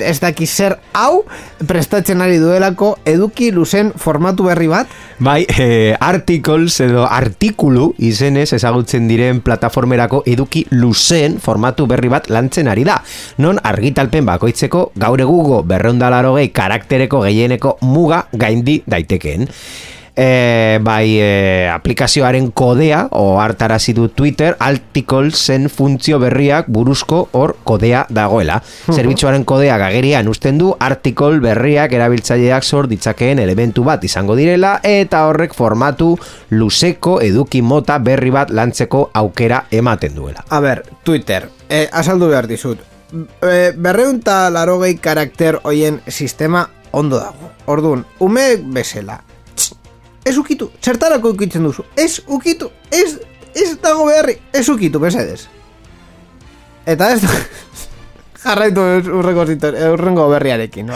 ez 0.00 0.16
daki 0.22 0.46
zer 0.48 0.78
hau 0.96 1.24
prestatzen 1.68 2.24
ari 2.24 2.40
duelako 2.40 2.94
eduki 3.04 3.50
luzen 3.52 3.92
formatu 4.00 4.48
berri 4.48 4.70
bat 4.72 4.88
Bai, 5.18 5.44
eh, 5.46 5.94
articles 6.00 6.80
edo 6.82 7.04
artikulu 7.06 7.92
izenez 8.02 8.48
ezagutzen 8.56 9.06
diren 9.08 9.38
plataformerako 9.46 10.24
eduki 10.26 10.64
luzen 10.74 11.38
formatu 11.44 11.86
berri 11.86 12.10
bat 12.10 12.26
lantzen 12.34 12.66
ari 12.72 12.82
da. 12.88 12.98
Non 13.38 13.60
argitalpen 13.62 14.26
bakoitzeko 14.26 14.88
gaur 14.98 15.22
egugo 15.22 15.62
berreundalarogei 15.62 16.48
karaktereko 16.56 17.22
gehieneko 17.28 17.76
muga 17.86 18.24
gaindi 18.32 18.80
daitekeen. 18.90 19.46
E, 20.16 20.78
bai 20.82 21.18
e, 21.18 21.68
aplikazioaren 21.72 22.52
kodea 22.54 23.08
o 23.10 23.40
hartarazi 23.40 23.92
du 23.92 24.08
Twitter 24.08 24.54
articlesen 24.62 25.66
funtzio 25.68 26.20
berriak 26.22 26.68
buruzko 26.68 27.28
hor 27.32 27.56
kodea 27.66 28.04
dagoela. 28.08 28.60
Zerbitzuaren 28.94 29.42
kodea 29.44 29.78
gagerian 29.78 30.30
usten 30.30 30.58
du 30.58 30.70
article 30.78 31.40
berriak 31.42 31.92
erabiltzaileak 31.98 32.62
sor 32.62 32.86
ditzakeen 32.86 33.42
elementu 33.42 33.82
bat 33.84 34.04
izango 34.06 34.38
direla 34.38 34.76
eta 34.86 35.24
horrek 35.26 35.54
formatu 35.58 36.14
luzeko 36.50 37.18
eduki 37.20 37.62
mota 37.62 37.98
berri 37.98 38.30
bat 38.30 38.54
lantzeko 38.54 39.08
aukera 39.14 39.64
ematen 39.70 40.14
duela. 40.14 40.46
A 40.48 40.60
ber, 40.62 40.84
Twitter, 41.02 41.50
e, 41.68 41.88
azaldu 41.90 42.30
behar 42.30 42.46
dizut. 42.46 42.78
e, 43.42 43.72
berreunta 43.76 44.48
larogei 44.50 44.96
karakter 44.96 45.60
hoien 45.64 46.00
sistema 46.06 46.68
ondo 46.92 47.18
dago. 47.18 47.50
Orduan, 47.66 48.04
ume 48.20 48.56
bezala. 48.56 49.20
Ez 50.24 50.36
ukitu, 50.40 50.70
zertarako 50.82 51.34
ukitzen 51.34 51.64
duzu. 51.64 51.84
Ez 51.96 52.20
ukitu, 52.26 52.70
ez, 52.90 53.18
ez 53.54 53.74
dago 53.82 54.06
beharri, 54.08 54.38
ez 54.52 54.68
ukitu, 54.68 55.00
besedez. 55.00 55.44
Eta 56.86 57.10
ez 57.12 57.20
jarraitu 58.44 58.80
urrengo, 59.16 59.42
eh, 59.48 59.90
urrengo 59.92 60.28
berriarekin. 60.28 60.92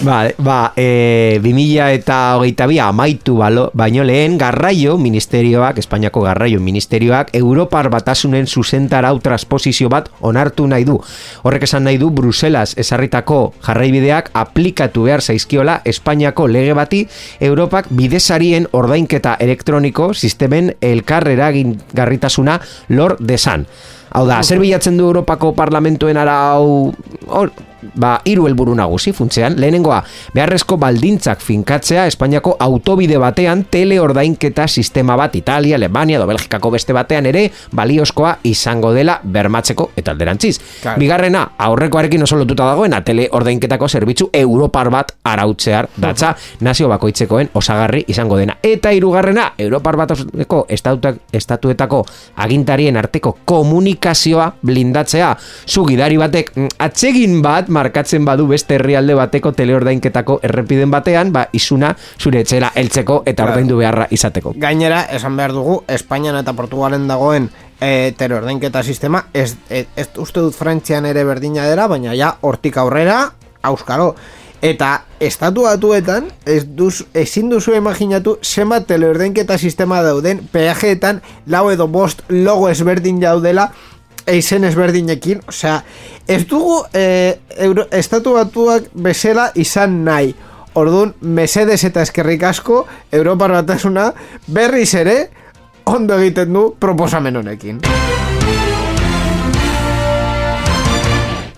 Ba, 0.00 0.30
Ba, 0.38 0.72
e, 0.76 1.38
2000 1.42 1.90
eta 1.92 2.38
hogeita 2.38 2.64
bi 2.64 2.78
amaitu 2.80 3.36
balo, 3.36 3.68
baino 3.74 4.04
lehen 4.04 4.38
garraio 4.38 4.96
ministerioak, 4.96 5.76
Espainiako 5.76 6.22
garraio 6.24 6.60
ministerioak, 6.60 7.34
Europar 7.36 7.90
batasunen 7.92 8.46
zuzentarau 8.46 9.18
transposizio 9.20 9.90
bat 9.92 10.08
onartu 10.20 10.66
nahi 10.66 10.88
du. 10.88 10.96
Horrek 11.42 11.68
esan 11.68 11.84
nahi 11.84 12.00
du 12.00 12.10
Bruselas 12.16 12.72
esarritako 12.80 13.52
jarraibideak 13.60 14.30
aplikatu 14.32 15.04
behar 15.04 15.20
zaizkiola 15.20 15.82
Espainiako 15.84 16.48
lege 16.48 16.72
bati 16.72 17.04
Europak 17.40 17.90
bidesarien 17.90 18.68
ordainketa 18.72 19.36
elektroniko 19.38 20.14
sistemen 20.14 20.76
elkarrera 20.80 21.52
garritasuna 21.92 22.60
lor 22.88 23.18
desan. 23.20 23.66
Hau 24.10 24.24
da, 24.26 24.40
zer 24.42 24.58
bilatzen 24.58 24.96
du 24.98 25.06
Europako 25.06 25.52
parlamentuen 25.54 26.18
arau 26.18 26.90
hor, 27.30 27.52
ba, 27.94 28.20
hiru 28.24 28.46
helburu 28.46 28.74
nagusi 28.74 29.12
funtzean. 29.12 29.56
Lehenengoa, 29.60 30.02
beharrezko 30.34 30.76
baldintzak 30.80 31.40
finkatzea 31.40 32.06
Espainiako 32.10 32.56
autobide 32.60 33.18
batean 33.18 33.64
teleordainketa 33.70 34.66
sistema 34.68 35.16
bat 35.16 35.36
Italia, 35.36 35.76
Alemania 35.76 36.18
edo 36.18 36.26
Belgikako 36.26 36.70
beste 36.74 36.92
batean 36.96 37.26
ere 37.26 37.46
baliozkoa 37.76 38.36
izango 38.44 38.92
dela 38.92 39.20
bermatzeko 39.22 39.90
eta 39.96 40.12
alderantziz. 40.12 40.58
Claro. 40.82 41.00
Bigarrena, 41.00 41.44
aurrekoarekin 41.58 42.22
oso 42.26 42.38
lotuta 42.40 42.66
dagoena 42.70 43.00
teleordainketako 43.04 43.88
zerbitzu 43.88 44.30
Europar 44.32 44.90
bat 44.90 45.14
arautzear 45.24 45.88
datza 45.96 46.34
nazio 46.60 46.88
bakoitzekoen 46.88 47.50
osagarri 47.54 48.04
izango 48.08 48.38
dena. 48.38 48.56
Eta 48.62 48.92
hirugarrena, 48.92 49.52
Europar 49.58 49.96
bateko 50.00 50.64
estatuetako 50.70 52.04
agintarien 52.36 52.96
arteko 52.96 53.36
komunikazioa 53.44 54.50
blindatzea. 54.62 55.32
Zu 55.66 55.86
gidari 55.88 56.18
batek 56.20 56.52
mm, 56.56 56.76
atsegin 56.86 57.40
bat 57.44 57.69
markatzen 57.70 58.24
badu 58.24 58.46
beste 58.50 58.76
herrialde 58.76 59.14
bateko 59.14 59.52
teleordainketako 59.56 60.40
errepiden 60.42 60.90
batean, 60.90 61.32
ba 61.32 61.46
isuna 61.52 61.94
zure 62.18 62.40
etxera 62.44 62.72
heltzeko 62.74 63.22
eta 63.24 63.42
Claro. 63.42 63.52
ordaindu 63.54 63.76
beharra 63.80 64.06
izateko. 64.10 64.54
Gainera, 64.56 65.04
esan 65.16 65.36
behar 65.36 65.52
dugu, 65.56 65.82
Espainian 65.88 66.36
eta 66.36 66.52
Portugalen 66.52 67.08
dagoen 67.08 67.48
e, 67.80 68.12
terordainketa 68.18 68.82
sistema, 68.82 69.24
ez, 69.32 69.54
ez, 69.70 69.86
ez 69.96 70.08
uste 70.18 70.40
dut 70.40 70.54
Frantzian 70.54 71.06
ere 71.06 71.24
berdina 71.24 71.66
dela, 71.68 71.88
baina 71.88 72.14
ja, 72.14 72.34
hortik 72.40 72.76
aurrera, 72.76 73.32
auskaro. 73.62 74.14
Eta 74.60 75.06
estatu 75.24 75.62
batuetan, 75.64 76.26
ez 76.44 76.66
duz, 76.76 77.06
ezin 77.16 77.48
duzu 77.48 77.72
imaginatu 77.72 78.36
zenbat 78.44 78.84
teleordainketa 78.90 79.56
sistema 79.56 80.02
dauden, 80.04 80.42
peajeetan 80.52 81.22
lau 81.46 81.70
edo 81.72 81.86
bost 81.88 82.20
logo 82.28 82.68
ezberdin 82.68 83.22
daudela, 83.22 83.70
eizen 84.30 84.64
ezberdinekin, 84.64 85.42
osea, 85.48 85.80
ez 86.28 86.44
dugu 86.48 86.78
e, 86.94 87.04
euro, 87.66 87.86
estatu 87.90 88.36
batuak 88.38 88.90
bezala 88.94 89.50
izan 89.54 90.00
nahi. 90.06 90.34
Orduan, 90.78 91.16
mesedes 91.20 91.82
eta 91.88 92.04
eskerrik 92.06 92.44
asko, 92.46 92.84
Europar 93.10 93.56
batasuna 93.58 94.12
berriz 94.46 94.92
ere, 94.94 95.18
ondo 95.84 96.18
egiten 96.22 96.54
du 96.54 96.68
proposamen 96.78 97.42
honekin. 97.42 97.82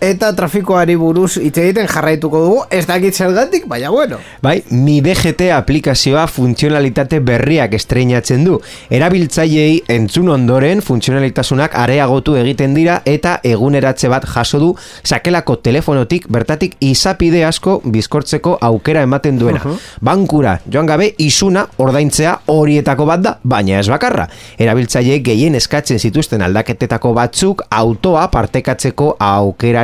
Eta 0.03 0.33
trafikoari 0.35 0.97
buruz 0.99 1.37
hitz 1.39 1.61
egiten 1.63 1.87
jarraituko 1.87 2.41
dugu, 2.43 2.63
ez 2.75 2.83
dakit 2.89 3.15
zergatik, 3.15 3.69
baina 3.71 3.93
bueno. 3.95 4.17
Bai, 4.43 4.57
mi 4.75 4.97
DGT 4.99 5.53
aplikazioa 5.55 6.25
funtzionalitate 6.27 7.21
berriak 7.23 7.77
estreinatzen 7.79 8.43
du. 8.43 8.57
Erabiltzaileei 8.91 9.77
entzun 9.95 10.33
ondoren 10.35 10.83
funtzionalitasunak 10.83 11.77
areagotu 11.79 12.35
egiten 12.41 12.75
dira 12.75 12.97
eta 13.07 13.37
eguneratze 13.47 14.11
bat 14.11 14.27
jaso 14.27 14.59
du 14.59 14.73
sakelako 15.05 15.61
telefonotik 15.63 16.27
bertatik 16.27 16.75
izapide 16.83 17.45
asko 17.47 17.77
bizkortzeko 17.85 18.57
aukera 18.73 19.07
ematen 19.07 19.39
duena. 19.39 19.63
Bankura, 20.03 20.57
joan 20.67 20.91
gabe 20.91 21.13
isuna 21.23 21.63
ordaintzea 21.79 22.35
horietako 22.51 23.07
bat 23.13 23.23
da, 23.29 23.37
baina 23.45 23.79
ez 23.79 23.87
bakarra. 23.95 24.27
Erabiltzaileek 24.59 25.23
gehien 25.31 25.63
eskatzen 25.63 26.03
zituzten 26.03 26.43
aldaketetako 26.43 27.15
batzuk 27.23 27.63
autoa 27.71 28.27
partekatzeko 28.35 29.13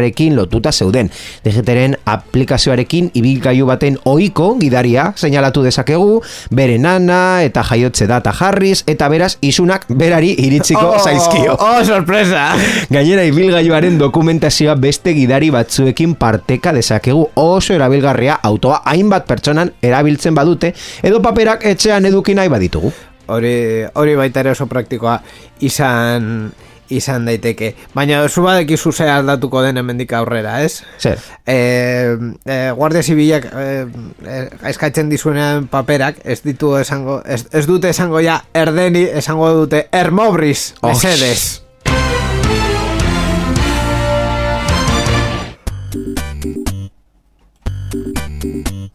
aukerarekin 0.09 0.37
lotuta 0.37 0.73
zeuden. 0.73 1.11
DGTren 1.45 1.97
aplikazioarekin 2.07 3.11
ibilgailu 3.15 3.67
baten 3.67 3.99
ohiko 4.05 4.57
gidaria 4.61 5.13
seinalatu 5.17 5.63
dezakegu, 5.63 6.23
bere 6.55 6.79
nana 6.79 7.43
eta 7.43 7.63
jaiotze 7.63 8.07
data 8.07 8.33
jarriz 8.33 8.85
eta 8.87 9.09
beraz 9.09 9.39
isunak 9.43 9.87
berari 9.89 10.35
iritsiko 10.39 10.99
zaizkio. 10.99 11.57
Oh, 11.59 11.85
sorpresa! 11.85 12.55
Gainera 12.91 13.25
ibilgailuaren 13.25 13.99
dokumentazioa 13.99 14.75
beste 14.75 15.15
gidari 15.15 15.51
batzuekin 15.51 16.15
parteka 16.15 16.73
dezakegu 16.73 17.29
oso 17.35 17.75
erabilgarria 17.75 18.41
autoa 18.43 18.83
hainbat 18.85 19.27
pertsonan 19.27 19.73
erabiltzen 19.83 20.35
badute 20.35 20.75
edo 21.03 21.21
paperak 21.23 21.65
etxean 21.65 22.07
eduki 22.07 22.35
nahi 22.35 22.49
baditugu. 22.49 22.93
Hori, 23.29 23.85
hori 23.95 24.15
baita 24.17 24.41
ere 24.41 24.55
oso 24.55 24.65
praktikoa 24.67 25.19
izan 25.61 26.49
izan 26.95 27.27
daiteke. 27.29 27.75
Baina 27.95 28.23
zu 28.29 28.43
badekizu 28.43 28.93
ze 28.93 29.09
aldatuko 29.11 29.63
den 29.63 29.77
hemendik 29.77 30.13
aurrera, 30.13 30.63
ez? 30.65 30.83
Zer? 30.99 31.21
E, 31.47 32.17
e, 32.45 32.59
Guardia 32.77 33.03
Zibilak 33.03 33.49
e, 33.53 33.87
e, 34.25 34.41
eskatzen 34.71 35.09
dizuenean 35.13 35.69
paperak 35.69 36.21
ez 36.25 36.41
ditu 36.43 36.77
esango 36.79 37.21
ez, 37.25 37.45
ez 37.53 37.67
dute 37.67 37.93
esango 37.95 38.21
ja 38.25 38.43
erdeni 38.55 39.07
esango 39.21 39.51
dute 39.63 39.87
ermobriz 39.93 40.75
Oh, 40.81 40.89
mesedes 40.89 41.63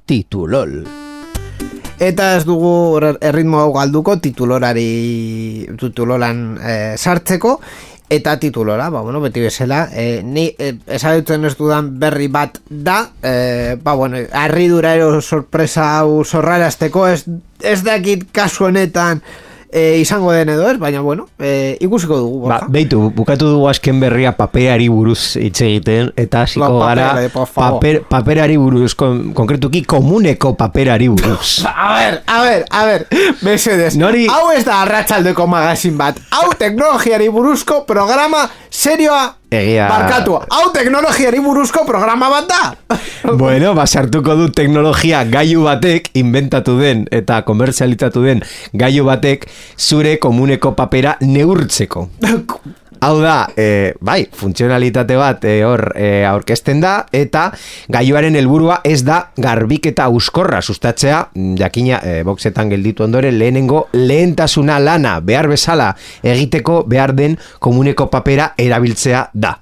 Titulol. 0.05 0.83
Eta 1.99 2.35
ez 2.37 2.43
dugu 2.45 2.97
er- 2.99 3.17
erritmo 3.21 3.59
hau 3.61 3.73
galduko 3.73 4.17
titulorari 4.19 5.67
tituloran 5.79 6.57
e, 6.57 6.97
sartzeko 6.97 7.59
eta 8.13 8.35
titulora, 8.37 8.89
ba, 8.93 9.01
bueno, 9.01 9.21
beti 9.23 9.41
bezala 9.41 9.87
e, 9.93 10.21
ni 10.23 10.49
e, 10.59 10.73
esadutzen 10.87 11.45
ez 11.47 11.55
dudan 11.57 11.93
berri 11.99 12.27
bat 12.27 12.59
da 12.69 13.07
e, 13.23 13.77
ba, 13.81 13.93
bueno, 13.97 14.19
harridura 14.33 14.93
ero 14.95 15.21
sorpresa 15.21 15.99
hau 15.99 16.23
zorrarazteko 16.25 17.07
ez, 17.07 17.23
ez 17.61 17.79
dakit 17.83 18.27
kasu 18.35 18.67
honetan 18.67 19.23
e, 19.73 19.97
izango 19.99 20.31
den 20.31 20.49
edo 20.53 20.69
ez, 20.69 20.77
baina 20.79 21.01
bueno, 21.01 21.25
e, 21.39 21.77
ikusiko 21.81 22.17
dugu 22.21 22.39
Ba, 22.47 22.59
Borja. 22.59 22.67
beitu, 22.69 22.99
bukatu 23.15 23.47
dugu 23.49 23.67
azken 23.69 23.99
berria 23.99 24.31
papeari 24.37 24.87
buruz 24.89 25.35
hitz 25.41 25.61
egiten 25.65 26.11
eta 26.15 26.43
hasiko 26.45 26.69
Ba, 26.79 26.85
gara 26.93 27.07
papera, 27.09 27.29
por 27.33 27.47
favor. 27.47 27.79
paper, 27.81 28.01
paperari 28.07 28.57
buruz, 28.57 28.93
kon, 28.95 29.33
konkretuki 29.33 29.81
komuneko 29.83 30.53
paperari 30.55 31.09
buruz. 31.09 31.63
A 31.83 31.93
ver, 31.99 32.21
a 32.27 32.41
ver, 32.43 32.65
a 32.69 32.85
ver, 32.85 33.07
mesedes. 33.41 33.97
Nori- 33.97 34.27
Hau 34.29 34.51
ez 34.55 34.63
da 34.65 34.81
arratsaldeko 34.83 35.47
magazin 35.47 35.97
bat. 35.97 36.17
Hau 36.31 36.53
teknologiari 36.57 37.27
buruzko 37.29 37.83
programa 37.85 38.45
serioa 38.69 39.35
Egia- 39.53 39.87
barkatu. 39.89 40.37
Hau 40.49 40.69
teknologiari 40.73 41.39
buruzko 41.43 41.85
programa 41.85 42.29
bat 42.33 42.49
da. 42.49 42.97
bueno, 43.41 43.73
basartuko 43.77 44.35
du 44.39 44.49
teknologia 44.49 45.23
gailu 45.29 45.63
batek, 45.69 46.09
inventatu 46.19 46.77
den 46.79 47.07
eta 47.11 47.41
komertzialitatu 47.47 48.23
den 48.25 48.43
gailu 48.73 49.05
batek, 49.09 49.47
zure 49.77 50.17
komuneko 50.17 50.73
papera 50.77 51.17
neurtzeko. 51.21 52.09
Hau 53.03 53.19
da, 53.19 53.49
e, 53.57 53.93
bai, 53.99 54.29
funtzionalitate 54.31 55.17
bat 55.19 55.43
e, 55.43 55.57
hor 55.67 55.89
e, 55.99 56.23
aurkezten 56.23 56.79
da 56.79 56.93
eta 57.11 57.49
gailuaren 57.91 58.37
helburua 58.39 58.77
ez 58.87 59.01
da 59.03 59.17
garbiketa 59.35 60.05
uskorra 60.07 60.61
sustatzea, 60.61 61.17
mm, 61.35 61.57
jakina 61.59 61.99
e, 61.99 62.21
boxetan 62.23 62.71
gelditu 62.71 63.03
ondoren 63.03 63.35
lehenengo 63.41 63.89
lehentasuna 63.91 64.79
lana 64.79 65.17
behar 65.19 65.51
bezala 65.51 65.89
egiteko 66.23 66.85
behar 66.87 67.11
den 67.17 67.35
komuneko 67.59 68.07
papera 68.07 68.53
erabiltzea 68.55 69.25
da. 69.33 69.57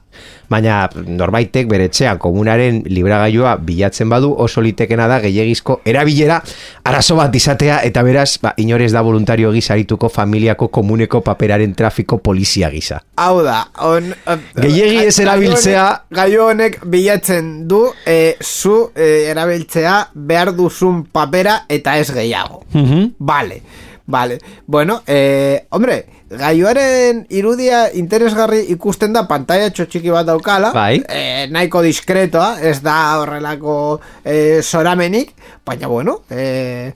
Baina 0.51 0.89
norbaitek 1.07 1.67
bere 1.71 1.85
etxean 1.87 2.17
komunaren 2.19 2.81
libragailua 2.91 3.53
bilatzen 3.63 4.09
badu 4.11 4.33
oso 4.43 4.61
litekena 4.61 5.07
da 5.07 5.19
gehiagizko 5.23 5.79
erabilera 5.87 6.41
arazo 6.83 7.15
bat 7.15 7.35
izatea 7.35 7.77
eta 7.87 8.03
beraz 8.03 8.35
ba, 8.43 8.51
inorez 8.59 8.91
da 8.91 9.01
voluntario 9.01 9.51
gisa 9.55 9.73
arituko 9.77 10.09
familiako 10.11 10.67
komuneko 10.67 11.21
paperaren 11.23 11.73
trafiko 11.75 12.17
polizia 12.19 12.69
gisa. 12.73 12.99
Hau 13.15 13.41
da, 13.45 13.61
on, 13.87 14.11
on, 14.27 14.41
Gehiegi 14.59 15.05
ez 15.07 15.15
erabiltzea- 15.23 16.01
Gailu 16.11 16.43
honek 16.49 16.81
bilatzen 16.85 17.67
du 17.67 17.85
e, 18.05 18.35
zu 18.41 18.91
e, 18.95 19.29
erabiltzea 19.31 19.95
behar 20.13 20.51
duzun 20.57 21.05
papera 21.11 21.61
eta 21.69 21.97
ez 21.97 22.09
gehiago. 22.11 22.63
Mhm. 22.73 23.13
Vale. 23.19 23.61
Vale, 24.05 24.39
bueno, 24.65 25.01
eh, 25.07 25.65
hombre, 25.69 26.05
gaioaren 26.29 27.25
irudia 27.29 27.85
interesgarri 27.93 28.61
ikusten 28.73 29.13
da 29.13 29.25
pantalla 29.27 29.69
txotxiki 29.69 30.09
bat 30.13 30.25
daukala. 30.27 30.71
Bai. 30.75 31.03
eh, 31.07 31.47
Nahiko 31.51 31.81
diskretoa, 31.85 32.57
ez 32.61 32.81
da 32.81 33.19
horrelako 33.19 33.99
eh, 34.23 34.61
zoramenik 34.63 35.33
Baina 35.65 35.87
bueno, 35.87 36.23
eh, 36.29 36.91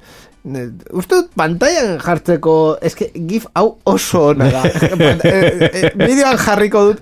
Uste 0.45 1.17
dut 1.17 1.31
pantailan 1.33 1.95
jartzeko 2.03 2.77
eske 2.85 3.07
gif 3.25 3.47
hau 3.57 3.79
oso 3.89 4.27
ona 4.29 4.51
da. 4.53 4.61
Eh, 5.25 5.69
eh, 5.71 5.89
Bideoan 5.97 6.37
jarriko 6.37 6.81
dut 6.89 6.99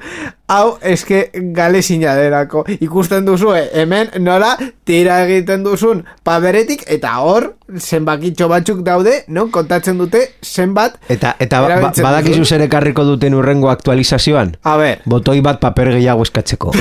Hau 0.51 0.77
eske 0.85 1.25
galezina 1.55 2.13
derako 2.15 2.63
Ikusten 2.79 3.25
duzu 3.27 3.51
eh, 3.57 3.65
hemen 3.81 4.13
nola 4.23 4.53
Tira 4.87 5.17
egiten 5.25 5.65
duzun 5.65 6.03
paberetik 6.23 6.85
Eta 6.95 7.17
hor 7.25 7.49
zenbakitxo 7.79 8.47
batzuk 8.51 8.83
daude 8.85 9.17
Non 9.27 9.51
kontatzen 9.51 9.99
dute 9.99 10.23
zenbat 10.43 10.97
Eta, 11.09 11.35
eta 11.39 11.61
ba, 11.61 11.71
erabiltzen 11.71 12.07
badakizu 12.07 12.45
zer 12.45 12.65
ekarriko 12.69 13.05
duten 13.07 13.35
urrengo 13.35 13.71
aktualizazioan? 13.73 14.55
A 14.63 14.77
ber, 14.79 15.03
Botoi 15.09 15.41
bat 15.43 15.59
paper 15.59 15.93
gehiago 15.97 16.23
eskatzeko. 16.23 16.71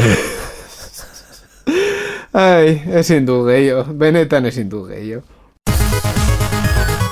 ai, 2.47 2.83
ezin 3.03 3.27
du 3.27 3.43
gehiago 3.51 3.87
Benetan 3.99 4.47
ezin 4.53 4.71
du 4.71 4.87
gehiago 4.91 5.27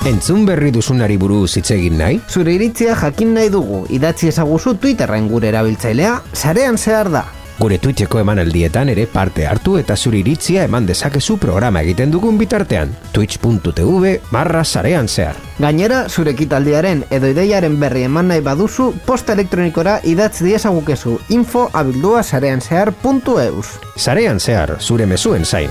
Entzun 0.01 0.47
berri 0.47 0.71
duzunari 0.73 1.13
buruz 1.21 1.59
hitz 1.59 1.69
egin 1.75 1.99
nahi? 1.99 2.15
Zure 2.25 2.55
iritzia 2.55 2.95
jakin 2.97 3.35
nahi 3.35 3.51
dugu, 3.53 3.83
idatzi 3.93 4.31
ezaguzu 4.31 4.73
Twitterren 4.81 5.27
gure 5.29 5.51
erabiltzailea, 5.51 6.15
sarean 6.33 6.79
zehar 6.81 7.11
da. 7.13 7.21
Gure 7.59 7.77
Twitcheko 7.77 8.17
emanaldietan 8.17 8.89
ere 8.89 9.05
parte 9.05 9.45
hartu 9.45 9.75
eta 9.77 9.93
zure 9.95 10.17
iritzia 10.23 10.63
eman 10.65 10.87
dezakezu 10.89 11.37
programa 11.37 11.83
egiten 11.85 12.09
dugun 12.09 12.39
bitartean. 12.41 12.95
Twitch.tv 13.13 14.15
barra 14.31 14.63
sarean 14.65 15.05
zehar. 15.07 15.37
Gainera, 15.61 16.07
zure 16.09 16.33
ekitaldiaren 16.33 17.05
edo 17.11 17.29
ideiaren 17.29 17.77
berri 17.79 18.07
eman 18.09 18.33
nahi 18.33 18.41
baduzu, 18.41 18.95
posta 19.05 19.37
elektronikora 19.37 19.99
idatz 20.01 20.39
diezagukezu 20.41 21.19
info 21.29 21.69
abildua 21.73 22.23
sarean 22.23 22.65
zehar.eus. 22.65 23.77
Sarean 23.95 24.41
zehar, 24.41 24.79
zure 24.81 25.05
mezuen 25.05 25.45
zain. 25.45 25.69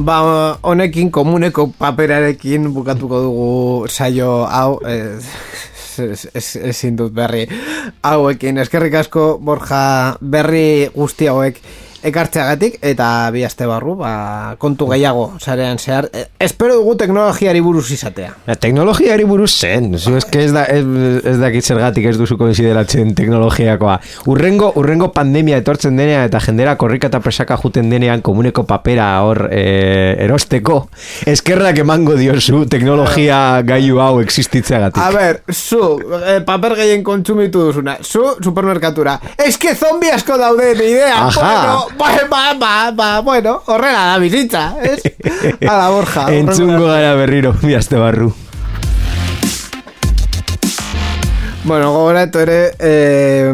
Ba, 0.00 0.56
honekin 0.64 1.10
komuneko 1.12 1.66
paperarekin 1.76 2.72
bukatuko 2.72 3.20
dugu 3.20 3.88
saio 3.92 4.46
hau, 4.48 4.80
ez, 4.88 5.28
ez, 6.00 6.24
ez, 6.32 6.46
ezin 6.70 6.96
dut 6.96 7.12
berri 7.12 7.44
hauekin. 8.00 8.62
Eskerrik 8.64 8.96
asko 9.02 9.36
Borja 9.44 10.16
berri 10.20 10.88
guzti 10.94 11.28
hauek 11.28 11.60
ekartzeagatik 12.06 12.78
eta 12.86 13.30
bi 13.34 13.44
aste 13.44 13.66
barru, 13.68 13.96
ba, 14.00 14.56
kontu 14.60 14.88
gehiago 14.90 15.26
sarean 15.40 15.78
zehar. 15.78 16.08
E, 16.12 16.26
espero 16.40 16.76
dugu 16.78 16.96
teknologiari 17.00 17.60
buruz 17.64 17.90
izatea. 17.92 18.32
La 18.46 18.56
teknologiari 18.56 19.26
buruz 19.28 19.50
zen, 19.52 19.92
zu 19.98 20.16
eske 20.18 20.44
ez 20.44 20.52
da 20.54 20.64
ez, 20.64 20.84
ez 21.26 21.36
dakit 21.40 21.66
zergatik 21.66 22.08
ez 22.10 22.16
duzu 22.18 22.38
konsideratzen 22.40 23.14
teknologiakoa. 23.18 23.98
Urrengo 24.32 24.72
urrengo 24.80 25.10
pandemia 25.14 25.60
etortzen 25.60 25.98
denean 26.00 26.26
eta 26.28 26.40
jendera 26.44 26.76
korrika 26.80 27.10
eta 27.10 27.20
presaka 27.24 27.58
juten 27.60 27.90
denean 27.92 28.24
komuneko 28.24 28.64
papera 28.68 29.10
hor 29.26 29.46
e, 29.50 30.16
erosteko, 30.24 30.80
eskerrak 31.30 31.82
emango 31.84 32.16
diozu 32.18 32.64
teknologia 32.70 33.60
gailu 33.66 34.00
hau 34.00 34.20
existitzeagatik. 34.24 35.02
A 35.02 35.10
ber, 35.14 35.42
zu, 35.52 35.98
eh, 36.24 36.40
paper 36.46 36.76
gehien 36.80 37.04
kontsumitu 37.04 37.66
duzuna, 37.68 37.98
zu, 38.02 38.24
supermerkatura. 38.42 39.18
Que 39.60 39.74
zombi 39.74 40.08
asko 40.08 40.38
daude, 40.40 40.70
idea. 40.72 41.26
Aha. 41.26 41.40
Bueno, 41.40 41.89
ba, 41.98 42.10
ba, 42.28 42.54
ba, 42.58 42.90
ba, 42.92 43.20
bueno, 43.20 43.62
horrela 43.66 44.06
da 44.12 44.18
bizitza, 44.18 44.74
ez? 44.82 45.02
Ala, 45.68 45.90
Borja. 45.90 46.26
Entzungo 46.34 46.86
gara 46.86 47.14
berriro, 47.14 47.54
bi 47.62 47.74
aste 47.74 47.96
barru. 47.96 48.32
Bueno, 51.64 51.92
gogoratu 51.92 52.40
ere, 52.40 52.74
eh, 52.78 53.52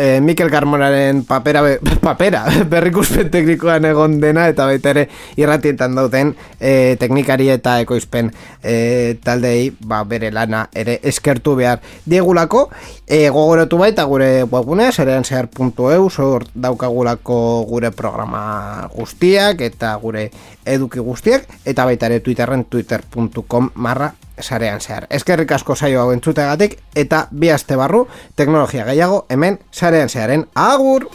eh, 0.00 0.20
Mikel 0.20 0.50
Carmonaren 0.50 1.24
papera, 1.24 1.60
be, 1.62 1.78
papera, 2.00 2.46
berrikuspen 2.72 3.30
teknikoan 3.30 3.84
egon 3.84 4.16
dena, 4.22 4.46
eta 4.48 4.64
baita 4.70 4.94
ere 4.94 5.06
irratietan 5.36 5.98
dauten 5.98 6.32
eh, 6.58 6.96
teknikari 7.00 7.50
eta 7.52 7.76
ekoizpen 7.84 8.32
eh, 8.62 9.18
taldei 9.24 9.70
ba, 9.84 10.02
bere 10.08 10.32
lana 10.32 10.64
ere 10.72 10.98
eskertu 11.04 11.54
behar 11.60 11.84
diegulako, 12.08 12.68
eh, 13.06 13.28
gogoratu 13.28 13.82
baita 13.82 14.08
gure 14.08 14.30
webgunea, 14.44 14.92
zerean 14.92 15.28
zehar.eu, 15.28 16.08
hor 16.08 16.48
daukagulako 16.54 17.66
gure 17.68 17.92
programa 17.92 18.88
guztiak, 18.96 19.60
eta 19.60 19.92
gure 20.00 20.30
eduki 20.64 21.04
guztiak, 21.04 21.44
eta 21.64 21.84
baita 21.84 22.08
ere 22.08 22.24
Twitterren 22.24 22.64
twitter.com 22.70 23.70
marra 23.74 24.14
sarean 24.42 24.80
zehar. 24.80 25.06
Eskerrik 25.10 25.52
asko 25.52 25.76
saio 25.76 26.02
hau 26.02 26.12
entzutegatik 26.12 26.78
eta 26.94 27.26
bi 27.30 27.50
aste 27.50 27.76
barru 27.76 28.06
teknologia 28.36 28.84
gehiago 28.84 29.26
hemen 29.28 29.58
sarean 29.72 30.08
zearen 30.08 30.46
agur! 30.54 31.08